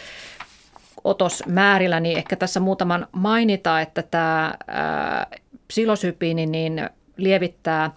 otosmäärillä, 1.05 2.01
niin 2.01 2.19
ehkä 2.19 2.37
tässä 2.37 2.61
muutaman 2.61 3.07
mainita, 3.12 3.81
että 3.81 4.03
tämä 4.03 4.55
psilosypiini 5.69 6.47
niin 6.47 6.90
lievittää 7.16 7.90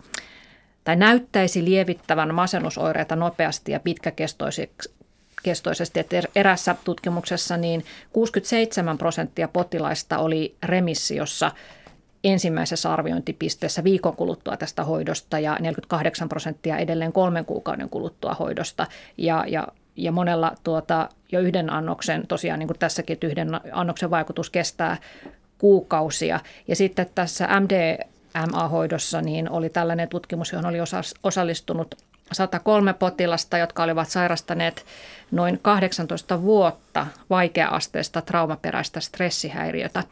tai 0.84 0.96
näyttäisi 0.96 1.66
lievittävän 1.66 2.36
masennusoireita 2.36 3.16
nopeasti 3.16 3.72
ja 3.72 3.80
pitkäkestoisesti. 3.80 6.00
Että 6.00 6.18
er-, 6.18 6.32
erässä 6.36 6.76
tutkimuksessa 6.84 7.58
niin 7.58 7.86
67 8.14 8.98
prosenttia 8.98 9.48
potilaista 9.48 10.18
oli 10.18 10.56
remissiossa– 10.64 11.52
ensimmäisessä 12.24 12.94
arviointipisteessä 12.94 13.84
viikon 13.84 14.16
kuluttua 14.16 14.58
tästä 14.58 14.84
hoidosta 14.84 15.40
ja 15.40 15.58
48 15.60 16.30
prosenttia 16.30 16.78
edelleen 16.78 17.14
kolmen 17.14 17.46
kuukauden 17.46 17.90
kuluttua 17.90 18.34
hoidosta. 18.34 18.88
Ja, 19.18 19.46
ja, 19.48 19.68
ja 19.96 20.12
monella 20.12 20.52
tuota, 20.64 21.10
jo 21.32 21.40
yhden 21.40 21.70
annoksen, 21.70 22.28
tosiaan 22.28 22.60
niin 22.60 22.68
kuin 22.68 22.80
tässäkin, 22.80 23.14
että 23.14 23.28
yhden 23.28 23.50
annoksen 23.72 24.10
vaikutus 24.10 24.50
kestää 24.50 24.98
kuukausia. 25.58 26.40
Ja 26.68 26.76
sitten 26.76 27.08
tässä 27.16 27.48
MDMA-hoidossa 27.60 29.22
niin 29.22 29.50
oli 29.50 29.70
tällainen 29.70 30.10
tutkimus, 30.10 30.52
johon 30.52 30.66
oli 30.66 30.78
osallistunut 31.24 31.96
103 32.32 32.94
potilasta, 32.94 33.58
jotka 33.58 33.84
olivat 33.84 34.10
sairastaneet 34.10 34.86
noin 35.32 35.60
18 35.62 36.42
vuotta 36.42 37.08
vaikea-asteista 37.30 38.22
traumaperäistä 38.22 39.00
stressihäiriötä 39.00 40.04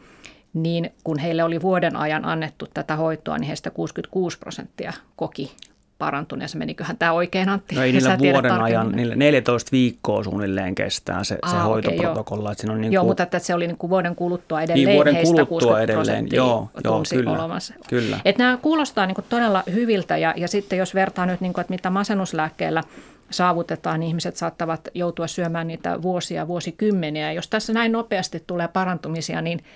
niin 0.54 0.92
kun 1.04 1.18
heille 1.18 1.44
oli 1.44 1.62
vuoden 1.62 1.96
ajan 1.96 2.24
annettu 2.24 2.66
tätä 2.74 2.96
hoitoa, 2.96 3.38
niin 3.38 3.46
heistä 3.46 3.70
66 3.70 4.38
prosenttia 4.38 4.92
koki 5.16 5.52
parantuneensa. 5.98 6.58
Meniköhän 6.58 6.96
tämä 6.96 7.12
oikein, 7.12 7.48
Antti? 7.48 7.74
No 7.74 7.82
ei 7.82 7.92
niillä 7.92 8.18
vuoden 8.18 8.52
ajan, 8.52 8.92
niillä 8.92 9.14
14 9.14 9.68
viikkoa 9.72 10.24
suunnilleen 10.24 10.74
kestää 10.74 11.24
se, 11.24 11.38
Aa, 11.42 11.50
se 11.50 11.56
hoitoprotokolla. 11.56 12.50
Okay, 12.50 12.66
joo. 12.66 12.76
niin 12.76 12.92
joo, 12.92 13.04
mutta 13.04 13.22
että 13.22 13.38
se 13.38 13.54
oli 13.54 13.66
niin 13.66 13.76
kuin 13.76 13.90
vuoden 13.90 14.16
kuluttua 14.16 14.58
niin, 14.58 14.64
edelleen 14.64 14.86
niin, 14.86 14.96
vuoden 14.96 15.14
heistä 15.14 15.44
kuluttua 15.44 15.80
edelleen. 15.80 16.26
Joo, 16.32 16.70
joo, 16.84 17.02
kyllä, 17.10 17.58
kyllä. 17.88 18.20
Et 18.24 18.38
nämä 18.38 18.58
kuulostaa 18.62 19.06
niin 19.06 19.14
kuin 19.14 19.24
todella 19.28 19.62
hyviltä 19.72 20.16
ja, 20.16 20.34
ja 20.36 20.48
sitten 20.48 20.78
jos 20.78 20.94
vertaa 20.94 21.26
nyt, 21.26 21.40
niin 21.40 21.52
kuin, 21.52 21.60
että 21.60 21.72
mitä 21.72 21.90
masennuslääkkeellä 21.90 22.82
saavutetaan, 23.30 24.00
niin 24.00 24.08
ihmiset 24.08 24.36
saattavat 24.36 24.88
joutua 24.94 25.26
syömään 25.26 25.66
niitä 25.66 26.02
vuosia, 26.02 26.48
vuosikymmeniä. 26.48 27.32
Jos 27.32 27.48
tässä 27.48 27.72
näin 27.72 27.92
nopeasti 27.92 28.42
tulee 28.46 28.68
parantumisia, 28.68 29.42
niin– 29.42 29.64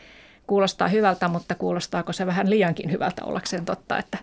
kuulostaa 0.47 0.89
hyvältä, 0.89 1.29
mutta 1.29 1.55
kuulostaako 1.55 2.13
se 2.13 2.27
vähän 2.27 2.51
liiankin 2.51 2.91
hyvältä 2.91 3.25
ollakseen 3.25 3.65
totta, 3.65 3.99
että 3.99 4.19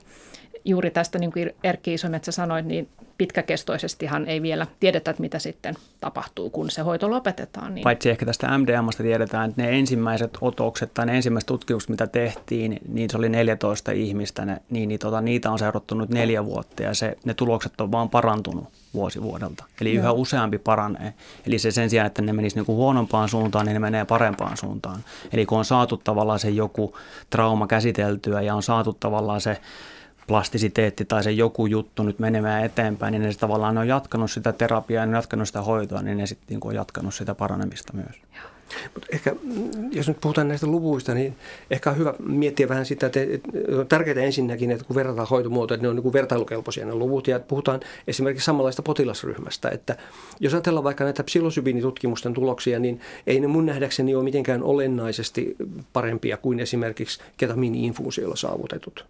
juuri 0.66 0.92
tästä, 0.92 1.20
niin 1.20 1.32
kuin 1.32 1.56
Erkki 1.64 1.94
Isometsä 1.94 2.32
sanoi, 2.32 2.62
niin 2.62 2.90
pitkäkestoisestihan 3.18 4.28
ei 4.28 4.42
vielä 4.42 4.68
tiedetä, 4.80 5.12
että 5.12 5.22
mitä 5.22 5.40
sitten 5.40 5.76
tapahtuu, 6.00 6.50
kun 6.50 6.72
se 6.72 6.82
hoito 6.82 7.12
lopetetaan. 7.12 7.76
Niin. 7.76 7.84
Paitsi 7.84 8.10
ehkä 8.10 8.26
tästä 8.26 8.58
MDMasta 8.58 9.04
tiedetään, 9.04 9.50
että 9.50 9.62
ne 9.62 9.80
ensimmäiset 9.80 10.38
otokset 10.42 10.94
tai 10.94 11.06
ne 11.06 11.16
ensimmäiset 11.16 11.48
tutkimukset, 11.48 11.90
mitä 11.90 12.08
tehtiin, 12.08 12.80
niin 12.88 13.10
se 13.10 13.18
oli 13.18 13.30
14 13.30 13.92
ihmistä, 13.92 14.46
ne, 14.46 14.62
niin, 14.70 14.90
niin 14.90 15.00
tota, 15.00 15.22
niitä 15.22 15.52
on 15.52 15.60
seurattu 15.60 15.96
nyt 15.96 16.10
neljä 16.10 16.46
vuotta 16.46 16.84
ja 16.84 16.94
se, 16.94 17.18
ne 17.26 17.34
tulokset 17.34 17.82
on 17.82 17.92
vaan 17.92 18.10
parantunut 18.10 18.68
vuosi 18.94 19.22
vuodelta. 19.22 19.64
Eli 19.82 19.94
Joo. 19.94 20.02
yhä 20.02 20.12
useampi 20.12 20.58
paranee. 20.58 21.14
Eli 21.48 21.60
se 21.60 21.72
sen 21.72 21.90
sijaan, 21.90 22.08
että 22.08 22.22
ne 22.22 22.34
menisi 22.34 22.56
niin 22.56 22.66
kuin 22.66 22.76
huonompaan 22.76 23.30
suuntaan, 23.30 23.66
niin 23.66 23.74
ne 23.74 23.80
menee 23.80 24.06
parempaan 24.06 24.58
suuntaan. 24.58 25.00
Eli 25.34 25.46
kun 25.46 25.58
on 25.58 25.66
saatu 25.66 25.98
tavallaan 25.98 26.40
se 26.40 26.50
joku 26.50 26.98
trauma 27.30 27.68
käsiteltyä 27.68 28.42
ja 28.42 28.56
on 28.56 28.64
saatu 28.64 28.94
tavallaan 28.94 29.42
se 29.42 29.58
plastisiteetti 30.28 31.06
tai 31.06 31.24
se 31.24 31.32
joku 31.32 31.66
juttu 31.66 32.04
nyt 32.04 32.20
menemään 32.20 32.66
eteenpäin, 32.66 33.12
niin 33.12 33.22
ne 33.22 33.34
tavallaan 33.40 33.78
on 33.78 33.88
jatkanut 33.88 34.32
sitä 34.32 34.54
terapiaa 34.54 35.04
ja 35.04 35.06
ne 35.06 35.10
on 35.10 35.16
jatkanut 35.16 35.48
sitä 35.48 35.62
hoitoa, 35.62 36.02
niin 36.02 36.18
ne 36.18 36.28
sitten 36.28 36.46
niin 36.50 36.68
on 36.68 36.76
jatkanut 36.76 37.14
sitä 37.14 37.36
paranemista 37.36 37.94
myös. 37.94 38.22
Mutta 38.94 39.08
ehkä, 39.12 39.36
jos 39.92 40.08
nyt 40.08 40.22
puhutaan 40.22 40.48
näistä 40.48 40.68
luvuista, 40.68 41.14
niin 41.14 41.36
ehkä 41.72 41.90
on 41.90 41.98
hyvä 41.98 42.14
miettiä 42.20 42.70
vähän 42.70 42.86
sitä, 42.86 43.06
että, 43.06 43.20
on 43.80 43.88
tärkeää 43.88 44.26
ensinnäkin, 44.26 44.72
että 44.72 44.86
kun 44.86 44.96
verrataan 44.96 45.28
hoitomuotoja, 45.28 45.76
että 45.76 45.86
ne 45.86 45.90
on 45.90 45.96
niin 45.96 46.04
kuin 46.04 46.14
vertailukelpoisia 46.14 46.86
ne 46.86 46.96
luvut, 46.96 47.28
ja 47.28 47.40
puhutaan 47.40 47.80
esimerkiksi 48.08 48.46
samanlaista 48.46 48.82
potilasryhmästä, 48.82 49.70
että 49.70 49.98
jos 50.40 50.54
ajatellaan 50.54 50.84
vaikka 50.84 51.04
näitä 51.04 51.24
psilosybiinitutkimusten 51.24 52.34
tuloksia, 52.34 52.80
niin 52.80 53.02
ei 53.28 53.40
ne 53.40 53.48
mun 53.48 53.66
nähdäkseni 53.66 54.16
ole 54.16 54.24
mitenkään 54.24 54.64
olennaisesti 54.64 55.56
parempia 55.94 56.38
kuin 56.38 56.60
esimerkiksi 56.60 57.20
ketamiini-infuusioilla 57.38 58.36
saavutetut 58.36 59.06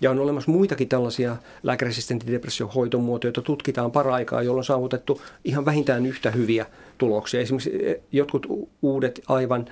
ja 0.00 0.10
on 0.10 0.18
olemassa 0.18 0.50
muitakin 0.50 0.88
tällaisia 0.88 1.36
lääkäresistentin 1.62 2.32
depression 2.32 2.70
hoitomuotoja, 2.70 3.28
joita 3.28 3.42
tutkitaan 3.42 3.92
paraikaa, 3.92 4.42
jolloin 4.42 4.60
on 4.60 4.64
saavutettu 4.64 5.22
ihan 5.44 5.64
vähintään 5.64 6.06
yhtä 6.06 6.30
hyviä 6.30 6.66
tuloksia. 6.98 7.40
Esimerkiksi 7.40 7.86
eh, 7.86 7.96
jotkut 8.12 8.46
uudet 8.82 9.20
aivan 9.28 9.66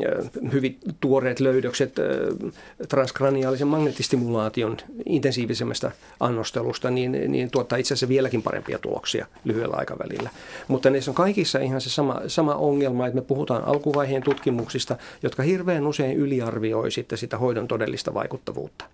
eh, 0.00 0.30
hyvin 0.52 0.78
tuoreet 1.00 1.40
löydökset 1.40 1.98
eh, 1.98 2.52
transkraniaalisen 2.88 3.68
magneettistimulaation 3.68 4.76
intensiivisemmästä 5.06 5.90
annostelusta, 6.20 6.90
niin, 6.90 7.12
niin 7.28 7.50
tuottaa 7.50 7.78
itse 7.78 7.94
asiassa 7.94 8.08
vieläkin 8.08 8.42
parempia 8.42 8.78
tuloksia 8.78 9.26
lyhyellä 9.44 9.76
aikavälillä. 9.76 10.30
Mutta 10.68 10.90
näissä 10.90 11.10
on 11.10 11.14
kaikissa 11.14 11.58
ihan 11.58 11.80
se 11.80 11.90
sama, 11.90 12.20
sama 12.26 12.54
ongelma, 12.54 13.06
että 13.06 13.20
me 13.20 13.22
puhutaan 13.22 13.64
alkuvaiheen 13.64 14.22
tutkimuksista, 14.22 14.96
jotka 15.22 15.42
hirveän 15.42 15.86
usein 15.86 16.16
yliarvioi 16.16 16.90
sitten 16.90 17.18
sitä 17.18 17.38
hoidon 17.38 17.68
todellista 17.68 18.14
vaikuttavuutta. 18.14 18.84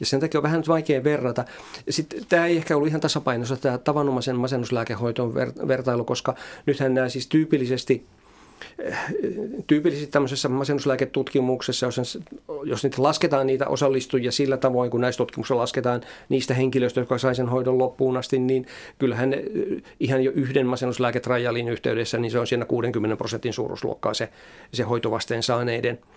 Ja 0.00 0.06
sen 0.06 0.20
takia 0.20 0.38
on 0.38 0.42
vähän 0.42 0.62
vaikea 0.68 1.04
verrata. 1.04 1.44
Sitten 1.90 2.20
tämä 2.28 2.46
ei 2.46 2.56
ehkä 2.56 2.76
ollut 2.76 2.88
ihan 2.88 3.00
tasapainossa 3.00 3.56
tämä 3.56 3.78
tavanomaisen 3.78 4.36
masennuslääkehoitoon 4.36 5.34
vertailu, 5.68 6.04
koska 6.04 6.34
nythän 6.66 6.94
nämä 6.94 7.08
siis 7.08 7.26
tyypillisesti 7.26 8.06
eh, 8.78 8.98
tyypillisesti 9.66 10.10
tämmöisessä 10.10 10.48
masennuslääketutkimuksessa, 10.48 11.86
jos, 11.86 12.18
jos 12.64 12.82
niitä 12.82 13.02
lasketaan 13.02 13.46
niitä 13.46 13.66
osallistujia 13.66 14.32
sillä 14.32 14.56
tavoin, 14.56 14.90
kun 14.90 15.00
näissä 15.00 15.16
tutkimuksissa 15.16 15.56
lasketaan 15.56 16.00
niistä 16.28 16.54
henkilöistä, 16.54 17.00
jotka 17.00 17.18
sai 17.18 17.34
sen 17.34 17.48
hoidon 17.48 17.78
loppuun 17.78 18.16
asti, 18.16 18.38
niin 18.38 18.66
kyllähän 18.98 19.30
ne, 19.30 19.36
eh, 19.36 19.82
ihan 20.00 20.24
jo 20.24 20.32
yhden 20.34 20.66
masennuslääketrajalin 20.66 21.68
yhteydessä, 21.68 22.18
niin 22.18 22.30
se 22.30 22.38
on 22.38 22.46
siinä 22.46 22.64
60 22.64 23.16
prosentin 23.16 23.52
suuruusluokkaa 23.52 24.14
se, 24.14 24.28
se 24.72 24.82
hoitovasteen 24.82 25.42
saaneiden– 25.42 25.98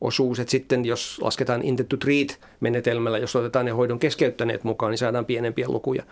osuus, 0.00 0.40
että 0.40 0.50
sitten 0.50 0.84
jos 0.84 1.18
lasketaan 1.22 1.62
intent 1.62 1.88
to 1.88 1.96
treat 1.96 2.38
menetelmällä, 2.60 3.18
jos 3.18 3.36
otetaan 3.36 3.64
ne 3.64 3.70
hoidon 3.70 3.98
keskeyttäneet 3.98 4.64
mukaan, 4.64 4.90
niin 4.90 4.98
saadaan 4.98 5.26
pienempiä 5.26 5.68
lukuja. 5.68 6.02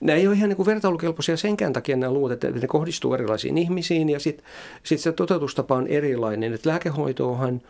Nämä 0.00 0.16
ei 0.16 0.26
ole 0.26 0.36
ihan 0.36 0.48
niin 0.48 0.56
kuin 0.56 0.66
vertailukelpoisia 0.66 1.36
senkään 1.36 1.72
takia 1.72 1.96
nämä 1.96 2.12
luvut, 2.12 2.32
että 2.32 2.50
ne 2.50 2.66
kohdistuu 2.66 3.14
erilaisiin 3.14 3.58
ihmisiin 3.58 4.08
ja 4.08 4.20
sitten 4.20 4.46
sit 4.82 5.00
se 5.00 5.12
toteutustapa 5.12 5.74
on 5.74 5.86
erilainen. 5.86 6.54
Että 6.54 6.68
lääkehoitoahan 6.68 7.62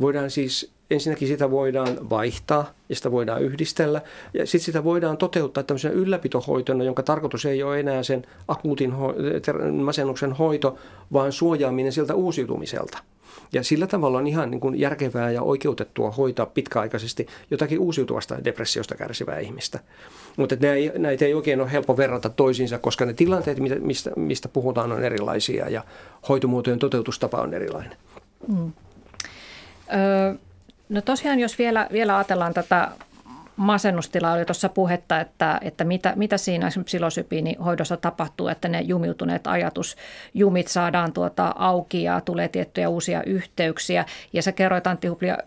voidaan 0.00 0.30
siis, 0.30 0.70
ensinnäkin 0.90 1.28
sitä 1.28 1.50
voidaan 1.50 2.10
vaihtaa 2.10 2.74
ja 2.88 2.96
sitä 2.96 3.10
voidaan 3.10 3.42
yhdistellä 3.42 4.00
ja 4.34 4.46
sitten 4.46 4.64
sitä 4.64 4.84
voidaan 4.84 5.16
toteuttaa 5.16 5.62
tämmöisenä 5.62 5.94
ylläpitohoitona, 5.94 6.84
jonka 6.84 7.02
tarkoitus 7.02 7.46
ei 7.46 7.62
ole 7.62 7.80
enää 7.80 8.02
sen 8.02 8.26
akuutin 8.48 8.92
ho- 8.92 9.72
masennuksen 9.72 10.32
hoito, 10.32 10.78
vaan 11.12 11.32
suojaaminen 11.32 11.92
siltä 11.92 12.14
uusiutumiselta. 12.14 12.98
Ja 13.52 13.64
sillä 13.64 13.86
tavalla 13.86 14.18
on 14.18 14.26
ihan 14.26 14.50
niin 14.50 14.60
kuin 14.60 14.80
järkevää 14.80 15.30
ja 15.30 15.42
oikeutettua 15.42 16.10
hoitaa 16.10 16.46
pitkäaikaisesti 16.46 17.26
jotakin 17.50 17.78
uusiutuvasta 17.78 18.44
depressiosta 18.44 18.94
kärsivää 18.94 19.38
ihmistä. 19.38 19.78
Mutta 20.36 20.56
näitä 20.98 21.24
ei 21.24 21.34
oikein 21.34 21.60
ole 21.60 21.72
helppo 21.72 21.96
verrata 21.96 22.28
toisiinsa, 22.28 22.78
koska 22.78 23.04
ne 23.04 23.12
tilanteet, 23.12 23.58
mistä, 23.80 24.10
mistä 24.16 24.48
puhutaan, 24.48 24.92
on 24.92 25.04
erilaisia 25.04 25.68
ja 25.68 25.84
hoitomuotojen 26.28 26.78
toteutustapa 26.78 27.38
on 27.38 27.54
erilainen. 27.54 27.96
Mm. 28.48 28.72
Öö, 29.92 30.34
no 30.88 31.00
tosiaan, 31.00 31.40
jos 31.40 31.58
vielä, 31.58 31.88
vielä 31.92 32.16
ajatellaan 32.16 32.54
tätä 32.54 32.88
masennustila 33.60 34.32
oli 34.32 34.44
tuossa 34.44 34.68
puhetta, 34.68 35.20
että, 35.20 35.58
että 35.62 35.84
mitä, 35.84 36.12
mitä 36.16 36.38
siinä 36.38 36.68
psilosypiinihoidossa 36.84 37.96
tapahtuu, 37.96 38.48
että 38.48 38.68
ne 38.68 38.80
jumiutuneet 38.80 39.46
ajatusjumit 39.46 40.68
saadaan 40.68 41.12
tuota 41.12 41.54
auki 41.58 42.02
ja 42.02 42.20
tulee 42.20 42.48
tiettyjä 42.48 42.88
uusia 42.88 43.22
yhteyksiä. 43.22 44.04
Ja 44.32 44.42
sä 44.42 44.52
kerroit 44.52 44.86
Antti 44.86 45.08
Huplia, 45.08 45.38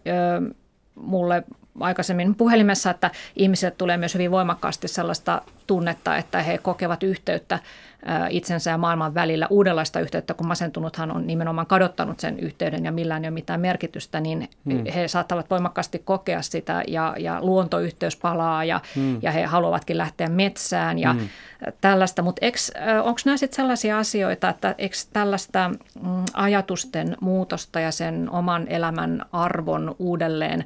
mulle 0.96 1.44
aikaisemmin 1.80 2.36
puhelimessa, 2.36 2.90
että 2.90 3.12
ihmisille 3.36 3.72
tulee 3.72 3.98
myös 3.98 4.14
hyvin 4.14 4.32
voimakkaasti 4.32 4.88
sellaista 4.88 5.42
tunnetta, 5.68 6.18
että 6.18 6.42
he 6.42 6.58
kokevat 6.58 7.04
yhteyttä 7.04 7.60
itsensä 8.30 8.72
ja 8.72 8.78
maailman 8.78 9.14
välillä 9.14 9.48
uudenlaista 9.50 10.00
yhteyttä, 10.00 10.34
kun 10.34 10.48
masentunuthan 10.48 11.12
on 11.12 11.28
nimenomaan 11.28 11.68
kadottanut 11.68 12.20
sen 12.20 12.40
yhteyden 12.40 12.86
ja 12.86 12.92
millään 12.92 13.24
ei 13.24 13.28
ole 13.28 13.34
mitään 13.34 13.62
merkitystä, 13.62 14.20
niin 14.20 14.50
hmm. 14.66 14.86
he 14.96 15.08
saattavat 15.08 15.50
voimakkaasti 15.50 16.00
kokea 16.00 16.42
sitä 16.42 16.84
ja, 16.88 17.16
ja 17.20 17.42
luontoyhteys 17.42 18.18
palaa 18.18 18.64
ja, 18.64 18.82
hmm. 18.96 19.20
ja 19.22 19.32
he 19.32 19.44
haluavatkin 19.46 19.98
lähteä 19.98 20.30
metsään 20.30 21.00
ja 21.00 21.14
hmm. 21.14 21.30
tällaista. 21.82 22.22
Mutta 22.22 22.46
onko 23.04 23.20
nämä 23.26 23.38
sitten 23.38 23.56
sellaisia 23.56 23.98
asioita, 23.98 24.50
että 24.50 24.76
eikö 24.78 24.96
tällaista 25.14 25.70
mm, 25.70 26.26
ajatusten 26.34 27.18
muutosta 27.22 27.80
ja 27.80 27.92
sen 27.92 28.30
oman 28.30 28.68
elämän 28.68 29.26
arvon 29.32 29.96
uudelleen 30.00 30.66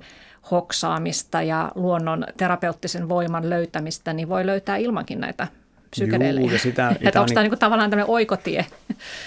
hoksaamista 0.51 1.41
ja 1.41 1.71
luonnon 1.75 2.25
terapeuttisen 2.37 3.09
voiman 3.09 3.49
löytämistä, 3.49 4.13
niin 4.13 4.29
voi 4.29 4.45
löytää 4.45 4.77
ilmankin 4.77 5.19
näitä 5.19 5.47
psykedeelejä. 5.89 6.49
Juu, 6.49 6.57
sitä, 6.57 6.89
että 7.01 7.21
onko 7.21 7.33
tämä 7.33 7.47
niin... 7.47 7.59
tavallaan 7.59 7.89
tämmöinen 7.89 8.13
oikotie? 8.13 8.65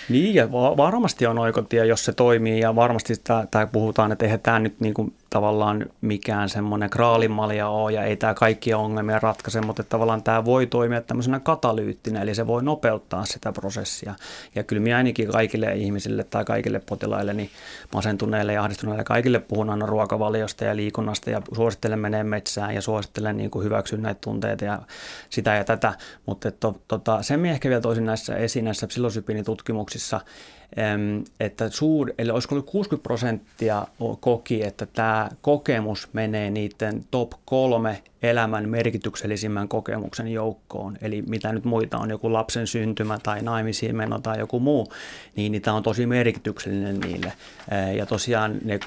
Niin, 0.08 0.34
ja 0.34 0.52
varmasti 0.52 1.26
on 1.26 1.38
oikotie, 1.38 1.86
jos 1.86 2.04
se 2.04 2.12
toimii, 2.12 2.60
ja 2.60 2.76
varmasti 2.76 3.14
sitä, 3.14 3.46
tai 3.50 3.66
puhutaan, 3.72 4.12
että 4.12 4.24
eihän 4.24 4.40
tämä 4.40 4.58
nyt 4.58 4.80
niin 4.80 4.94
kuin 4.94 5.14
tavallaan 5.30 5.86
mikään 6.00 6.48
semmoinen 6.48 6.90
kraalimalja 6.90 7.68
ole 7.68 7.92
ja 7.92 8.04
ei 8.04 8.16
tämä 8.16 8.34
kaikkia 8.34 8.78
ongelmia 8.78 9.18
ratkaise, 9.18 9.60
mutta 9.60 9.82
että 9.82 9.90
tavallaan 9.90 10.22
tämä 10.22 10.44
voi 10.44 10.66
toimia 10.66 11.00
tämmöisenä 11.00 11.40
katalyyttinä, 11.40 12.22
eli 12.22 12.34
se 12.34 12.46
voi 12.46 12.62
nopeuttaa 12.62 13.24
sitä 13.24 13.52
prosessia. 13.52 14.14
Ja 14.54 14.62
kyllä 14.62 14.82
minä 14.82 14.96
ainakin 14.96 15.28
kaikille 15.28 15.74
ihmisille 15.74 16.24
tai 16.24 16.44
kaikille 16.44 16.80
potilaille, 16.80 17.34
niin 17.34 17.50
masentuneille 17.92 18.52
ja 18.52 18.62
ahdistuneille 18.62 19.04
kaikille 19.04 19.38
puhun 19.38 19.70
aina 19.70 19.86
ruokavaliosta 19.86 20.64
ja 20.64 20.76
liikunnasta 20.76 21.30
ja 21.30 21.42
suosittelen 21.54 21.98
menee 21.98 22.24
metsään 22.24 22.74
ja 22.74 22.82
suosittelen 22.82 23.36
niin 23.36 23.50
kuin 23.50 23.64
hyväksyä 23.64 23.98
näitä 23.98 24.20
tunteita 24.20 24.64
ja 24.64 24.78
sitä 25.30 25.54
ja 25.54 25.64
tätä. 25.64 25.94
Mutta 26.26 26.48
että, 26.48 26.72
tota, 26.88 27.22
sen 27.22 27.40
minä 27.40 27.54
ehkä 27.54 27.68
vielä 27.68 27.80
toisin 27.80 28.06
näissä 28.06 28.36
esiin 28.36 28.64
näissä 28.64 28.86
psilosypiinitutkimuksissa, 28.86 30.20
että 31.40 31.70
suur, 31.70 32.12
eli 32.18 32.30
olisiko 32.30 32.54
ollut 32.54 32.70
60 32.70 33.02
prosenttia 33.02 33.86
koki, 34.20 34.62
että 34.62 34.86
tämä 34.86 35.28
kokemus 35.42 36.08
menee 36.12 36.50
niiden 36.50 37.04
top 37.10 37.32
kolme 37.44 38.02
elämän 38.22 38.68
merkityksellisimmän 38.68 39.68
kokemuksen 39.68 40.28
joukkoon. 40.28 40.98
Eli 41.02 41.22
mitä 41.22 41.52
nyt 41.52 41.64
muita 41.64 41.98
on, 41.98 42.10
joku 42.10 42.32
lapsen 42.32 42.66
syntymä 42.66 43.18
tai 43.22 43.42
naimisiin 43.42 43.96
meno 43.96 44.18
tai 44.18 44.38
joku 44.38 44.60
muu, 44.60 44.92
niin, 45.36 45.52
niin 45.52 45.62
tämä 45.62 45.76
on 45.76 45.82
tosi 45.82 46.06
merkityksellinen 46.06 47.00
niille. 47.00 47.32
Ja 47.96 48.06
tosiaan 48.06 48.58
ne 48.64 48.80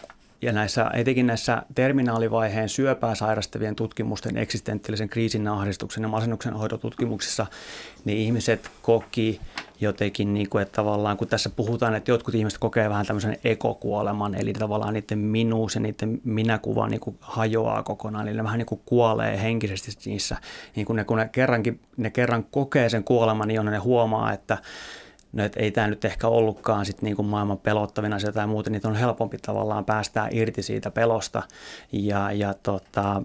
ja 0.44 0.52
näissä, 0.52 0.90
etenkin 0.94 1.28
näissä 1.28 1.64
terminaalivaiheen 1.76 2.70
syöpää 2.70 3.16
sairastavien 3.16 3.76
tutkimusten, 3.76 4.38
eksistentiaalisen 4.38 5.10
kriisin, 5.10 5.48
ahdistuksen 5.48 6.04
ja 6.04 6.08
masennuksen 6.08 6.54
hoidotutkimuksissa, 6.54 7.46
niin 8.06 8.18
ihmiset 8.18 8.72
koki 8.82 9.42
jotenkin, 9.84 10.34
niin 10.34 10.50
kuin, 10.50 10.62
että 10.62 10.76
tavallaan 10.76 11.18
kun 11.18 11.28
tässä 11.28 11.50
puhutaan, 11.50 11.96
että 11.96 12.12
jotkut 12.12 12.36
ihmiset 12.36 12.60
kokee 12.60 12.90
vähän 12.90 13.06
tämmöisen 13.06 13.38
ekokuoleman, 13.44 14.36
eli 14.36 14.54
tavallaan 14.54 14.94
niiden 14.94 15.20
minuus 15.20 15.76
ja 15.76 15.82
niiden 15.82 16.22
minäkuva 16.24 16.88
niin 16.88 17.00
kuin 17.00 17.18
hajoaa 17.22 17.84
kokonaan, 17.84 18.28
eli 18.28 18.38
ne 18.38 18.44
vähän 18.44 18.58
niin 18.58 18.66
kuin 18.66 18.82
kuolee 18.86 19.42
henkisesti 19.42 19.92
niissä. 20.06 20.38
Niin 20.76 20.86
kun 20.86 20.96
ne, 20.96 21.04
kun 21.04 21.18
ne, 21.18 21.30
kerrankin, 21.32 21.80
ne 21.98 22.10
kerran 22.10 22.44
kokee 22.44 22.90
sen 22.90 23.04
kuoleman, 23.04 23.48
niin 23.48 23.66
ne 23.66 23.78
huomaa, 23.78 24.34
että 24.34 24.58
no, 25.34 25.44
ei 25.56 25.72
tämä 25.72 25.88
nyt 25.88 26.06
ehkä 26.06 26.28
ollutkaan 26.28 26.86
sit 26.86 27.02
niin 27.02 27.16
kuin 27.16 27.26
maailman 27.26 27.58
pelottavina 27.58 28.16
asia 28.16 28.32
tai 28.32 28.48
muuten, 28.48 28.74
niin 28.74 28.88
on 28.88 28.96
helpompi 28.96 29.38
tavallaan 29.38 29.86
päästää 29.86 30.28
irti 30.32 30.64
siitä 30.64 30.92
pelosta. 30.92 31.44
Ja, 31.92 32.32
ja 32.32 32.54
tota, 32.54 33.22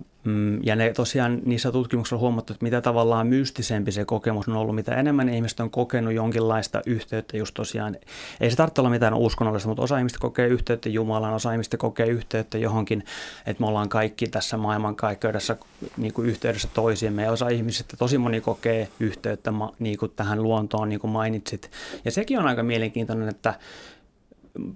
ja 0.63 0.77
ne 0.77 0.93
tosiaan 0.93 1.41
niissä 1.45 1.73
tutkimuksissa 1.73 2.17
on 2.17 2.21
huomattu, 2.21 2.53
että 2.53 2.65
mitä 2.65 2.81
tavallaan 2.81 3.27
mystisempi 3.27 3.93
se 3.93 4.05
kokemus 4.05 4.49
on 4.49 4.57
ollut, 4.57 4.75
mitä 4.75 4.95
enemmän 4.95 5.29
ihmiset 5.29 5.61
on 5.61 5.71
kokenut 5.71 6.15
jonkinlaista 6.15 6.83
yhteyttä 6.87 7.37
just 7.37 7.55
tosiaan. 7.55 7.97
Ei 8.41 8.51
se 8.51 8.57
tarvitse 8.57 8.81
olla 8.81 8.91
mitään 8.91 9.15
uskonnollista, 9.15 9.69
mutta 9.69 9.83
osa 9.83 9.99
ihmistä 9.99 10.19
kokee 10.21 10.47
yhteyttä 10.47 10.89
Jumalaan, 10.89 11.35
osa 11.35 11.53
ihmistä 11.53 11.77
kokee 11.77 12.07
yhteyttä 12.07 12.59
johonkin, 12.59 13.05
että 13.47 13.63
me 13.63 13.67
ollaan 13.67 13.89
kaikki 13.89 14.27
tässä 14.27 14.57
maailmankaikkeudessa 14.57 15.57
niin 15.97 16.13
kuin 16.13 16.29
yhteydessä 16.29 16.69
toisiimme. 16.75 17.23
Ja 17.23 17.33
osa 17.33 17.49
ihmisistä, 17.49 17.97
tosi 17.97 18.19
moni 18.19 18.41
kokee 18.41 18.89
yhteyttä 19.01 19.53
niin 19.79 19.99
kuin 19.99 20.13
tähän 20.17 20.43
luontoon, 20.43 20.89
niin 20.89 21.01
kuin 21.01 21.11
mainitsit. 21.11 21.71
Ja 22.05 22.11
sekin 22.11 22.39
on 22.39 22.47
aika 22.47 22.63
mielenkiintoinen, 22.63 23.29
että 23.29 23.55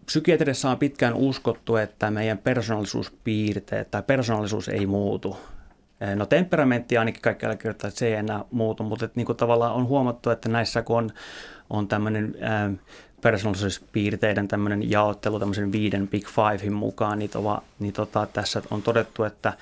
psykiatriassa 0.06 0.70
on 0.70 0.78
pitkään 0.78 1.14
uskottu, 1.14 1.76
että 1.76 2.10
meidän 2.10 2.38
persoonallisuuspiirteet 2.38 3.90
tai 3.90 4.02
persoonallisuus 4.02 4.68
ei 4.68 4.86
muutu. 4.86 5.36
No 6.14 6.26
temperamentti 6.26 6.98
ainakin 6.98 7.22
kaikki 7.22 7.46
kertaa, 7.58 7.88
että 7.88 7.98
se 7.98 8.06
ei 8.06 8.14
enää 8.14 8.44
muutu, 8.50 8.82
mutta 8.82 9.04
että 9.04 9.16
niin 9.16 9.26
kuin 9.26 9.36
tavallaan 9.36 9.74
on 9.74 9.86
huomattu, 9.86 10.30
että 10.30 10.48
näissä 10.48 10.82
kun 10.82 10.96
on, 10.96 11.10
on 11.70 11.88
tämmöinen 11.88 12.34
persoonallisuuspiirteiden 13.20 14.48
tämmöinen 14.48 14.90
jaottelu 14.90 15.38
tämmöisen 15.38 15.72
viiden 15.72 16.08
Big 16.08 16.26
Fivein 16.28 16.72
mukaan, 16.72 17.18
niin, 17.18 17.30
tova, 17.30 17.62
niin 17.78 17.92
tota, 17.92 18.26
tässä 18.32 18.62
on 18.70 18.82
todettu, 18.82 19.24
että 19.24 19.52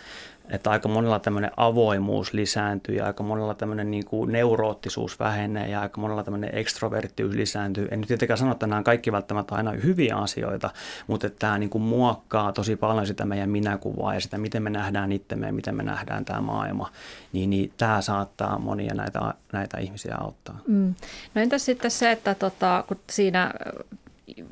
että 0.51 0.71
aika 0.71 0.89
monella 0.89 1.19
tämmöinen 1.19 1.51
avoimuus 1.57 2.33
lisääntyy 2.33 2.95
ja 2.95 3.07
aika 3.07 3.23
monella 3.23 3.55
tämmöinen 3.55 3.91
niin 3.91 4.05
kuin 4.05 4.33
neuroottisuus 4.33 5.19
vähenee 5.19 5.69
ja 5.69 5.81
aika 5.81 6.01
monella 6.01 6.25
tämmöinen 6.25 6.51
ekstroverttius 6.53 7.35
lisääntyy. 7.35 7.89
En 7.91 8.01
nyt 8.01 8.09
tietenkään 8.09 8.39
sano, 8.39 8.53
että 8.53 8.67
nämä 8.67 8.79
on 8.79 8.85
kaikki 8.85 9.13
välttämättä 9.13 9.55
aina 9.55 9.71
hyviä 9.71 10.17
asioita, 10.17 10.71
mutta 11.07 11.27
että 11.27 11.39
tämä 11.39 11.59
niin 11.59 11.71
kuin 11.71 11.83
muokkaa 11.83 12.53
tosi 12.53 12.77
paljon 12.77 13.07
sitä 13.07 13.25
meidän 13.25 13.51
minäkuvaa 13.51 14.15
ja 14.15 14.21
sitä, 14.21 14.39
miten 14.39 14.63
me 14.63 14.71
nähdään 14.71 15.13
itsemme 15.13 15.47
ja 15.47 15.53
miten 15.53 15.75
me 15.75 15.83
nähdään 15.83 16.25
tämä 16.25 16.41
maailma. 16.41 16.91
Niin, 17.33 17.51
niin 17.51 17.73
tämä 17.77 18.01
saattaa 18.01 18.59
monia 18.59 18.95
näitä, 18.95 19.35
näitä 19.53 19.79
ihmisiä 19.79 20.17
auttaa. 20.21 20.59
Mm. 20.67 20.95
No 21.35 21.43
entäs 21.43 21.65
sitten 21.65 21.91
se, 21.91 22.11
että 22.11 22.35
tota, 22.35 22.85
kun 22.89 23.01
siinä 23.11 23.53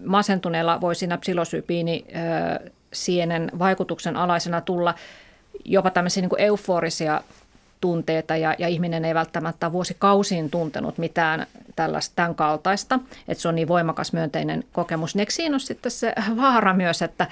masentuneella 0.05 0.80
voi 0.80 0.94
siinä 0.94 1.18
psilosypiini 1.18 2.05
sienen 2.92 3.51
vaikutuksen 3.59 4.16
alaisena 4.16 4.61
tulla 4.61 4.94
jopa 5.64 5.90
tämmöisiä 5.90 6.20
niin 6.20 6.30
kuin 6.30 6.40
euforisia 6.40 7.22
tunteita 7.80 8.36
ja, 8.36 8.54
ja 8.59 8.68
ihminen 8.68 9.04
ei 9.04 9.14
välttämättä 9.14 9.72
vuosikausiin 9.72 10.50
tuntenut 10.50 10.98
mitään 10.98 11.46
tällaista 11.76 12.16
tämän 12.16 12.34
kaltaista, 12.34 12.98
että 13.28 13.42
se 13.42 13.48
on 13.48 13.54
niin 13.54 13.68
voimakas 13.68 14.12
myönteinen 14.12 14.64
kokemus. 14.72 15.14
Niin 15.14 15.20
eikö 15.20 15.32
siinä 15.32 15.54
ole 15.54 15.59
sitten 15.59 15.92
se 15.92 16.12
vaara 16.36 16.74
myös, 16.74 17.02
että 17.02 17.26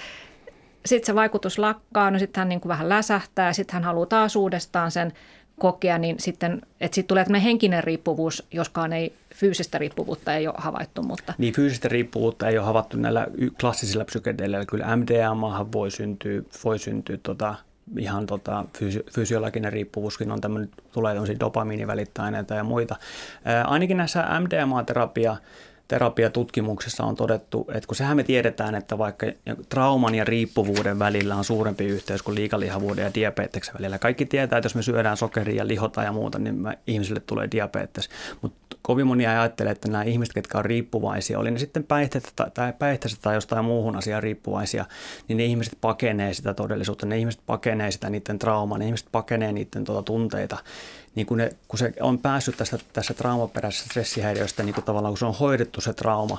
sitten 0.86 1.06
se 1.06 1.14
vaikutus 1.14 1.58
lakkaa, 1.58 2.10
no 2.10 2.18
sitten 2.18 2.40
hän 2.40 2.48
niin 2.48 2.60
kuin 2.60 2.70
vähän 2.70 2.88
läsähtää, 2.88 3.52
sitten 3.52 3.74
hän 3.74 3.84
haluaa 3.84 4.06
taas 4.06 4.36
uudestaan 4.36 4.90
sen 4.90 5.12
kokea, 5.58 5.98
niin 5.98 6.16
sitten, 6.18 6.62
että 6.80 6.94
sitten 6.94 7.08
tulee 7.08 7.24
tämmöinen 7.24 7.42
henkinen 7.42 7.84
riippuvuus, 7.84 8.46
joskaan 8.50 8.92
ei 8.92 9.12
fyysistä 9.34 9.78
riippuvuutta 9.78 10.34
ei 10.34 10.46
ole 10.46 10.54
havaittu. 10.58 11.02
Mutta... 11.02 11.34
Niin 11.38 11.54
fyysistä 11.54 11.88
riippuvuutta 11.88 12.48
ei 12.48 12.58
ole 12.58 12.66
havaittu 12.66 12.96
näillä 12.96 13.26
klassisilla 13.60 14.04
psykedeleillä. 14.04 14.66
Kyllä 14.66 14.96
MDMA 14.96 15.72
voi 15.72 15.90
syntyä, 15.90 16.42
voi 16.64 16.78
syntyä 16.78 17.18
tota, 17.22 17.54
ihan 17.98 18.26
tota, 18.26 18.64
fysi- 18.78 19.04
fysiologinen 19.12 19.72
riippuvuuskin 19.72 20.32
on 20.32 20.40
tämmöinen, 20.40 20.70
tulee 20.92 21.14
tämmöisiä 21.14 21.40
dopamiinivälittäaineita 21.40 22.54
ja 22.54 22.64
muita. 22.64 22.96
Ää, 23.44 23.64
ainakin 23.64 23.96
näissä 23.96 24.24
MDMA-terapia 24.40 25.36
terapiatutkimuksessa 25.88 27.04
on 27.04 27.16
todettu, 27.16 27.66
että 27.74 27.86
kun 27.86 27.96
sehän 27.96 28.16
me 28.16 28.24
tiedetään, 28.24 28.74
että 28.74 28.98
vaikka 28.98 29.26
trauman 29.68 30.14
ja 30.14 30.24
riippuvuuden 30.24 30.98
välillä 30.98 31.36
on 31.36 31.44
suurempi 31.44 31.84
yhteys 31.84 32.22
kuin 32.22 32.34
liikalihavuuden 32.34 33.04
ja 33.04 33.14
diabeteksen 33.14 33.74
välillä. 33.78 33.98
Kaikki 33.98 34.26
tietää, 34.26 34.58
että 34.58 34.66
jos 34.66 34.74
me 34.74 34.82
syödään 34.82 35.16
sokeria 35.16 35.64
ja 35.64 36.04
ja 36.04 36.12
muuta, 36.12 36.38
niin 36.38 36.54
me, 36.54 36.78
ihmisille 36.86 37.20
tulee 37.20 37.48
diabetes. 37.50 38.08
Mutta 38.42 38.76
kovin 38.82 39.06
moni 39.06 39.26
ajattelee, 39.26 39.72
että 39.72 39.88
nämä 39.88 40.02
ihmiset, 40.02 40.36
jotka 40.36 40.58
on 40.58 40.64
riippuvaisia, 40.64 41.38
oli 41.38 41.50
ne 41.50 41.58
sitten 41.58 41.84
päihteistä 41.84 42.30
tai, 42.36 42.50
tai, 42.54 42.72
päihteistä 42.72 43.22
tai 43.22 43.34
jostain 43.34 43.64
muuhun 43.64 43.96
asiaan 43.96 44.22
riippuvaisia, 44.22 44.84
niin 45.28 45.36
ne 45.36 45.44
ihmiset 45.44 45.78
pakenee 45.80 46.34
sitä 46.34 46.54
todellisuutta, 46.54 47.06
ne 47.06 47.18
ihmiset 47.18 47.40
pakenee 47.46 47.90
sitä 47.90 48.10
niiden 48.10 48.38
traumaa, 48.38 48.78
ne 48.78 48.86
ihmiset 48.86 49.08
pakenee 49.12 49.52
niiden 49.52 49.84
tuota 49.84 50.02
tunteita 50.02 50.58
niin 51.16 51.26
kun, 51.26 51.38
ne, 51.38 51.50
kun 51.68 51.78
se 51.78 51.92
on 52.00 52.18
päässyt 52.18 52.56
tästä, 52.56 52.78
tässä 52.92 53.14
traumaperäisestä 53.14 53.88
stressihäiriöstä, 53.90 54.62
niin 54.62 54.74
kun 54.74 54.84
tavallaan 54.84 55.12
kun 55.12 55.18
se 55.18 55.26
on 55.26 55.34
hoidettu 55.34 55.80
se 55.80 55.92
trauma, 55.92 56.38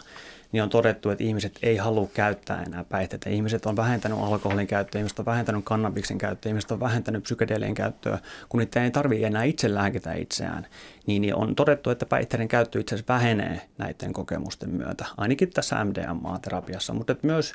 niin 0.51 0.63
on 0.63 0.69
todettu, 0.69 1.09
että 1.09 1.23
ihmiset 1.23 1.59
ei 1.63 1.78
halua 1.78 2.07
käyttää 2.13 2.63
enää 2.63 2.84
päihteitä. 2.84 3.30
Ihmiset 3.30 3.65
on 3.65 3.75
vähentänyt 3.75 4.17
alkoholin 4.21 4.67
käyttöä, 4.67 4.99
ihmiset 4.99 5.19
on 5.19 5.25
vähentänyt 5.25 5.65
kannabiksen 5.65 6.17
käyttöä, 6.17 6.49
ihmiset 6.49 6.71
on 6.71 6.80
vähentänyt 6.80 7.23
psykedeelien 7.23 7.73
käyttöä, 7.73 8.19
kun 8.49 8.57
niitä 8.57 8.84
ei 8.84 8.91
tarvitse 8.91 9.28
enää 9.28 9.43
itse 9.43 9.73
lääkitä 9.73 10.13
itseään. 10.13 10.67
Niin, 11.05 11.21
niin 11.21 11.36
on 11.36 11.55
todettu, 11.55 11.89
että 11.89 12.05
päihteiden 12.05 12.47
käyttö 12.47 12.80
itse 12.80 12.95
asiassa 12.95 13.13
vähenee 13.13 13.61
näiden 13.78 14.13
kokemusten 14.13 14.69
myötä, 14.69 15.05
ainakin 15.17 15.49
tässä 15.49 15.86
MDMA-terapiassa, 15.86 16.93
mutta 16.93 17.13
että 17.13 17.28
myös 17.28 17.53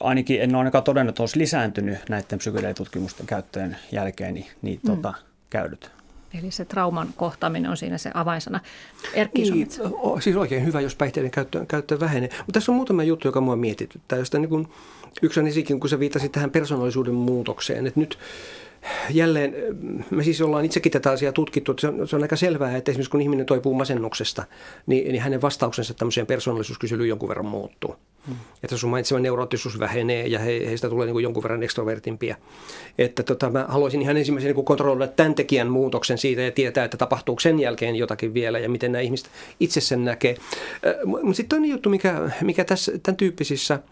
ainakin 0.00 0.42
en 0.42 0.50
ole 0.50 0.58
ainakaan 0.58 0.84
todennut, 0.84 1.12
että 1.12 1.22
olisi 1.22 1.38
lisääntynyt 1.38 1.98
näiden 2.08 2.38
psykedeelitutkimusten 2.38 3.26
käyttöjen 3.26 3.76
jälkeen, 3.92 4.34
niin, 4.34 4.46
niin 4.62 4.80
mm. 4.82 4.90
tota, 4.90 5.14
käydyt. 5.50 5.90
Eli 6.38 6.50
se 6.50 6.64
trauman 6.64 7.08
kohtaaminen 7.16 7.70
on 7.70 7.76
siinä 7.76 7.98
se 7.98 8.10
avainsana. 8.14 8.60
Erkki 9.14 9.42
niin, 9.42 9.68
siis 10.20 10.36
oikein 10.36 10.64
hyvä, 10.64 10.80
jos 10.80 10.96
päihteiden 10.96 11.30
käyttö, 11.30 11.66
käyttö 11.66 12.00
vähenee. 12.00 12.28
Mutta 12.28 12.52
tässä 12.52 12.72
on 12.72 12.76
muutama 12.76 13.02
juttu, 13.02 13.28
joka 13.28 13.40
mua 13.40 13.56
mietityttää, 13.56 14.18
josta 14.18 14.38
niin 14.38 14.48
kun, 14.48 14.68
yksi 15.22 15.40
on 15.40 15.46
esikin, 15.46 15.80
kun 15.80 15.90
sä 15.90 15.98
viittasit 15.98 16.32
tähän 16.32 16.50
persoonallisuuden 16.50 17.14
muutokseen, 17.14 17.86
että 17.86 18.00
nyt 18.00 18.18
jälleen, 19.10 19.54
me 20.10 20.24
siis 20.24 20.40
ollaan 20.40 20.64
itsekin 20.64 20.92
tätä 20.92 21.10
asiaa 21.10 21.32
tutkittu, 21.32 21.72
että 21.72 21.80
se 21.80 21.88
on, 21.88 22.08
se 22.08 22.16
on 22.16 22.22
aika 22.22 22.36
selvää, 22.36 22.76
että 22.76 22.90
esimerkiksi 22.90 23.10
kun 23.10 23.20
ihminen 23.20 23.46
toipuu 23.46 23.74
masennuksesta, 23.74 24.44
niin, 24.86 25.12
niin 25.12 25.22
hänen 25.22 25.42
vastauksensa 25.42 25.94
tämmöiseen 25.94 26.26
persoonallisuuskyselyyn 26.26 27.08
jonkun 27.08 27.28
verran 27.28 27.46
muuttuu. 27.46 27.96
Hmm. 28.26 28.36
Että 28.62 28.76
sun 28.76 28.90
mainitsema 28.90 29.20
neuroottisuus 29.20 29.78
vähenee 29.78 30.26
ja 30.26 30.38
he, 30.38 30.66
heistä 30.66 30.88
tulee 30.88 31.06
niin 31.06 31.12
kuin 31.12 31.22
jonkun 31.22 31.42
verran 31.42 31.62
ekstrovertimpia. 31.62 32.36
Että 32.98 33.22
tota, 33.22 33.50
mä 33.50 33.66
haluaisin 33.68 34.02
ihan 34.02 34.16
ensimmäisenä 34.16 34.54
niin 34.54 34.64
kontrolloida 34.64 35.12
tämän 35.12 35.34
tekijän 35.34 35.70
muutoksen 35.70 36.18
siitä 36.18 36.42
ja 36.42 36.50
tietää, 36.50 36.84
että 36.84 36.96
tapahtuuko 36.96 37.40
sen 37.40 37.60
jälkeen 37.60 37.96
jotakin 37.96 38.34
vielä 38.34 38.58
ja 38.58 38.68
miten 38.68 38.92
nämä 38.92 39.02
ihmiset 39.02 39.30
itse 39.60 39.80
sen 39.80 40.04
näkee. 40.04 40.36
Mutta 41.04 41.36
sitten 41.36 41.48
toinen 41.48 41.70
juttu, 41.70 41.90
mikä, 41.90 42.30
mikä 42.40 42.64
tässä, 42.64 42.92
tämän 43.02 43.16
tyyppisissä– 43.16 43.78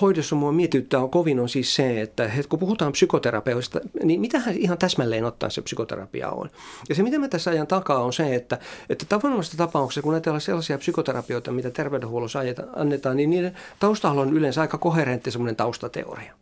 hoidossa 0.00 0.36
mua 0.36 0.52
mietityttää 0.52 1.00
on 1.00 1.10
kovin 1.10 1.40
on 1.40 1.48
siis 1.48 1.74
se, 1.74 2.00
että 2.00 2.30
kun 2.48 2.58
puhutaan 2.58 2.92
psykoterapeutista, 2.92 3.80
niin 4.04 4.20
mitähän 4.20 4.54
ihan 4.54 4.78
täsmälleen 4.78 5.24
ottaen 5.24 5.50
se 5.50 5.62
psykoterapia 5.62 6.30
on. 6.30 6.50
Ja 6.88 6.94
se, 6.94 7.02
mitä 7.02 7.18
mä 7.18 7.28
tässä 7.28 7.50
ajan 7.50 7.66
takaa, 7.66 7.98
on 7.98 8.12
se, 8.12 8.34
että, 8.34 8.58
että 8.88 9.06
tavanomaisessa 9.08 9.58
tapauksessa, 9.58 10.02
kun 10.02 10.14
ajatellaan 10.14 10.40
sellaisia 10.40 10.78
psykoterapioita, 10.78 11.52
mitä 11.52 11.70
terveydenhuollossa 11.70 12.40
annetaan, 12.76 13.16
niin 13.16 13.30
niiden 13.30 13.56
taustalla 13.80 14.20
on 14.20 14.32
yleensä 14.32 14.60
aika 14.60 14.78
koherentti 14.78 15.30
semmoinen 15.30 15.56
taustateoria. 15.56 16.32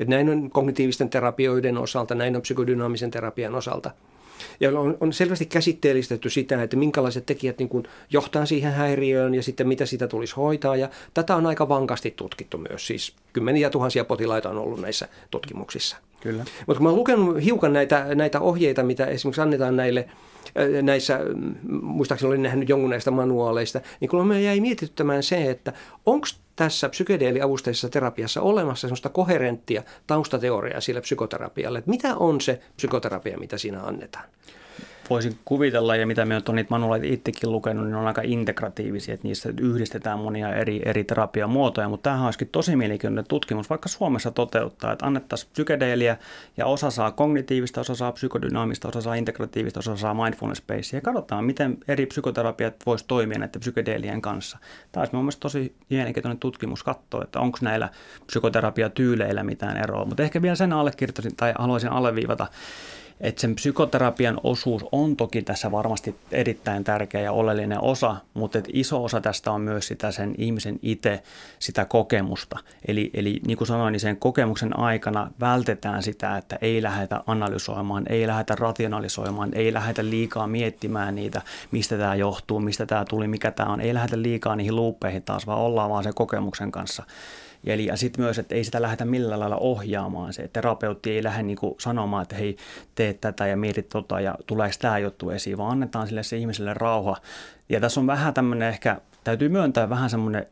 Että 0.00 0.14
näin 0.14 0.28
on 0.28 0.50
kognitiivisten 0.50 1.10
terapioiden 1.10 1.78
osalta, 1.78 2.14
näin 2.14 2.36
on 2.36 2.42
psykodynaamisen 2.42 3.10
terapian 3.10 3.54
osalta– 3.54 3.90
ja 4.60 4.80
on, 4.80 4.96
on 5.00 5.12
selvästi 5.12 5.46
käsitteellistetty 5.46 6.30
sitä, 6.30 6.62
että 6.62 6.76
minkälaiset 6.76 7.26
tekijät 7.26 7.58
niin 7.58 7.68
kuin 7.68 7.84
johtaa 8.10 8.46
siihen 8.46 8.72
häiriöön 8.72 9.34
ja 9.34 9.42
sitten 9.42 9.68
mitä 9.68 9.86
sitä 9.86 10.08
tulisi 10.08 10.34
hoitaa. 10.34 10.76
Ja 10.76 10.88
tätä 11.14 11.36
on 11.36 11.46
aika 11.46 11.68
vankasti 11.68 12.10
tutkittu 12.10 12.58
myös. 12.58 12.86
Siis 12.86 13.12
kymmeniä 13.32 13.70
tuhansia 13.70 14.04
potilaita 14.04 14.50
on 14.50 14.58
ollut 14.58 14.80
näissä 14.80 15.08
tutkimuksissa. 15.30 15.96
Kyllä. 16.20 16.44
Mutta 16.66 16.74
kun 16.74 16.82
mä 16.82 16.88
oon 16.88 16.98
lukenut 16.98 17.44
hiukan 17.44 17.72
näitä, 17.72 18.06
näitä 18.14 18.40
ohjeita, 18.40 18.82
mitä 18.82 19.06
esimerkiksi 19.06 19.40
annetaan 19.40 19.76
näille 19.76 20.08
näissä, 20.82 21.20
muistaakseni 21.82 22.28
olin 22.28 22.42
nähnyt 22.42 22.68
jonkun 22.68 22.90
näistä 22.90 23.10
manuaaleista, 23.10 23.80
niin 24.00 24.08
kun 24.08 24.26
me 24.26 24.42
jäi 24.42 24.60
mietityttämään 24.60 25.22
se, 25.22 25.50
että 25.50 25.72
onko 26.06 26.26
tässä 26.56 26.88
psykedeeliavusteisessa 26.88 27.88
terapiassa 27.88 28.40
olemassa 28.40 28.80
sellaista 28.80 29.08
koherenttia 29.08 29.82
taustateoriaa 30.06 30.80
sille 30.80 31.00
psykoterapialle, 31.00 31.78
että 31.78 31.90
mitä 31.90 32.16
on 32.16 32.40
se 32.40 32.60
psykoterapia, 32.76 33.38
mitä 33.38 33.58
siinä 33.58 33.82
annetaan 33.82 34.24
voisin 35.10 35.38
kuvitella, 35.44 35.96
ja 35.96 36.06
mitä 36.06 36.24
me 36.24 36.36
on 36.48 36.54
niitä 36.54 36.70
manuaaleita 36.70 37.14
itsekin 37.14 37.52
lukenut, 37.52 37.84
niin 37.84 37.94
on 37.94 38.06
aika 38.06 38.22
integratiivisia, 38.24 39.14
että 39.14 39.28
niissä 39.28 39.52
yhdistetään 39.60 40.18
monia 40.18 40.54
eri, 40.54 40.80
eri 40.84 41.04
terapiamuotoja, 41.04 41.88
mutta 41.88 42.10
tämähän 42.10 42.24
olisikin 42.24 42.48
tosi 42.48 42.76
mielenkiintoinen 42.76 43.28
tutkimus, 43.28 43.70
vaikka 43.70 43.88
Suomessa 43.88 44.30
toteuttaa, 44.30 44.92
että 44.92 45.06
annettaisiin 45.06 45.50
psykedeeliä 45.52 46.16
ja 46.56 46.66
osa 46.66 46.90
saa 46.90 47.10
kognitiivista, 47.10 47.80
osa 47.80 47.94
saa 47.94 48.12
psykodynaamista, 48.12 48.88
osa 48.88 49.00
saa 49.00 49.14
integratiivista, 49.14 49.80
osa 49.80 49.96
saa 49.96 50.14
mindfulness 50.14 50.62
based 50.66 50.96
ja 50.96 51.00
katsotaan, 51.00 51.44
miten 51.44 51.78
eri 51.88 52.06
psykoterapiat 52.06 52.74
voisi 52.86 53.04
toimia 53.08 53.38
näiden 53.38 53.60
psykedeelien 53.60 54.22
kanssa. 54.22 54.58
Tämä 54.92 55.02
olisi 55.02 55.16
mielestäni 55.16 55.40
tosi 55.40 55.74
mielenkiintoinen 55.90 56.38
tutkimus 56.38 56.82
katsoa, 56.82 57.22
että 57.24 57.40
onko 57.40 57.58
näillä 57.62 57.88
psykoterapiatyyleillä 58.26 59.42
mitään 59.42 59.76
eroa, 59.76 60.04
mutta 60.04 60.22
ehkä 60.22 60.42
vielä 60.42 60.56
sen 60.56 60.72
allekirjoittaisin 60.72 61.36
tai 61.36 61.54
haluaisin 61.58 61.92
alleviivata, 61.92 62.46
että 63.20 63.40
sen 63.40 63.54
psykoterapian 63.54 64.40
osuus 64.42 64.84
on 64.92 65.16
toki 65.16 65.42
tässä 65.42 65.72
varmasti 65.72 66.16
erittäin 66.32 66.84
tärkeä 66.84 67.20
ja 67.20 67.32
oleellinen 67.32 67.80
osa, 67.80 68.16
mutta 68.34 68.58
että 68.58 68.70
iso 68.74 69.04
osa 69.04 69.20
tästä 69.20 69.52
on 69.52 69.60
myös 69.60 69.86
sitä 69.86 70.12
sen 70.12 70.34
ihmisen 70.38 70.78
itse, 70.82 71.22
sitä 71.58 71.84
kokemusta. 71.84 72.58
Eli, 72.88 73.10
eli 73.14 73.40
niin 73.46 73.58
kuin 73.58 73.68
sanoin, 73.68 73.92
niin 73.92 74.00
sen 74.00 74.16
kokemuksen 74.16 74.78
aikana 74.78 75.30
vältetään 75.40 76.02
sitä, 76.02 76.36
että 76.36 76.58
ei 76.60 76.82
lähdetä 76.82 77.22
analysoimaan, 77.26 78.04
ei 78.08 78.26
lähdetä 78.26 78.54
rationalisoimaan, 78.54 79.50
ei 79.54 79.72
lähdetä 79.72 80.04
liikaa 80.04 80.46
miettimään 80.46 81.14
niitä, 81.14 81.42
mistä 81.70 81.98
tämä 81.98 82.14
johtuu, 82.14 82.60
mistä 82.60 82.86
tämä 82.86 83.04
tuli, 83.04 83.28
mikä 83.28 83.50
tämä 83.50 83.72
on. 83.72 83.80
Ei 83.80 83.94
lähdetä 83.94 84.22
liikaa 84.22 84.56
niihin 84.56 84.76
luuppeihin 84.76 85.22
taas, 85.22 85.46
vaan 85.46 85.60
ollaan 85.60 85.90
vaan 85.90 86.04
sen 86.04 86.14
kokemuksen 86.14 86.72
kanssa. 86.72 87.04
Ja, 87.62 87.74
ja 87.76 87.96
sitten 87.96 88.24
myös, 88.24 88.38
että 88.38 88.54
ei 88.54 88.64
sitä 88.64 88.82
lähdetä 88.82 89.04
millään 89.04 89.40
lailla 89.40 89.56
ohjaamaan. 89.56 90.32
Se 90.32 90.48
terapeutti 90.52 91.10
ei 91.10 91.22
lähde 91.22 91.42
niin 91.42 91.58
sanomaan, 91.78 92.22
että 92.22 92.36
hei, 92.36 92.56
tee 92.94 93.14
tätä 93.14 93.46
ja 93.46 93.56
mieti 93.56 93.82
tota 93.82 94.20
ja 94.20 94.34
tuleeko 94.46 94.74
tämä 94.78 94.98
juttu 94.98 95.30
esiin, 95.30 95.58
vaan 95.58 95.70
annetaan 95.70 96.06
sille 96.06 96.22
se 96.22 96.36
ihmiselle 96.36 96.74
rauha. 96.74 97.16
Ja 97.68 97.80
tässä 97.80 98.00
on 98.00 98.06
vähän 98.06 98.34
tämmöinen 98.34 98.68
ehkä, 98.68 99.00
täytyy 99.24 99.48
myöntää 99.48 99.90
vähän 99.90 100.10
semmoinen 100.10 100.46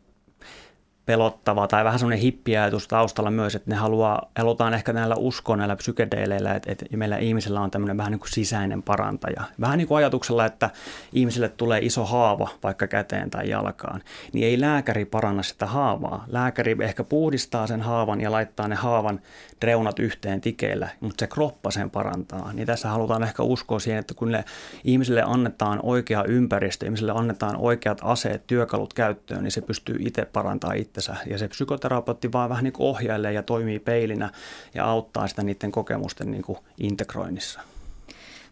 pelottava 1.07 1.69
tai 1.69 1.85
vähän 1.85 1.99
semmoinen 1.99 2.19
hippiajatus 2.19 2.89
taustalla 2.89 3.31
myös, 3.31 3.55
että 3.55 3.71
ne 3.71 3.77
haluaa, 3.77 4.31
halutaan 4.39 4.75
ehkä 4.75 4.93
näillä 4.93 5.15
uskoa 5.15 5.57
näillä 5.57 5.77
psykedeileillä, 5.77 6.55
että, 6.55 6.73
että 6.73 6.97
meillä 6.97 7.17
ihmisillä 7.17 7.61
on 7.61 7.71
tämmöinen 7.71 7.97
vähän 7.97 8.13
niin 8.13 8.21
kuin 8.21 8.33
sisäinen 8.33 8.83
parantaja. 8.83 9.43
Vähän 9.61 9.79
niin 9.79 9.89
kuin 9.89 9.99
ajatuksella, 9.99 10.45
että 10.45 10.71
ihmisille 11.13 11.49
tulee 11.49 11.81
iso 11.83 12.05
haava 12.05 12.49
vaikka 12.63 12.87
käteen 12.87 13.31
tai 13.31 13.49
jalkaan, 13.49 14.03
niin 14.33 14.47
ei 14.47 14.61
lääkäri 14.61 15.05
paranna 15.05 15.43
sitä 15.43 15.67
haavaa. 15.67 16.25
Lääkäri 16.29 16.77
ehkä 16.81 17.05
puhdistaa 17.05 17.67
sen 17.67 17.83
haavan 17.83 18.21
ja 18.21 18.33
laittaa 18.33 18.69
ne 18.69 18.75
haavan 18.75 19.21
reunat 19.63 19.99
yhteen 19.99 20.41
tikeillä, 20.41 20.89
mutta 21.01 21.23
se 21.23 21.27
kroppa 21.27 21.71
sen 21.71 21.91
parantaa. 21.91 22.53
Niin 22.53 22.67
tässä 22.67 22.89
halutaan 22.89 23.23
ehkä 23.23 23.43
uskoa 23.43 23.79
siihen, 23.79 24.01
että 24.01 24.15
kun 24.15 24.33
ne 24.33 24.45
ihmisille 24.85 25.23
annetaan 25.27 25.81
oikea 25.83 26.25
ympäristö, 26.25 26.87
ihmisille 26.87 27.13
annetaan 27.13 27.57
oikeat 27.57 28.01
aseet, 28.03 28.47
työkalut 28.47 28.95
käyttöön, 28.95 29.43
niin 29.43 29.53
se 29.53 29.61
pystyy 29.61 29.97
itse 30.01 30.25
parantamaan 30.25 30.79
itsensä. 30.99 31.17
Ja 31.31 31.39
se 31.39 31.49
psykoterapeutti 31.49 32.33
vaan 32.33 32.51
vähän 32.51 32.65
niin 32.65 32.73
kuin 32.73 32.87
ohjailee 32.87 33.33
ja 33.33 33.43
toimii 33.43 33.79
peilinä 33.79 34.31
ja 34.75 34.85
auttaa 34.85 35.29
sitä 35.29 35.43
niiden 35.43 35.73
kokemusten 35.73 36.31
niin 36.31 36.43
kuin 36.43 36.59
integroinnissa. 36.79 37.61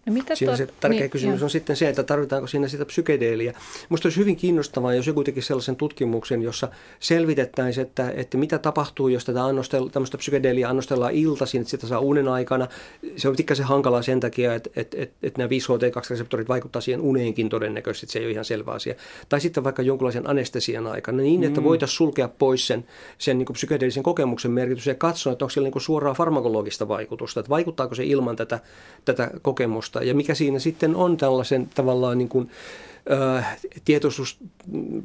No 0.06 0.12
mitä 0.12 0.34
siinä 0.34 0.56
se 0.56 0.66
tärkeä 0.80 1.00
niin, 1.00 1.10
kysymys 1.10 1.40
jo. 1.40 1.44
on 1.44 1.50
sitten 1.50 1.76
se, 1.76 1.88
että 1.88 2.02
tarvitaanko 2.02 2.46
siinä 2.46 2.68
sitä 2.68 2.84
psykedeeliä. 2.84 3.54
Minusta 3.90 4.06
olisi 4.06 4.20
hyvin 4.20 4.36
kiinnostavaa, 4.36 4.94
jos 4.94 5.06
joku 5.06 5.24
teki 5.24 5.42
sellaisen 5.42 5.76
tutkimuksen, 5.76 6.42
jossa 6.42 6.68
selvitettäisiin, 7.00 7.86
että, 7.86 8.12
että 8.16 8.38
mitä 8.38 8.58
tapahtuu, 8.58 9.08
jos 9.08 9.24
tätä 9.24 9.44
annostel, 9.44 9.88
tämmöistä 9.88 10.18
psykedeeliä 10.18 10.68
annostellaan 10.68 11.12
iltaisin, 11.12 11.60
että 11.60 11.70
sitä 11.70 11.86
saa 11.86 11.98
unen 11.98 12.28
aikana. 12.28 12.68
Se 13.16 13.28
on 13.28 13.36
pikkasen 13.36 13.66
hankalaa 13.66 14.02
sen 14.02 14.20
takia, 14.20 14.54
että, 14.54 14.70
että, 14.76 14.96
että, 15.00 15.16
että 15.22 15.38
nämä 15.38 15.48
5HT2-reseptorit 15.48 16.48
vaikuttaa 16.48 16.82
siihen 16.82 17.00
uneenkin 17.00 17.48
todennäköisesti, 17.48 18.06
se 18.06 18.18
ei 18.18 18.24
ole 18.24 18.32
ihan 18.32 18.44
selvä 18.44 18.72
asia. 18.72 18.94
Tai 19.28 19.40
sitten 19.40 19.64
vaikka 19.64 19.82
jonkinlaisen 19.82 20.30
anestesian 20.30 20.86
aikana 20.86 21.22
niin, 21.22 21.44
että 21.44 21.60
mm. 21.60 21.64
voitaisiin 21.64 21.96
sulkea 21.96 22.28
pois 22.28 22.66
sen, 22.66 22.84
sen 23.18 23.38
niin 23.38 23.46
psykedeellisen 23.52 24.02
kokemuksen 24.02 24.50
merkitys 24.50 24.86
ja 24.86 24.94
katsoa, 24.94 25.32
että 25.32 25.44
onko 25.44 25.50
siellä 25.50 25.70
niin 25.70 25.80
suoraa 25.80 26.14
farmakologista 26.14 26.88
vaikutusta, 26.88 27.40
että 27.40 27.50
vaikuttaako 27.50 27.94
se 27.94 28.04
ilman 28.04 28.36
tätä, 28.36 28.60
tätä 29.04 29.30
kokemusta 29.42 29.93
tietoisuusta 29.94 30.02
ja 30.02 30.14
mikä 30.14 30.34
siinä 30.34 30.58
sitten 30.58 30.96
on 30.96 31.16
tällaisen 31.16 31.68
tavallaan 31.74 32.18
niin 32.18 32.28
kuin, 32.28 32.50
äh, 33.12 33.58
tietoisuus, 33.84 34.38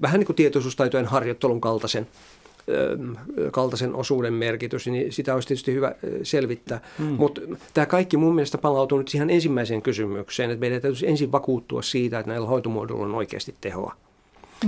vähän 0.01 0.19
niin 0.19 0.25
kuin 0.25 0.35
tietoisuustaitojen 0.35 1.05
harjoittelun 1.05 1.61
kaltaisen 1.61 2.07
kaltaisen 3.51 3.95
osuuden 3.95 4.33
merkitys, 4.33 4.87
niin 4.87 5.11
sitä 5.11 5.33
olisi 5.33 5.47
tietysti 5.47 5.73
hyvä 5.73 5.95
selvittää. 6.23 6.81
Mm. 6.99 7.05
Mutta 7.05 7.41
tämä 7.73 7.85
kaikki 7.85 8.17
mun 8.17 8.35
mielestä 8.35 8.57
palautuu 8.57 8.97
nyt 8.97 9.07
siihen 9.07 9.29
ensimmäiseen 9.29 9.81
kysymykseen, 9.81 10.49
että 10.49 10.59
meidän 10.59 10.81
täytyisi 10.81 11.07
ensin 11.07 11.31
vakuuttua 11.31 11.81
siitä, 11.81 12.19
että 12.19 12.31
näillä 12.31 12.47
hoitomuodoilla 12.47 13.05
on 13.05 13.15
oikeasti 13.15 13.55
tehoa. 13.61 13.95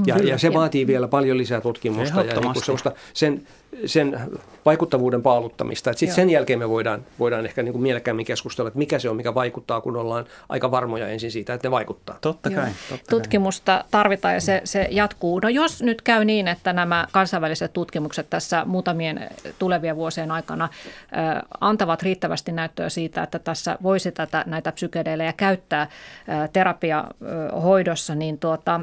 Ja, 0.05 0.17
ja 0.17 0.37
se 0.37 0.53
vaatii 0.53 0.87
vielä 0.87 1.07
paljon 1.07 1.37
lisää 1.37 1.61
tutkimusta 1.61 2.23
ja 2.23 2.39
niin 2.39 2.91
sen, 3.13 3.41
sen 3.85 4.19
vaikuttavuuden 4.65 5.21
paaluttamista. 5.21 5.93
Sitten 5.93 6.15
sen 6.15 6.29
jälkeen 6.29 6.59
me 6.59 6.69
voidaan, 6.69 7.05
voidaan 7.19 7.45
ehkä 7.45 7.63
niin 7.63 7.71
kuin 7.71 7.81
mielekkäämmin 7.81 8.25
keskustella, 8.25 8.67
että 8.67 8.77
mikä 8.77 8.99
se 8.99 9.09
on, 9.09 9.15
mikä 9.15 9.33
vaikuttaa, 9.33 9.81
kun 9.81 9.97
ollaan 9.97 10.25
aika 10.49 10.71
varmoja 10.71 11.07
ensin 11.07 11.31
siitä, 11.31 11.53
että 11.53 11.67
ne 11.67 11.71
vaikuttaa. 11.71 12.17
Totta 12.21 12.49
kai. 12.49 12.69
Totta 12.89 13.05
Tutkimusta 13.09 13.71
kai. 13.71 13.83
tarvitaan 13.91 14.33
ja 14.33 14.41
se, 14.41 14.61
se 14.63 14.87
jatkuu. 14.91 15.39
No 15.39 15.49
jos 15.49 15.83
nyt 15.83 16.01
käy 16.01 16.25
niin, 16.25 16.47
että 16.47 16.73
nämä 16.73 17.07
kansainväliset 17.11 17.73
tutkimukset 17.73 18.29
tässä 18.29 18.65
muutamien 18.65 19.29
tulevien 19.59 19.95
vuosien 19.95 20.31
aikana 20.31 20.63
äh, 20.63 21.41
antavat 21.61 22.03
riittävästi 22.03 22.51
näyttöä 22.51 22.89
siitä, 22.89 23.23
että 23.23 23.39
tässä 23.39 23.77
voisi 23.83 24.11
tätä, 24.11 24.43
näitä 24.47 24.71
psykedeilejä 24.71 25.33
käyttää 25.33 25.81
äh, 25.81 26.49
terapiahoidossa, 26.53 28.15
niin 28.15 28.39
tuota, 28.39 28.81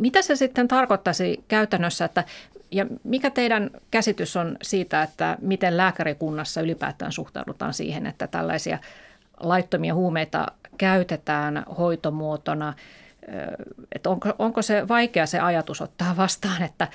mitä 0.00 0.22
se 0.22 0.36
sitten 0.36 0.68
tarkoittaisi 0.68 1.44
käytännössä, 1.48 2.04
että 2.04 2.24
ja 2.70 2.86
mikä 3.04 3.30
teidän 3.30 3.70
käsitys 3.90 4.36
on 4.36 4.56
siitä, 4.62 5.02
että 5.02 5.36
miten 5.40 5.76
lääkärikunnassa 5.76 6.60
ylipäätään 6.60 7.12
suhtaudutaan 7.12 7.74
siihen, 7.74 8.06
että 8.06 8.26
tällaisia 8.26 8.78
laittomia 9.40 9.94
huumeita 9.94 10.46
käytetään 10.78 11.64
hoitomuotona? 11.78 12.74
Että 13.94 14.10
onko, 14.10 14.28
onko 14.38 14.62
se 14.62 14.88
vaikea 14.88 15.26
se 15.26 15.40
ajatus 15.40 15.80
ottaa 15.80 16.16
vastaan, 16.16 16.62
että 16.62 16.88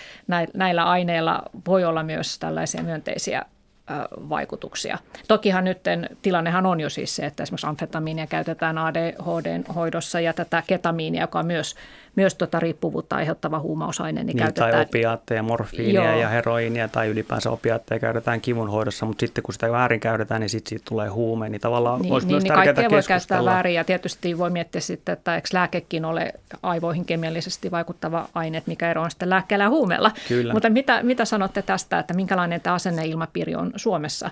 näillä 0.53 0.84
aineilla 0.84 1.43
voi 1.68 1.86
olla 1.86 2.03
myös 2.03 2.39
tällaisia 2.39 2.84
myönteisiä 2.84 3.45
vaikutuksia. 4.30 4.97
Tokihan 5.28 5.64
nyt 5.64 5.80
tilannehan 6.22 6.66
on 6.66 6.80
jo 6.80 6.89
siis 6.89 7.16
se, 7.16 7.26
että 7.26 7.43
esimerkiksi 7.43 7.68
amfetamiinia 7.68 8.28
käytetään 8.28 8.78
ADHD-hoidossa 8.78 10.20
ja 10.20 10.34
tätä 10.34 10.64
ketamiinia, 10.68 11.22
joka 11.22 11.39
on 11.39 11.45
myös, 11.47 11.76
myös 12.16 12.36
tota 12.36 12.59
riippuvuutta 12.59 13.16
aiheuttava 13.16 13.59
huumausaine, 13.59 14.24
niin, 14.24 14.28
niin 14.28 14.38
käytetään. 14.38 14.72
Tai 14.72 14.82
opiaatteja, 14.82 15.43
morfiinia 15.43 16.11
Joo. 16.11 16.20
ja 16.20 16.30
heroinia 16.30 16.88
tai 16.88 17.07
ylipäänsä 17.07 17.51
opiaatteja 17.51 17.99
käytetään 17.99 18.41
kivun 18.41 18.70
hoidossa, 18.70 19.05
mutta 19.05 19.20
sitten 19.20 19.43
kun 19.43 19.53
sitä 19.53 19.72
väärin 19.72 19.99
käytetään, 19.99 20.41
niin 20.41 20.49
sitten 20.49 20.70
siitä 20.70 20.86
tulee 20.89 21.09
huume, 21.09 21.49
niin 21.49 21.61
tavallaan 21.61 22.01
niin, 22.01 22.13
olisi 22.13 22.28
niin, 22.28 22.34
myös 22.34 22.43
niin 22.43 22.53
kaikkea 22.53 22.89
voi 22.89 23.03
käyttää 23.07 23.45
väärin 23.45 23.74
ja 23.74 23.84
tietysti 23.84 24.38
voi 24.38 24.49
miettiä 24.49 24.82
sitten, 24.82 25.13
että 25.13 25.36
eikö 25.36 25.47
lääkekin 25.53 26.05
ole 26.05 26.34
aivoihin 26.63 27.05
kemiallisesti 27.05 27.72
vaikuttava 27.72 28.30
aine, 28.34 28.63
mikä 28.66 28.91
ero 28.91 29.01
on 29.01 29.11
sitten 29.11 29.30
lääkkeellä 29.30 29.63
ja 29.63 29.70
huumeella. 29.70 30.11
Kyllä. 30.28 30.53
Mutta 30.53 30.70
mitä, 30.70 31.03
mitä 31.03 31.26
sanotte 31.26 31.61
tästä, 31.61 31.99
että 31.99 32.13
minkälainen 32.13 32.61
tämä 32.61 32.74
asenneilmapiiri 32.74 33.55
on 33.55 33.74
Suomessa. 33.76 34.30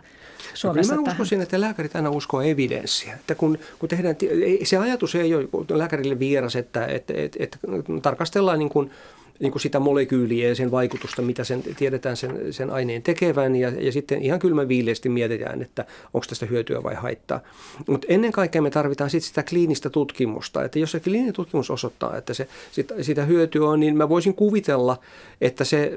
Suomessa 0.53 0.95
no, 0.95 1.01
mä 1.01 1.11
uskoisin, 1.11 1.41
että 1.41 1.61
lääkärit 1.61 1.95
aina 1.95 2.09
uskoo 2.09 2.41
evidenssiä. 2.41 3.13
Että 3.13 3.35
kun, 3.35 3.59
kun 3.79 3.89
tehdään, 3.89 4.15
se 4.63 4.77
ajatus 4.77 5.15
ei 5.15 5.35
ole 5.35 5.47
lääkärille 5.69 6.19
vieras, 6.19 6.55
että, 6.55 6.85
että, 6.85 7.13
että, 7.15 7.37
että 7.43 7.57
tarkastellaan 8.01 8.59
niin 8.59 8.69
kuin, 8.69 8.91
niin 9.39 9.51
kuin 9.51 9.61
sitä 9.61 9.79
molekyyliä 9.79 10.47
ja 10.47 10.55
sen 10.55 10.71
vaikutusta, 10.71 11.21
mitä 11.21 11.43
sen, 11.43 11.63
tiedetään 11.77 12.17
sen, 12.17 12.53
sen 12.53 12.69
aineen 12.69 13.01
tekevän 13.01 13.55
ja, 13.55 13.69
ja 13.69 13.91
sitten 13.91 14.21
ihan 14.21 14.39
kylmän 14.39 14.67
viileästi 14.67 15.09
mietitään, 15.09 15.61
että 15.61 15.85
onko 16.13 16.25
tästä 16.29 16.45
hyötyä 16.45 16.83
vai 16.83 16.95
haittaa. 16.95 17.39
Mutta 17.87 18.07
ennen 18.09 18.31
kaikkea 18.31 18.61
me 18.61 18.69
tarvitaan 18.69 19.09
sitten 19.09 19.27
sitä 19.27 19.43
kliinistä 19.43 19.89
tutkimusta, 19.89 20.63
että 20.63 20.79
jos 20.79 20.91
se 20.91 20.99
kliininen 20.99 21.33
tutkimus 21.33 21.71
osoittaa, 21.71 22.17
että 22.17 22.33
se, 22.33 22.47
sitä, 22.71 23.03
sitä 23.03 23.25
hyötyä 23.25 23.69
on, 23.69 23.79
niin 23.79 23.97
mä 23.97 24.09
voisin 24.09 24.33
kuvitella, 24.33 24.99
että 25.41 25.63
se 25.63 25.93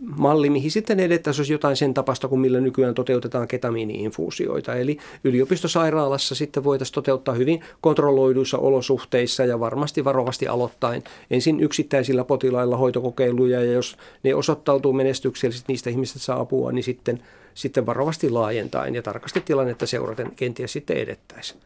malli, 0.00 0.50
mihin 0.50 0.70
sitten 0.70 1.00
edettäisiin, 1.00 1.40
olisi 1.40 1.52
jotain 1.52 1.76
sen 1.76 1.94
tapasta 1.94 2.28
kuin 2.28 2.40
millä 2.40 2.60
nykyään 2.60 2.94
toteutetaan 2.94 3.48
ketamiini-infuusioita. 3.48 4.74
Eli 4.74 4.98
yliopistosairaalassa 5.24 6.34
sitten 6.34 6.64
voitaisiin 6.64 6.94
toteuttaa 6.94 7.34
hyvin 7.34 7.60
kontrolloiduissa 7.80 8.58
olosuhteissa 8.58 9.44
ja 9.44 9.60
varmasti 9.60 10.04
varovasti 10.04 10.48
aloittain 10.48 11.04
ensin 11.30 11.60
yksittäisillä 11.60 12.24
potilailla 12.24 12.76
hoitokokeiluja 12.76 13.64
ja 13.64 13.72
jos 13.72 13.96
ne 14.22 14.34
osoittautuu 14.34 14.92
menestyksellisesti, 14.92 15.72
niistä 15.72 15.90
ihmistä 15.90 16.18
saa 16.18 16.40
apua, 16.40 16.72
niin 16.72 16.84
sitten, 16.84 17.22
sitten 17.54 17.86
varovasti 17.86 18.30
laajentaen 18.30 18.94
ja 18.94 19.02
tarkasti 19.02 19.40
tilannetta 19.40 19.86
seuraten 19.86 20.32
kenties 20.36 20.72
sitten 20.72 20.96
edettäisiin. 20.96 21.60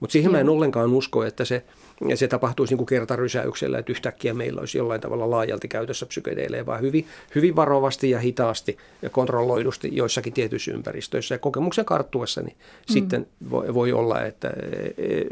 Mutta 0.00 0.12
siihen 0.12 0.32
mä 0.32 0.40
en 0.40 0.48
ollenkaan 0.48 0.92
usko, 0.92 1.24
että 1.24 1.44
se, 1.44 1.62
se 2.14 2.28
tapahtuisi 2.28 2.72
niin 2.72 2.78
kuin 2.78 2.86
kertarysäyksellä, 2.86 3.78
että 3.78 3.92
yhtäkkiä 3.92 4.34
meillä 4.34 4.60
olisi 4.60 4.78
jollain 4.78 5.00
tavalla 5.00 5.30
laajalti 5.30 5.68
käytössä 5.68 6.06
psykedeilejä, 6.06 6.66
vaan 6.66 6.80
hyvin, 6.80 7.06
hyvin 7.34 7.56
varovasti 7.56 8.10
ja 8.10 8.18
hitaasti 8.18 8.78
ja 9.02 9.10
kontrolloidusti 9.10 9.88
joissakin 9.92 10.32
tietyissä 10.32 10.72
ympäristöissä. 10.72 11.34
Ja 11.34 11.38
kokemuksen 11.38 11.84
karttuessa 11.84 12.40
niin 12.40 12.56
mm. 12.56 12.92
sitten 12.92 13.26
voi, 13.50 13.74
voi 13.74 13.92
olla, 13.92 14.22
että 14.22 14.50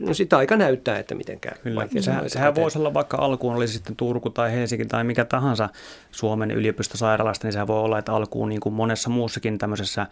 no 0.00 0.14
sitä 0.14 0.36
aika 0.36 0.56
näyttää, 0.56 0.98
että 0.98 1.14
miten 1.14 1.40
käy. 1.40 1.52
Kyllä. 1.62 1.88
Sehän, 2.00 2.30
sehän 2.30 2.54
voisi 2.54 2.78
olla 2.78 2.94
vaikka 2.94 3.16
alkuun, 3.16 3.56
oli 3.56 3.68
sitten 3.68 3.96
Turku 3.96 4.30
tai 4.30 4.52
Helsinki 4.52 4.84
tai 4.84 5.04
mikä 5.04 5.24
tahansa 5.24 5.68
Suomen 6.10 6.50
yliopistosairaalasta, 6.50 7.46
niin 7.46 7.52
sehän 7.52 7.66
voi 7.66 7.80
olla, 7.80 7.98
että 7.98 8.12
alkuun 8.12 8.48
niin 8.48 8.60
kuin 8.60 8.74
monessa 8.74 9.10
muussakin 9.10 9.58
tämmöisessä 9.58 10.06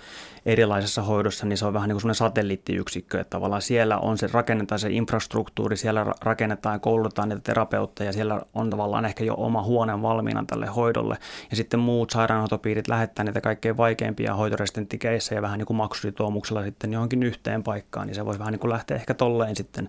erilaisessa 0.46 1.02
hoidossa, 1.02 1.46
niin 1.46 1.56
se 1.56 1.66
on 1.66 1.72
vähän 1.72 1.88
niin 1.88 1.94
kuin 1.94 2.00
semmoinen 2.00 2.14
satelliittiyksikkö, 2.14 3.20
että 3.20 3.30
tavallaan 3.30 3.62
siellä 3.62 3.98
on 3.98 4.18
se 4.18 4.28
rakennetaan 4.32 4.78
se 4.78 4.90
infrastruktuuri, 4.90 5.76
siellä 5.76 6.06
rakennetaan 6.20 6.45
ja 6.50 6.78
koulutetaan 6.78 7.28
niitä 7.28 7.42
terapeutteja, 7.42 8.12
siellä 8.12 8.40
on 8.54 8.70
tavallaan 8.70 9.04
ehkä 9.04 9.24
jo 9.24 9.34
oma 9.36 9.62
huone 9.62 10.02
valmiina 10.02 10.44
tälle 10.46 10.66
hoidolle. 10.66 11.16
Ja 11.50 11.56
sitten 11.56 11.80
muut 11.80 12.10
sairaanhoitopiirit 12.10 12.88
lähettää 12.88 13.24
niitä 13.24 13.40
kaikkein 13.40 13.76
vaikeimpia 13.76 14.34
hoitoresistenttikeissä 14.34 15.42
vähän 15.42 15.58
niin 15.58 15.66
kuin 15.66 15.76
maksusitoumuksella 15.76 16.62
sitten 16.62 16.92
johonkin 16.92 17.22
yhteen 17.22 17.62
paikkaan, 17.62 18.06
niin 18.06 18.14
se 18.14 18.24
voisi 18.24 18.38
vähän 18.38 18.52
niin 18.52 18.60
kuin 18.60 18.72
lähteä 18.72 18.96
ehkä 18.96 19.14
tolleen 19.14 19.56
sitten 19.56 19.88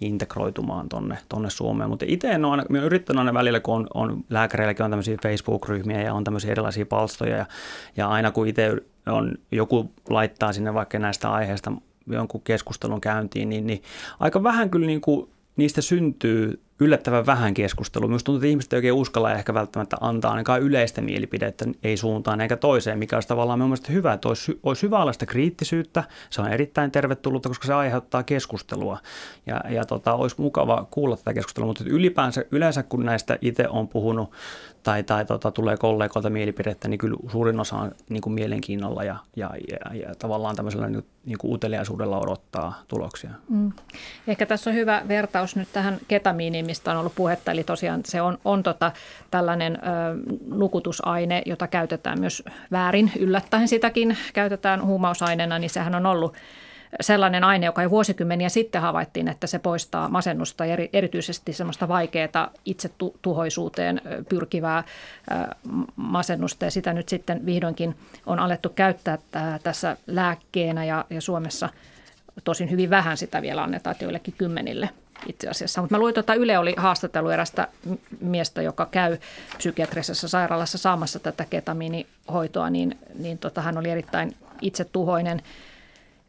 integroitumaan 0.00 0.88
tonne, 0.88 1.18
tonne 1.28 1.50
Suomeen. 1.50 1.90
Mutta 1.90 2.04
itse 2.08 2.30
en 2.30 2.44
ole, 2.44 2.52
aina, 2.52 2.80
yrittänyt 2.84 3.18
aina 3.18 3.34
välillä, 3.34 3.60
kun 3.60 3.74
on, 3.74 3.86
on 3.94 4.24
lääkäreilläkin 4.30 4.84
on 4.84 4.90
tämmöisiä 4.90 5.18
Facebook-ryhmiä 5.22 6.02
ja 6.02 6.14
on 6.14 6.24
tämmöisiä 6.24 6.50
erilaisia 6.50 6.86
palstoja 6.86 7.36
ja, 7.36 7.46
ja 7.96 8.08
aina 8.08 8.30
kun 8.30 8.48
itse 8.48 8.76
on, 9.06 9.34
joku 9.52 9.90
laittaa 10.10 10.52
sinne 10.52 10.74
vaikka 10.74 10.98
näistä 10.98 11.32
aiheista 11.32 11.72
jonkun 12.06 12.40
keskustelun 12.40 13.00
käyntiin, 13.00 13.48
niin, 13.48 13.66
niin 13.66 13.82
aika 14.20 14.42
vähän 14.42 14.70
kyllä 14.70 14.86
niin 14.86 15.00
kuin 15.00 15.28
niistä 15.56 15.80
syntyy 15.80 16.60
yllättävän 16.82 17.26
vähän 17.26 17.54
keskustelua. 17.54 18.08
Minusta 18.08 18.26
tuntuu, 18.26 18.38
että 18.38 18.46
ihmiset 18.46 18.72
ei 18.72 18.76
oikein 18.76 18.94
uskalla 18.94 19.32
ehkä 19.32 19.54
välttämättä 19.54 19.96
antaa 20.00 20.30
ainakaan 20.30 20.62
yleistä 20.62 21.00
mielipidettä, 21.00 21.64
ei 21.82 21.96
suuntaan 21.96 22.40
eikä 22.40 22.56
toiseen, 22.56 22.98
mikä 22.98 23.16
olisi 23.16 23.28
tavallaan 23.28 23.58
minun 23.58 23.68
mielestä 23.68 23.92
hyvä, 23.92 24.12
että 24.12 24.28
olisi, 24.28 24.60
olisi 24.62 24.82
hyvänlaista 24.82 25.26
kriittisyyttä. 25.26 26.04
Se 26.30 26.42
on 26.42 26.52
erittäin 26.52 26.90
tervetullutta, 26.90 27.48
koska 27.48 27.66
se 27.66 27.74
aiheuttaa 27.74 28.22
keskustelua 28.22 28.98
ja, 29.46 29.60
ja 29.68 29.84
tota, 29.84 30.14
olisi 30.14 30.36
mukava 30.38 30.86
kuulla 30.90 31.16
tätä 31.16 31.34
keskustelua, 31.34 31.66
mutta 31.66 31.84
ylipäänsä 31.86 32.44
yleensä 32.50 32.82
kun 32.82 33.04
näistä 33.04 33.38
itse 33.40 33.68
on 33.68 33.88
puhunut 33.88 34.30
tai, 34.82 35.02
tai 35.02 35.24
tota, 35.24 35.50
tulee 35.50 35.76
kollegoilta 35.76 36.30
mielipidettä, 36.30 36.88
niin 36.88 36.98
kyllä 36.98 37.16
suurin 37.32 37.60
osa 37.60 37.76
on 37.76 37.92
niin 38.08 38.20
kuin 38.20 38.32
mielenkiinnolla 38.32 39.04
ja, 39.04 39.16
ja, 39.36 39.50
ja, 39.70 39.96
ja 39.96 40.14
tavallaan 40.14 40.56
tämmöisellä 40.56 40.88
niin, 40.88 41.04
niin 41.24 41.38
kuin 41.38 41.54
uteliaisuudella 41.54 42.18
odottaa 42.18 42.82
tuloksia. 42.88 43.30
Mm. 43.48 43.72
Ehkä 44.26 44.46
tässä 44.46 44.70
on 44.70 44.76
hyvä 44.76 45.02
vertaus 45.08 45.56
nyt 45.56 45.68
tähän 45.72 45.98
ketamiiniin, 46.08 46.66
mistä 46.72 46.90
on 46.90 46.96
ollut 46.96 47.14
puhetta. 47.14 47.52
Eli 47.52 47.64
tosiaan 47.64 48.00
se 48.04 48.22
on, 48.22 48.38
on 48.44 48.62
tota, 48.62 48.92
tällainen 49.30 49.76
ö, 49.76 49.78
nukutusaine, 50.46 51.42
jota 51.46 51.66
käytetään 51.66 52.20
myös 52.20 52.42
väärin 52.70 53.12
yllättäen 53.18 53.68
sitäkin 53.68 54.16
käytetään 54.32 54.84
huumausaineena, 54.84 55.58
niin 55.58 55.70
sehän 55.70 55.94
on 55.94 56.06
ollut 56.06 56.34
sellainen 57.00 57.44
aine, 57.44 57.66
joka 57.66 57.82
jo 57.82 57.90
vuosikymmeniä 57.90 58.48
sitten 58.48 58.82
havaittiin, 58.82 59.28
että 59.28 59.46
se 59.46 59.58
poistaa 59.58 60.08
masennusta 60.08 60.66
ja 60.66 60.76
erityisesti 60.92 61.52
semmoista 61.52 61.88
vaikeaa 61.88 62.50
itsetuhoisuuteen 62.64 64.00
pyrkivää 64.28 64.84
masennusta 65.96 66.64
ja 66.64 66.70
sitä 66.70 66.92
nyt 66.92 67.08
sitten 67.08 67.46
vihdoinkin 67.46 67.96
on 68.26 68.38
alettu 68.38 68.68
käyttää 68.68 69.18
tässä 69.62 69.96
lääkkeenä 70.06 70.84
ja, 70.84 71.04
ja 71.10 71.20
Suomessa 71.20 71.68
tosin 72.44 72.70
hyvin 72.70 72.90
vähän 72.90 73.16
sitä 73.16 73.42
vielä 73.42 73.62
annetaan 73.62 73.96
joillekin 74.00 74.34
kymmenille 74.38 74.88
itse 75.26 75.48
asiassa. 75.48 75.80
Mutta 75.80 75.94
mä 75.94 75.98
luin, 75.98 76.18
että 76.18 76.34
Yle 76.34 76.58
oli 76.58 76.74
haastattelu 76.76 77.28
erästä 77.28 77.68
miestä, 78.20 78.62
joka 78.62 78.86
käy 78.86 79.18
psykiatrisessa 79.56 80.28
sairaalassa 80.28 80.78
saamassa 80.78 81.18
tätä 81.18 81.44
ketamiinihoitoa, 81.50 82.70
niin, 82.70 82.98
niin 83.18 83.38
tota, 83.38 83.60
hän 83.60 83.78
oli 83.78 83.90
erittäin 83.90 84.36
itsetuhoinen 84.60 85.42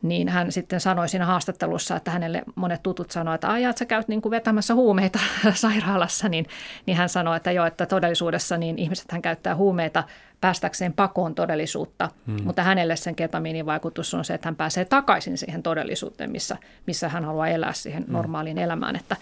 niin 0.04 0.30
hän 0.30 0.52
sitten 0.52 0.80
sanoi 0.80 1.10
siinä 1.10 1.26
haastattelussa, 1.26 1.96
että 1.96 2.12
hänelle 2.12 2.44
monet 2.56 2.84
tutut 2.84 3.12
sanoivat, 3.12 3.36
että 3.36 3.52
ajat 3.52 3.78
sä 3.78 3.86
käyt 3.86 4.08
niin 4.08 4.22
kuin 4.22 4.32
vetämässä 4.32 4.76
huumeita 4.76 5.20
sairaalassa, 5.54 6.30
niin, 6.30 6.46
niin 6.86 6.98
hän 6.98 7.10
sanoi, 7.10 7.38
että 7.38 7.52
joo, 7.52 7.66
että 7.66 7.86
todellisuudessa 7.86 8.58
niin 8.58 8.80
ihmiset 8.80 9.12
hän 9.12 9.22
käyttää 9.22 9.56
huumeita 9.56 10.04
päästäkseen 10.42 10.94
pakoon 10.94 11.36
todellisuutta, 11.36 12.10
hmm. 12.28 12.44
mutta 12.44 12.64
hänelle 12.64 12.96
sen 12.96 13.16
ketamiinin 13.16 13.66
vaikutus 13.66 14.14
on 14.14 14.26
se, 14.26 14.34
että 14.34 14.48
hän 14.48 14.56
pääsee 14.56 14.86
takaisin 14.86 15.38
siihen 15.38 15.64
todellisuuteen, 15.64 16.32
missä, 16.32 16.58
missä 16.88 17.10
hän 17.10 17.26
haluaa 17.26 17.48
elää 17.48 17.74
siihen 17.74 18.04
hmm. 18.04 18.14
normaaliin 18.14 18.58
elämään, 18.58 18.96
että 18.96 19.16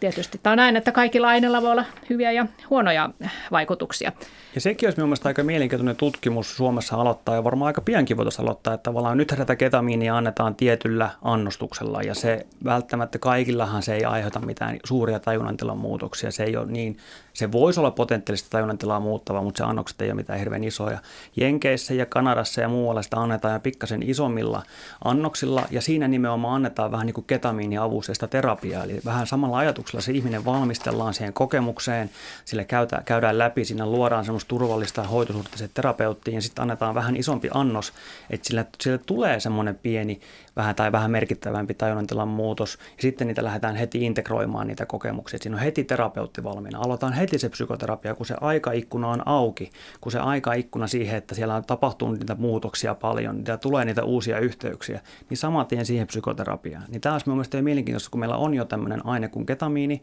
tietysti 0.00 0.40
tämä 0.42 0.52
on 0.52 0.56
näin, 0.56 0.76
että 0.76 0.92
kaikilla 0.92 1.28
aineilla 1.28 1.62
voi 1.62 1.70
olla 1.70 1.84
hyviä 2.10 2.32
ja 2.32 2.46
huonoja 2.70 3.10
vaikutuksia. 3.50 4.12
Ja 4.54 4.60
sekin 4.60 4.86
olisi 4.86 5.00
mielestäni 5.00 5.30
aika 5.30 5.42
mielenkiintoinen 5.42 5.96
tutkimus 5.96 6.56
Suomessa 6.56 6.96
aloittaa 6.96 7.34
ja 7.34 7.44
varmaan 7.44 7.66
aika 7.66 7.80
piankin 7.80 8.16
voitaisiin 8.16 8.44
aloittaa, 8.44 8.74
että 8.74 8.82
tavallaan 8.82 9.16
nyt 9.16 9.28
tätä 9.28 9.56
ketamiinia 9.56 10.16
annetaan 10.16 10.54
tietyllä 10.54 11.10
annostuksella 11.22 12.02
ja 12.02 12.14
se 12.14 12.46
välttämättä 12.64 13.18
kaikillahan 13.18 13.82
se 13.82 13.94
ei 13.94 14.04
aiheuta 14.04 14.40
mitään 14.40 14.78
suuria 14.84 15.20
tajunnantilan 15.20 15.78
muutoksia. 15.78 16.30
Se 16.30 16.44
ei 16.44 16.56
ole 16.56 16.66
niin, 16.66 16.96
se 17.34 17.52
voisi 17.52 17.80
olla 17.80 17.90
potentiaalista 17.90 18.50
tajunnantilaa 18.50 19.00
muuttava, 19.00 19.42
mutta 19.42 19.58
se 19.58 19.64
annokset 19.64 20.02
ei 20.02 20.08
ole 20.08 20.14
mitään 20.14 20.38
hirveän 20.38 20.64
isoja. 20.64 20.98
Jenkeissä 21.36 21.94
ja 21.94 22.06
Kanadassa 22.06 22.60
ja 22.60 22.68
muualla 22.68 23.02
sitä 23.02 23.16
annetaan 23.16 23.54
ja 23.54 23.60
pikkasen 23.60 24.02
isommilla 24.02 24.62
annoksilla 25.04 25.66
ja 25.70 25.80
siinä 25.80 26.08
nimenomaan 26.08 26.54
annetaan 26.54 26.92
vähän 26.92 27.06
niin 27.06 27.14
kuin 27.14 27.24
ketamiinia 27.24 27.82
avusteista 27.82 28.28
terapiaa, 28.28 28.84
eli 28.84 29.00
vähän 29.04 29.26
samalla 29.26 29.58
ajatuksella 29.58 30.00
se 30.00 30.12
ihminen 30.12 30.44
valmistellaan 30.44 31.14
siihen 31.14 31.32
kokemukseen, 31.32 32.10
sille 32.44 32.66
käydään 33.04 33.38
läpi, 33.38 33.64
siinä 33.64 33.86
luodaan 33.86 34.24
semmoista 34.24 34.48
turvallista 34.48 35.02
hoitosuhteeseen 35.02 35.70
terapeuttiin 35.74 36.34
ja 36.34 36.42
sitten 36.42 36.62
annetaan 36.62 36.94
vähän 36.94 37.16
isompi 37.16 37.48
annos, 37.54 37.92
että 38.30 38.46
sille, 38.46 38.66
sille 38.80 38.98
tulee 38.98 39.40
semmoinen 39.40 39.74
pieni 39.82 40.20
vähän 40.56 40.74
tai 40.74 40.92
vähän 40.92 41.10
merkittävämpi 41.10 41.74
tajunnantilan 41.74 42.28
muutos 42.28 42.78
ja 42.96 43.02
sitten 43.02 43.26
niitä 43.26 43.44
lähdetään 43.44 43.76
heti 43.76 44.04
integroimaan 44.04 44.66
niitä 44.66 44.86
kokemuksia. 44.86 45.38
Siinä 45.42 45.56
on 45.56 45.62
heti 45.62 45.84
terapeutti 45.84 46.44
valmiina. 46.44 46.78
Aloitetaan 46.78 47.12
heti 47.12 47.38
se 47.38 47.48
psykoterapia, 47.48 48.14
kun 48.14 48.26
se 48.26 48.34
aikaikkuna 48.40 49.08
on 49.08 49.28
auki, 49.28 49.70
kun 50.00 50.12
se 50.12 50.18
aikaikkuna 50.18 50.86
siihen, 50.86 51.16
että 51.16 51.34
siellä 51.34 51.54
on 51.54 51.64
tapahtunut 51.64 52.18
niitä 52.18 52.34
muutoksia 52.34 52.94
paljon 52.94 53.42
ja 53.48 53.56
tulee 53.56 53.84
niitä 53.84 54.04
uusia 54.04 54.38
yhteyksiä, 54.38 55.00
niin 55.30 55.38
saman 55.38 55.66
tien 55.66 55.86
siihen 55.86 56.06
psykoterapiaan. 56.06 56.84
Niin 56.88 57.00
tämä 57.00 57.12
olisi 57.12 57.28
mielestäni 57.28 57.62
mielenkiintoista, 57.62 58.10
kun 58.10 58.20
meillä 58.20 58.36
on 58.36 58.54
jo 58.54 58.64
tämmöinen 58.64 59.06
aine 59.06 59.28
kuin 59.28 59.46
ketamiini, 59.46 60.02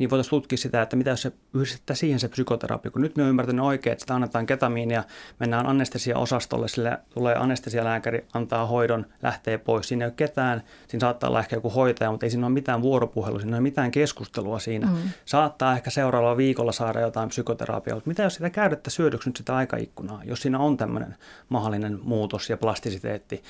niin 0.00 0.10
voitaisiin 0.10 0.30
tutkia 0.30 0.58
sitä, 0.58 0.82
että 0.82 0.96
mitä 0.96 1.10
jos 1.10 1.22
se 1.22 1.32
yhdistetään 1.54 1.96
siihen 1.96 2.20
se 2.20 2.28
psykoterapia. 2.28 2.90
Kun 2.90 3.02
nyt 3.02 3.16
me 3.16 3.22
on 3.22 3.28
ymmärtänyt 3.28 3.64
oikein, 3.64 3.92
että 3.92 4.02
sitä 4.02 4.14
annetaan 4.14 4.46
ketamiinia, 4.46 5.04
mennään 5.38 5.66
anestesiaosastolle, 5.66 6.68
sille 6.68 6.98
tulee 7.14 7.34
anestesialääkäri, 7.34 8.24
antaa 8.34 8.66
hoidon, 8.66 9.06
lähtee 9.22 9.58
pois. 9.58 9.88
Siinä 9.88 10.04
ei 10.04 10.08
ole 10.08 10.14
ketään, 10.16 10.62
siinä 10.88 11.00
saattaa 11.00 11.30
olla 11.30 11.40
ehkä 11.40 11.56
joku 11.56 11.70
hoitaja, 11.70 12.10
mutta 12.10 12.26
ei 12.26 12.30
siinä 12.30 12.46
ole 12.46 12.52
mitään 12.52 12.82
vuoropuhelua, 12.82 13.38
siinä 13.38 13.56
ei 13.56 13.58
ole 13.58 13.62
mitään 13.62 13.90
keskustelua 13.90 14.58
siinä. 14.58 14.86
Mm. 14.86 14.96
Saattaa 15.24 15.72
ehkä 15.72 15.90
seuraavalla 15.90 16.36
viikolla 16.36 16.72
saada 16.72 17.00
jotain 17.00 17.28
psykoterapiaa, 17.28 17.96
mutta 17.96 18.08
mitä 18.08 18.22
jos 18.22 18.34
sitä 18.34 18.50
käytettä 18.50 18.90
syödyksi 18.90 19.28
nyt 19.28 19.36
sitä 19.36 19.56
aikaikkunaa, 19.56 20.20
jos 20.24 20.42
siinä 20.42 20.58
on 20.58 20.76
tämmöinen 20.76 21.16
mahdollinen 21.48 21.98
muutos 22.02 22.50
ja 22.50 22.56
plastisiteetti, 22.56 23.42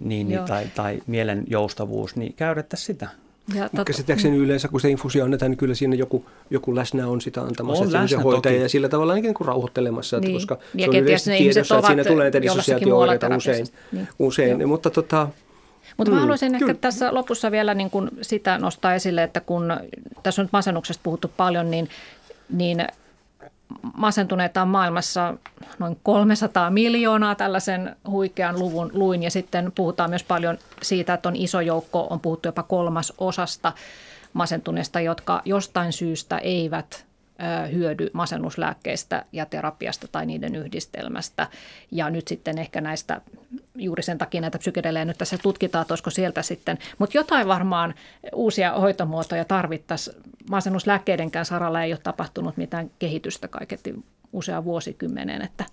niin, 0.00 0.28
niin, 0.28 0.44
tai, 0.44 0.66
tai 0.74 1.02
mielen 1.06 1.44
joustavuus, 1.46 2.16
niin 2.16 2.34
käytettäisiin 2.34 2.86
sitä. 2.86 3.08
Ja 3.54 3.68
tot... 3.76 3.86
Käsittääkseni 3.86 4.36
yleensä, 4.36 4.68
kun 4.68 4.80
se 4.80 4.90
infusio 4.90 5.24
annetaan, 5.24 5.50
niin 5.50 5.58
kyllä 5.58 5.74
siinä 5.74 5.96
joku, 5.96 6.26
joku 6.50 6.76
läsnä 6.76 7.08
on 7.08 7.20
sitä 7.20 7.42
antamassa. 7.42 7.84
On 7.84 7.92
läsnä, 7.92 8.18
hoitaja 8.18 8.52
toki. 8.52 8.62
ja 8.62 8.68
sillä 8.68 8.88
tavalla 8.88 9.14
niin 9.14 9.34
kuin 9.34 9.46
rauhoittelemassa, 9.46 10.20
niin. 10.20 10.32
koska 10.32 10.58
ja 10.74 10.84
se 10.84 10.90
on 10.90 10.96
yleisesti 10.96 11.38
tiedossa, 11.38 11.76
että 11.76 11.86
siinä 11.86 12.04
tulee 12.04 12.24
näitä 12.24 12.42
dissosiaatio 12.42 12.98
usein. 13.36 13.66
Niin. 13.92 14.08
usein. 14.18 14.68
Mutta 14.68 14.90
tota, 14.90 15.28
mutta 15.96 16.10
mm, 16.10 16.14
mä 16.14 16.20
haluaisin 16.20 16.52
kyllä. 16.58 16.70
ehkä 16.70 16.80
tässä 16.80 17.14
lopussa 17.14 17.50
vielä 17.50 17.74
niin 17.74 17.90
kuin 17.90 18.10
sitä 18.22 18.58
nostaa 18.58 18.94
esille, 18.94 19.22
että 19.22 19.40
kun 19.40 19.76
tässä 20.22 20.42
on 20.42 20.44
nyt 20.44 20.52
masennuksesta 20.52 21.00
puhuttu 21.02 21.30
paljon, 21.36 21.70
niin, 21.70 21.88
niin 22.50 22.86
masentuneita 23.94 24.62
on 24.62 24.68
maailmassa 24.68 25.34
noin 25.78 25.98
300 26.02 26.70
miljoonaa 26.70 27.34
tällaisen 27.34 27.96
huikean 28.10 28.58
luvun 28.58 28.90
luin. 28.94 29.22
Ja 29.22 29.30
sitten 29.30 29.72
puhutaan 29.74 30.10
myös 30.10 30.24
paljon 30.24 30.58
siitä, 30.82 31.14
että 31.14 31.28
on 31.28 31.36
iso 31.36 31.60
joukko, 31.60 32.06
on 32.10 32.20
puhuttu 32.20 32.48
jopa 32.48 32.62
kolmas 32.62 33.12
osasta 33.18 33.72
masentuneista, 34.32 35.00
jotka 35.00 35.42
jostain 35.44 35.92
syystä 35.92 36.38
eivät 36.38 37.06
hyödy 37.72 38.10
masennuslääkkeistä 38.12 39.24
ja 39.32 39.46
terapiasta 39.46 40.08
tai 40.08 40.26
niiden 40.26 40.54
yhdistelmästä. 40.54 41.48
Ja 41.90 42.10
nyt 42.10 42.28
sitten 42.28 42.58
ehkä 42.58 42.80
näistä, 42.80 43.20
juuri 43.74 44.02
sen 44.02 44.18
takia 44.18 44.40
näitä 44.40 44.58
psykedelejä 44.58 45.04
nyt 45.04 45.18
tässä 45.18 45.38
tutkitaan, 45.42 45.82
että 45.82 45.92
olisiko 45.94 46.10
sieltä 46.10 46.42
sitten, 46.42 46.78
mutta 46.98 47.16
jotain 47.16 47.48
varmaan 47.48 47.94
uusia 48.32 48.72
hoitomuotoja 48.72 49.44
tarvittaisiin. 49.44 50.16
Masennuslääkkeidenkään 50.50 51.44
saralla 51.44 51.82
ei 51.82 51.92
ole 51.92 52.00
tapahtunut 52.02 52.56
mitään 52.56 52.90
kehitystä 52.98 53.48
kaiketti 53.48 53.94
usea 54.34 54.64
vuosikymmenen, 54.64 55.42
että 55.42 55.64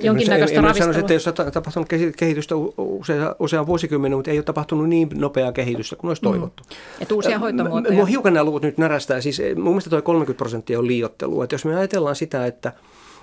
jonkinnäköistä 0.00 0.58
en, 0.58 0.64
en, 0.64 0.70
en 0.70 0.74
sanoisi, 0.74 1.00
että 1.00 1.12
jos 1.12 1.28
on 1.28 1.34
tapahtunut 1.52 1.88
kehitystä 2.16 2.54
usea, 2.78 3.36
usean 3.38 3.66
vuosikymmenen, 3.66 4.18
mutta 4.18 4.30
ei 4.30 4.38
ole 4.38 4.44
tapahtunut 4.44 4.88
niin 4.88 5.08
nopeaa 5.14 5.52
kehitystä 5.52 5.96
kuin 5.96 6.08
olisi 6.08 6.22
mm. 6.22 6.30
toivottu. 6.30 6.62
Mm. 6.70 7.02
Että 7.02 7.14
uusia 7.14 7.38
hoitomuotoja. 7.38 7.94
Mua 7.94 8.06
hiukan 8.06 8.34
nämä 8.34 8.44
luvut 8.44 8.62
nyt 8.62 8.78
närästää. 8.78 9.20
Siis 9.20 9.42
mun 9.54 9.64
mielestä 9.64 9.90
tuo 9.90 10.02
30 10.02 10.38
prosenttia 10.38 10.78
on 10.78 10.86
liiottelua. 10.86 11.44
Että 11.44 11.54
jos 11.54 11.64
me 11.64 11.76
ajatellaan 11.76 12.16
sitä, 12.16 12.46
että– 12.46 12.72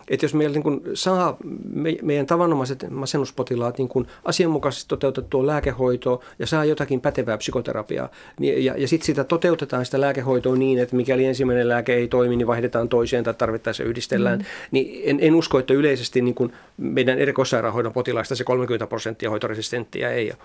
että 0.10 0.26
jos 0.26 0.34
meillä 0.34 0.54
niin 0.54 0.64
kuin 0.64 0.82
saa 0.94 1.38
me, 1.74 1.98
meidän 2.02 2.26
tavanomaiset 2.26 2.86
masennuspotilaat 2.90 3.78
niin 3.78 3.88
kuin 3.88 4.08
asianmukaisesti 4.24 4.88
toteutettua 4.88 5.48
lääkehoitoa 5.48 6.24
ja 6.40 6.48
saa 6.48 6.66
jotakin 6.66 7.02
pätevää 7.02 7.38
psykoterapiaa, 7.38 8.10
niin, 8.40 8.66
ja, 8.66 8.74
ja 8.78 8.88
sitten 8.88 9.06
sitä 9.06 9.24
toteutetaan 9.24 9.86
sitä 9.86 10.02
lääkehoitoa 10.02 10.56
niin, 10.56 10.80
että 10.80 10.96
mikäli 10.96 11.26
ensimmäinen 11.26 11.70
lääke 11.70 11.96
ei 11.96 12.08
toimi, 12.08 12.36
niin 12.36 12.48
vaihdetaan 12.48 12.90
toiseen 12.90 13.24
tai 13.24 13.34
tarvittaessa 13.34 13.84
yhdistellään, 13.84 14.40
mm. 14.40 14.46
niin 14.72 15.02
en, 15.06 15.20
en 15.22 15.36
usko, 15.36 15.60
että 15.60 15.74
yleisesti 15.74 16.22
niin 16.22 16.36
kuin 16.36 16.54
meidän 16.78 17.20
erikoissairaanhoidon 17.20 17.94
potilaista 17.94 18.36
se 18.36 18.44
30 18.44 18.88
prosenttia 18.88 19.30
hoitoresistenttiä 19.30 20.12
ei 20.12 20.32
ole. 20.32 20.38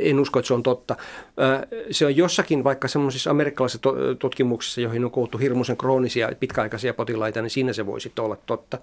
En 0.00 0.20
usko, 0.20 0.38
että 0.38 0.46
se 0.46 0.54
on 0.54 0.62
totta. 0.62 0.96
Se 1.90 2.06
on 2.06 2.16
jossakin 2.16 2.64
vaikka 2.64 2.88
semmoisissa 2.88 3.30
amerikkalaisissa 3.30 3.90
tutkimuksissa, 4.18 4.80
joihin 4.80 5.04
on 5.04 5.10
koottu 5.10 5.38
hirmuisen 5.38 5.76
kroonisia 5.76 6.32
pitkäaikaisia 6.40 6.94
potilaita, 6.94 7.42
niin 7.42 7.50
siinä 7.50 7.72
se 7.72 7.86
voisi 7.86 8.12
olla 8.18 8.36
totta. 8.46 8.78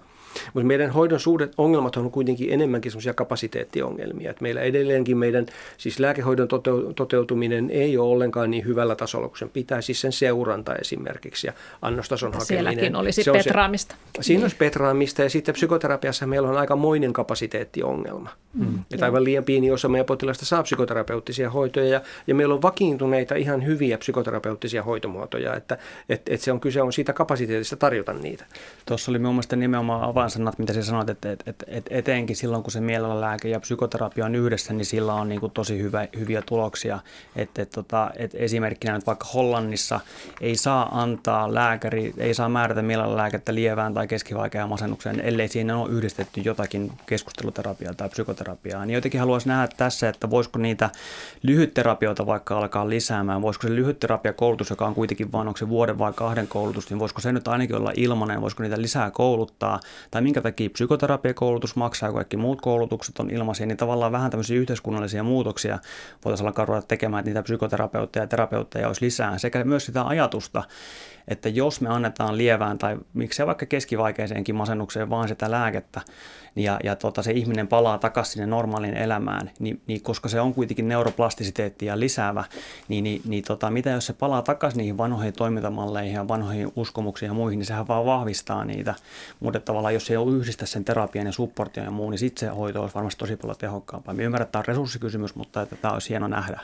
Mutta 0.54 0.66
meidän 0.66 0.90
hoidon 0.90 1.20
suuret 1.20 1.52
ongelmat 1.58 1.96
on 1.96 2.10
kuitenkin 2.10 2.52
enemmänkin 2.52 2.92
semmoisia 2.92 3.14
kapasiteettiongelmia. 3.14 4.30
Et 4.30 4.40
meillä 4.40 4.60
edelleenkin 4.60 5.18
meidän 5.18 5.46
siis 5.76 5.98
lääkehoidon 5.98 6.48
toteutuminen 6.96 7.70
ei 7.70 7.98
ole 7.98 8.12
ollenkaan 8.12 8.50
niin 8.50 8.64
hyvällä 8.64 8.96
tasolla 8.96 9.28
kuin 9.28 9.38
sen 9.38 9.48
pitää. 9.48 9.80
Siis 9.80 10.00
sen 10.00 10.12
seuranta 10.12 10.74
esimerkiksi 10.74 11.46
ja 11.46 11.52
annostason 11.82 12.32
hakeminen. 12.32 12.74
Sielläkin 12.74 12.96
olisi 12.96 13.22
se 13.22 13.32
petraamista. 13.32 13.94
Se, 14.16 14.22
siinä 14.22 14.44
olisi 14.44 14.56
petraamista 14.56 15.22
ja 15.22 15.30
sitten 15.30 15.52
psykoterapiassa 15.52 16.26
meillä 16.26 16.48
on 16.48 16.56
aika 16.56 16.76
moinen 16.76 17.12
kapasiteettiongelma. 17.12 18.30
Mm. 18.54 18.78
Että 18.94 19.06
aivan 19.06 19.24
liian 19.24 19.44
pieni 19.44 19.70
osa 19.70 19.88
meidän 19.88 20.06
potilasta 20.06 20.44
saa 20.44 20.62
psykoterapeuttisia 20.62 21.50
hoitoja 21.50 21.86
ja, 21.86 22.00
ja 22.26 22.34
meillä 22.34 22.54
on 22.54 22.62
vakiintuneita 22.62 23.34
ihan 23.34 23.66
hyviä 23.66 23.98
psykoterapeuttisia 23.98 24.82
hoitomuotoja, 24.82 25.56
että 25.56 25.78
et, 26.08 26.22
et 26.28 26.40
se 26.40 26.52
on 26.52 26.60
kyse 26.60 26.82
on 26.82 26.92
siitä 26.92 27.12
kapasiteetista 27.12 27.76
tarjota 27.76 28.12
niitä. 28.12 28.44
Tuossa 28.86 29.12
oli 29.12 29.18
mun 29.18 29.34
mielestä 29.34 29.56
nimenomaan 29.56 30.14
avainsanat, 30.20 30.58
mitä 30.58 30.72
sä 30.72 30.82
sanoit, 30.82 31.08
että, 31.10 31.32
että, 31.32 31.44
että, 31.50 31.64
että 31.68 31.94
etenkin 31.94 32.36
silloin, 32.36 32.62
kun 32.62 32.72
se 32.72 32.80
mielenlääke 32.80 33.48
ja 33.48 33.60
psykoterapia 33.60 34.24
on 34.24 34.34
yhdessä, 34.34 34.72
niin 34.72 34.86
sillä 34.86 35.14
on 35.14 35.28
niin 35.28 35.40
kuin 35.40 35.52
tosi 35.52 35.78
hyvä, 35.78 36.08
hyviä 36.18 36.42
tuloksia. 36.42 36.98
Että, 37.36 37.62
että, 37.62 37.74
tota, 37.74 38.10
että 38.16 38.38
esimerkkinä 38.38 38.94
nyt 38.94 39.06
vaikka 39.06 39.26
Hollannissa 39.34 40.00
ei 40.40 40.56
saa 40.56 41.00
antaa 41.02 41.54
lääkäri, 41.54 42.14
ei 42.18 42.34
saa 42.34 42.48
määrätä 42.48 42.82
mielenlääkettä 42.82 43.54
lievään 43.54 43.94
tai 43.94 44.08
keskivaikeaan 44.08 44.68
masennukseen, 44.68 45.20
ellei 45.20 45.48
siinä 45.48 45.76
ole 45.76 45.90
yhdistetty 45.90 46.40
jotakin 46.40 46.92
keskusteluterapiaa 47.06 47.94
tai 47.94 48.08
psykoterapiaa. 48.08 48.86
Niin 48.86 48.94
jotenkin 48.94 49.20
haluaisin 49.20 49.48
nähdä 49.48 49.68
tässä, 49.76 50.08
että 50.08 50.30
voisiko 50.30 50.58
niitä 50.58 50.90
lyhytterapioita 51.42 52.26
vaikka 52.26 52.58
alkaa 52.58 52.88
lisäämään, 52.88 53.42
voisiko 53.42 53.66
se 53.66 53.74
lyhytterapiakoulutus, 53.74 54.70
joka 54.70 54.86
on 54.86 54.94
kuitenkin 54.94 55.32
vain 55.32 55.48
onko 55.48 55.58
se 55.58 55.68
vuoden 55.68 55.98
vai 55.98 56.12
kahden 56.12 56.48
koulutus, 56.48 56.90
niin 56.90 56.98
voisiko 56.98 57.20
se 57.20 57.32
nyt 57.32 57.48
ainakin 57.48 57.76
olla 57.76 57.92
ilmainen, 57.96 58.40
voisiko 58.40 58.62
niitä 58.62 58.82
lisää 58.82 59.10
kouluttaa, 59.10 59.80
tai 60.10 60.22
minkä 60.22 60.40
takia 60.40 60.70
psykoterapiakoulutus 60.70 61.76
maksaa 61.76 62.12
kaikki 62.12 62.36
muut 62.36 62.60
koulutukset 62.60 63.18
on 63.18 63.30
ilmaisia, 63.30 63.66
niin 63.66 63.76
tavallaan 63.76 64.12
vähän 64.12 64.30
tämmöisiä 64.30 64.58
yhteiskunnallisia 64.60 65.22
muutoksia 65.22 65.78
voitaisiin 66.24 66.46
alkaa 66.46 66.64
ruveta 66.64 66.86
tekemään, 66.86 67.20
että 67.20 67.28
niitä 67.28 67.42
psykoterapeutteja 67.42 68.22
ja 68.22 68.26
terapeutteja 68.26 68.86
olisi 68.86 69.04
lisää, 69.04 69.38
sekä 69.38 69.64
myös 69.64 69.86
sitä 69.86 70.06
ajatusta, 70.06 70.62
että 71.28 71.48
jos 71.48 71.80
me 71.80 71.88
annetaan 71.88 72.38
lievään 72.38 72.78
tai 72.78 72.98
miksei 73.14 73.46
vaikka 73.46 73.66
keskivaikeiseenkin 73.66 74.54
masennukseen 74.54 75.10
vaan 75.10 75.28
sitä 75.28 75.50
lääkettä 75.50 76.00
ja, 76.56 76.78
ja 76.84 76.96
tota, 76.96 77.22
se 77.22 77.32
ihminen 77.32 77.68
palaa 77.68 77.98
takaisin 77.98 78.32
sinne 78.32 78.46
normaaliin 78.46 78.96
elämään, 78.96 79.50
niin, 79.58 79.80
niin 79.86 80.02
koska 80.02 80.28
se 80.28 80.40
on 80.40 80.54
kuitenkin 80.54 80.88
neuroplastisiteettia 80.88 82.00
lisäävä, 82.00 82.44
niin, 82.88 83.04
niin, 83.04 83.22
niin 83.24 83.44
tota, 83.44 83.70
mitä 83.70 83.90
jos 83.90 84.06
se 84.06 84.12
palaa 84.12 84.42
takaisin 84.42 84.78
niihin 84.78 84.98
vanhoihin 84.98 85.32
toimintamalleihin 85.32 86.14
ja 86.14 86.28
vanhoihin 86.28 86.72
uskomuksiin 86.76 87.28
ja 87.28 87.34
muihin, 87.34 87.58
niin 87.58 87.66
sehän 87.66 87.88
vaan 87.88 88.06
vahvistaa 88.06 88.64
niitä. 88.64 88.94
Mutta 89.40 89.60
tavallaan 89.60 89.94
jos 89.94 90.10
ei 90.10 90.16
ole 90.16 90.36
yhdistä 90.36 90.66
sen 90.66 90.84
terapian 90.84 91.26
ja 91.26 91.32
supportia 91.32 91.84
ja 91.84 91.90
muu, 91.90 92.10
niin 92.10 92.18
sitten 92.18 92.40
se 92.40 92.54
hoito 92.54 92.80
olisi 92.82 92.94
varmasti 92.94 93.18
tosi 93.18 93.36
paljon 93.36 93.58
tehokkaampaa. 93.58 94.14
Me 94.14 94.22
ymmärrän, 94.22 94.44
että 94.44 94.52
tämä 94.52 94.60
on 94.60 94.68
resurssikysymys, 94.68 95.34
mutta 95.34 95.62
että 95.62 95.76
tämä 95.76 95.94
olisi 95.94 96.08
hieno 96.08 96.28
nähdä. 96.28 96.60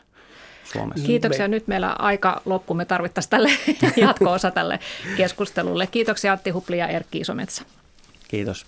Suomessa. 0.73 1.07
Kiitoksia. 1.07 1.49
Nyt 1.49 1.67
meillä 1.67 1.93
aika 1.99 2.43
loppu. 2.45 2.75
Me 2.75 2.85
tarvittaisiin 2.85 3.31
tälle 3.31 3.51
jatko-osa 4.07 4.51
tälle 4.51 4.79
keskustelulle. 5.17 5.87
Kiitoksia 5.87 6.33
Antti 6.33 6.51
Hupli 6.51 6.79
ja 6.79 6.89
Erkki 6.89 7.19
Isometsä. 7.19 7.63
Kiitos. 8.29 8.67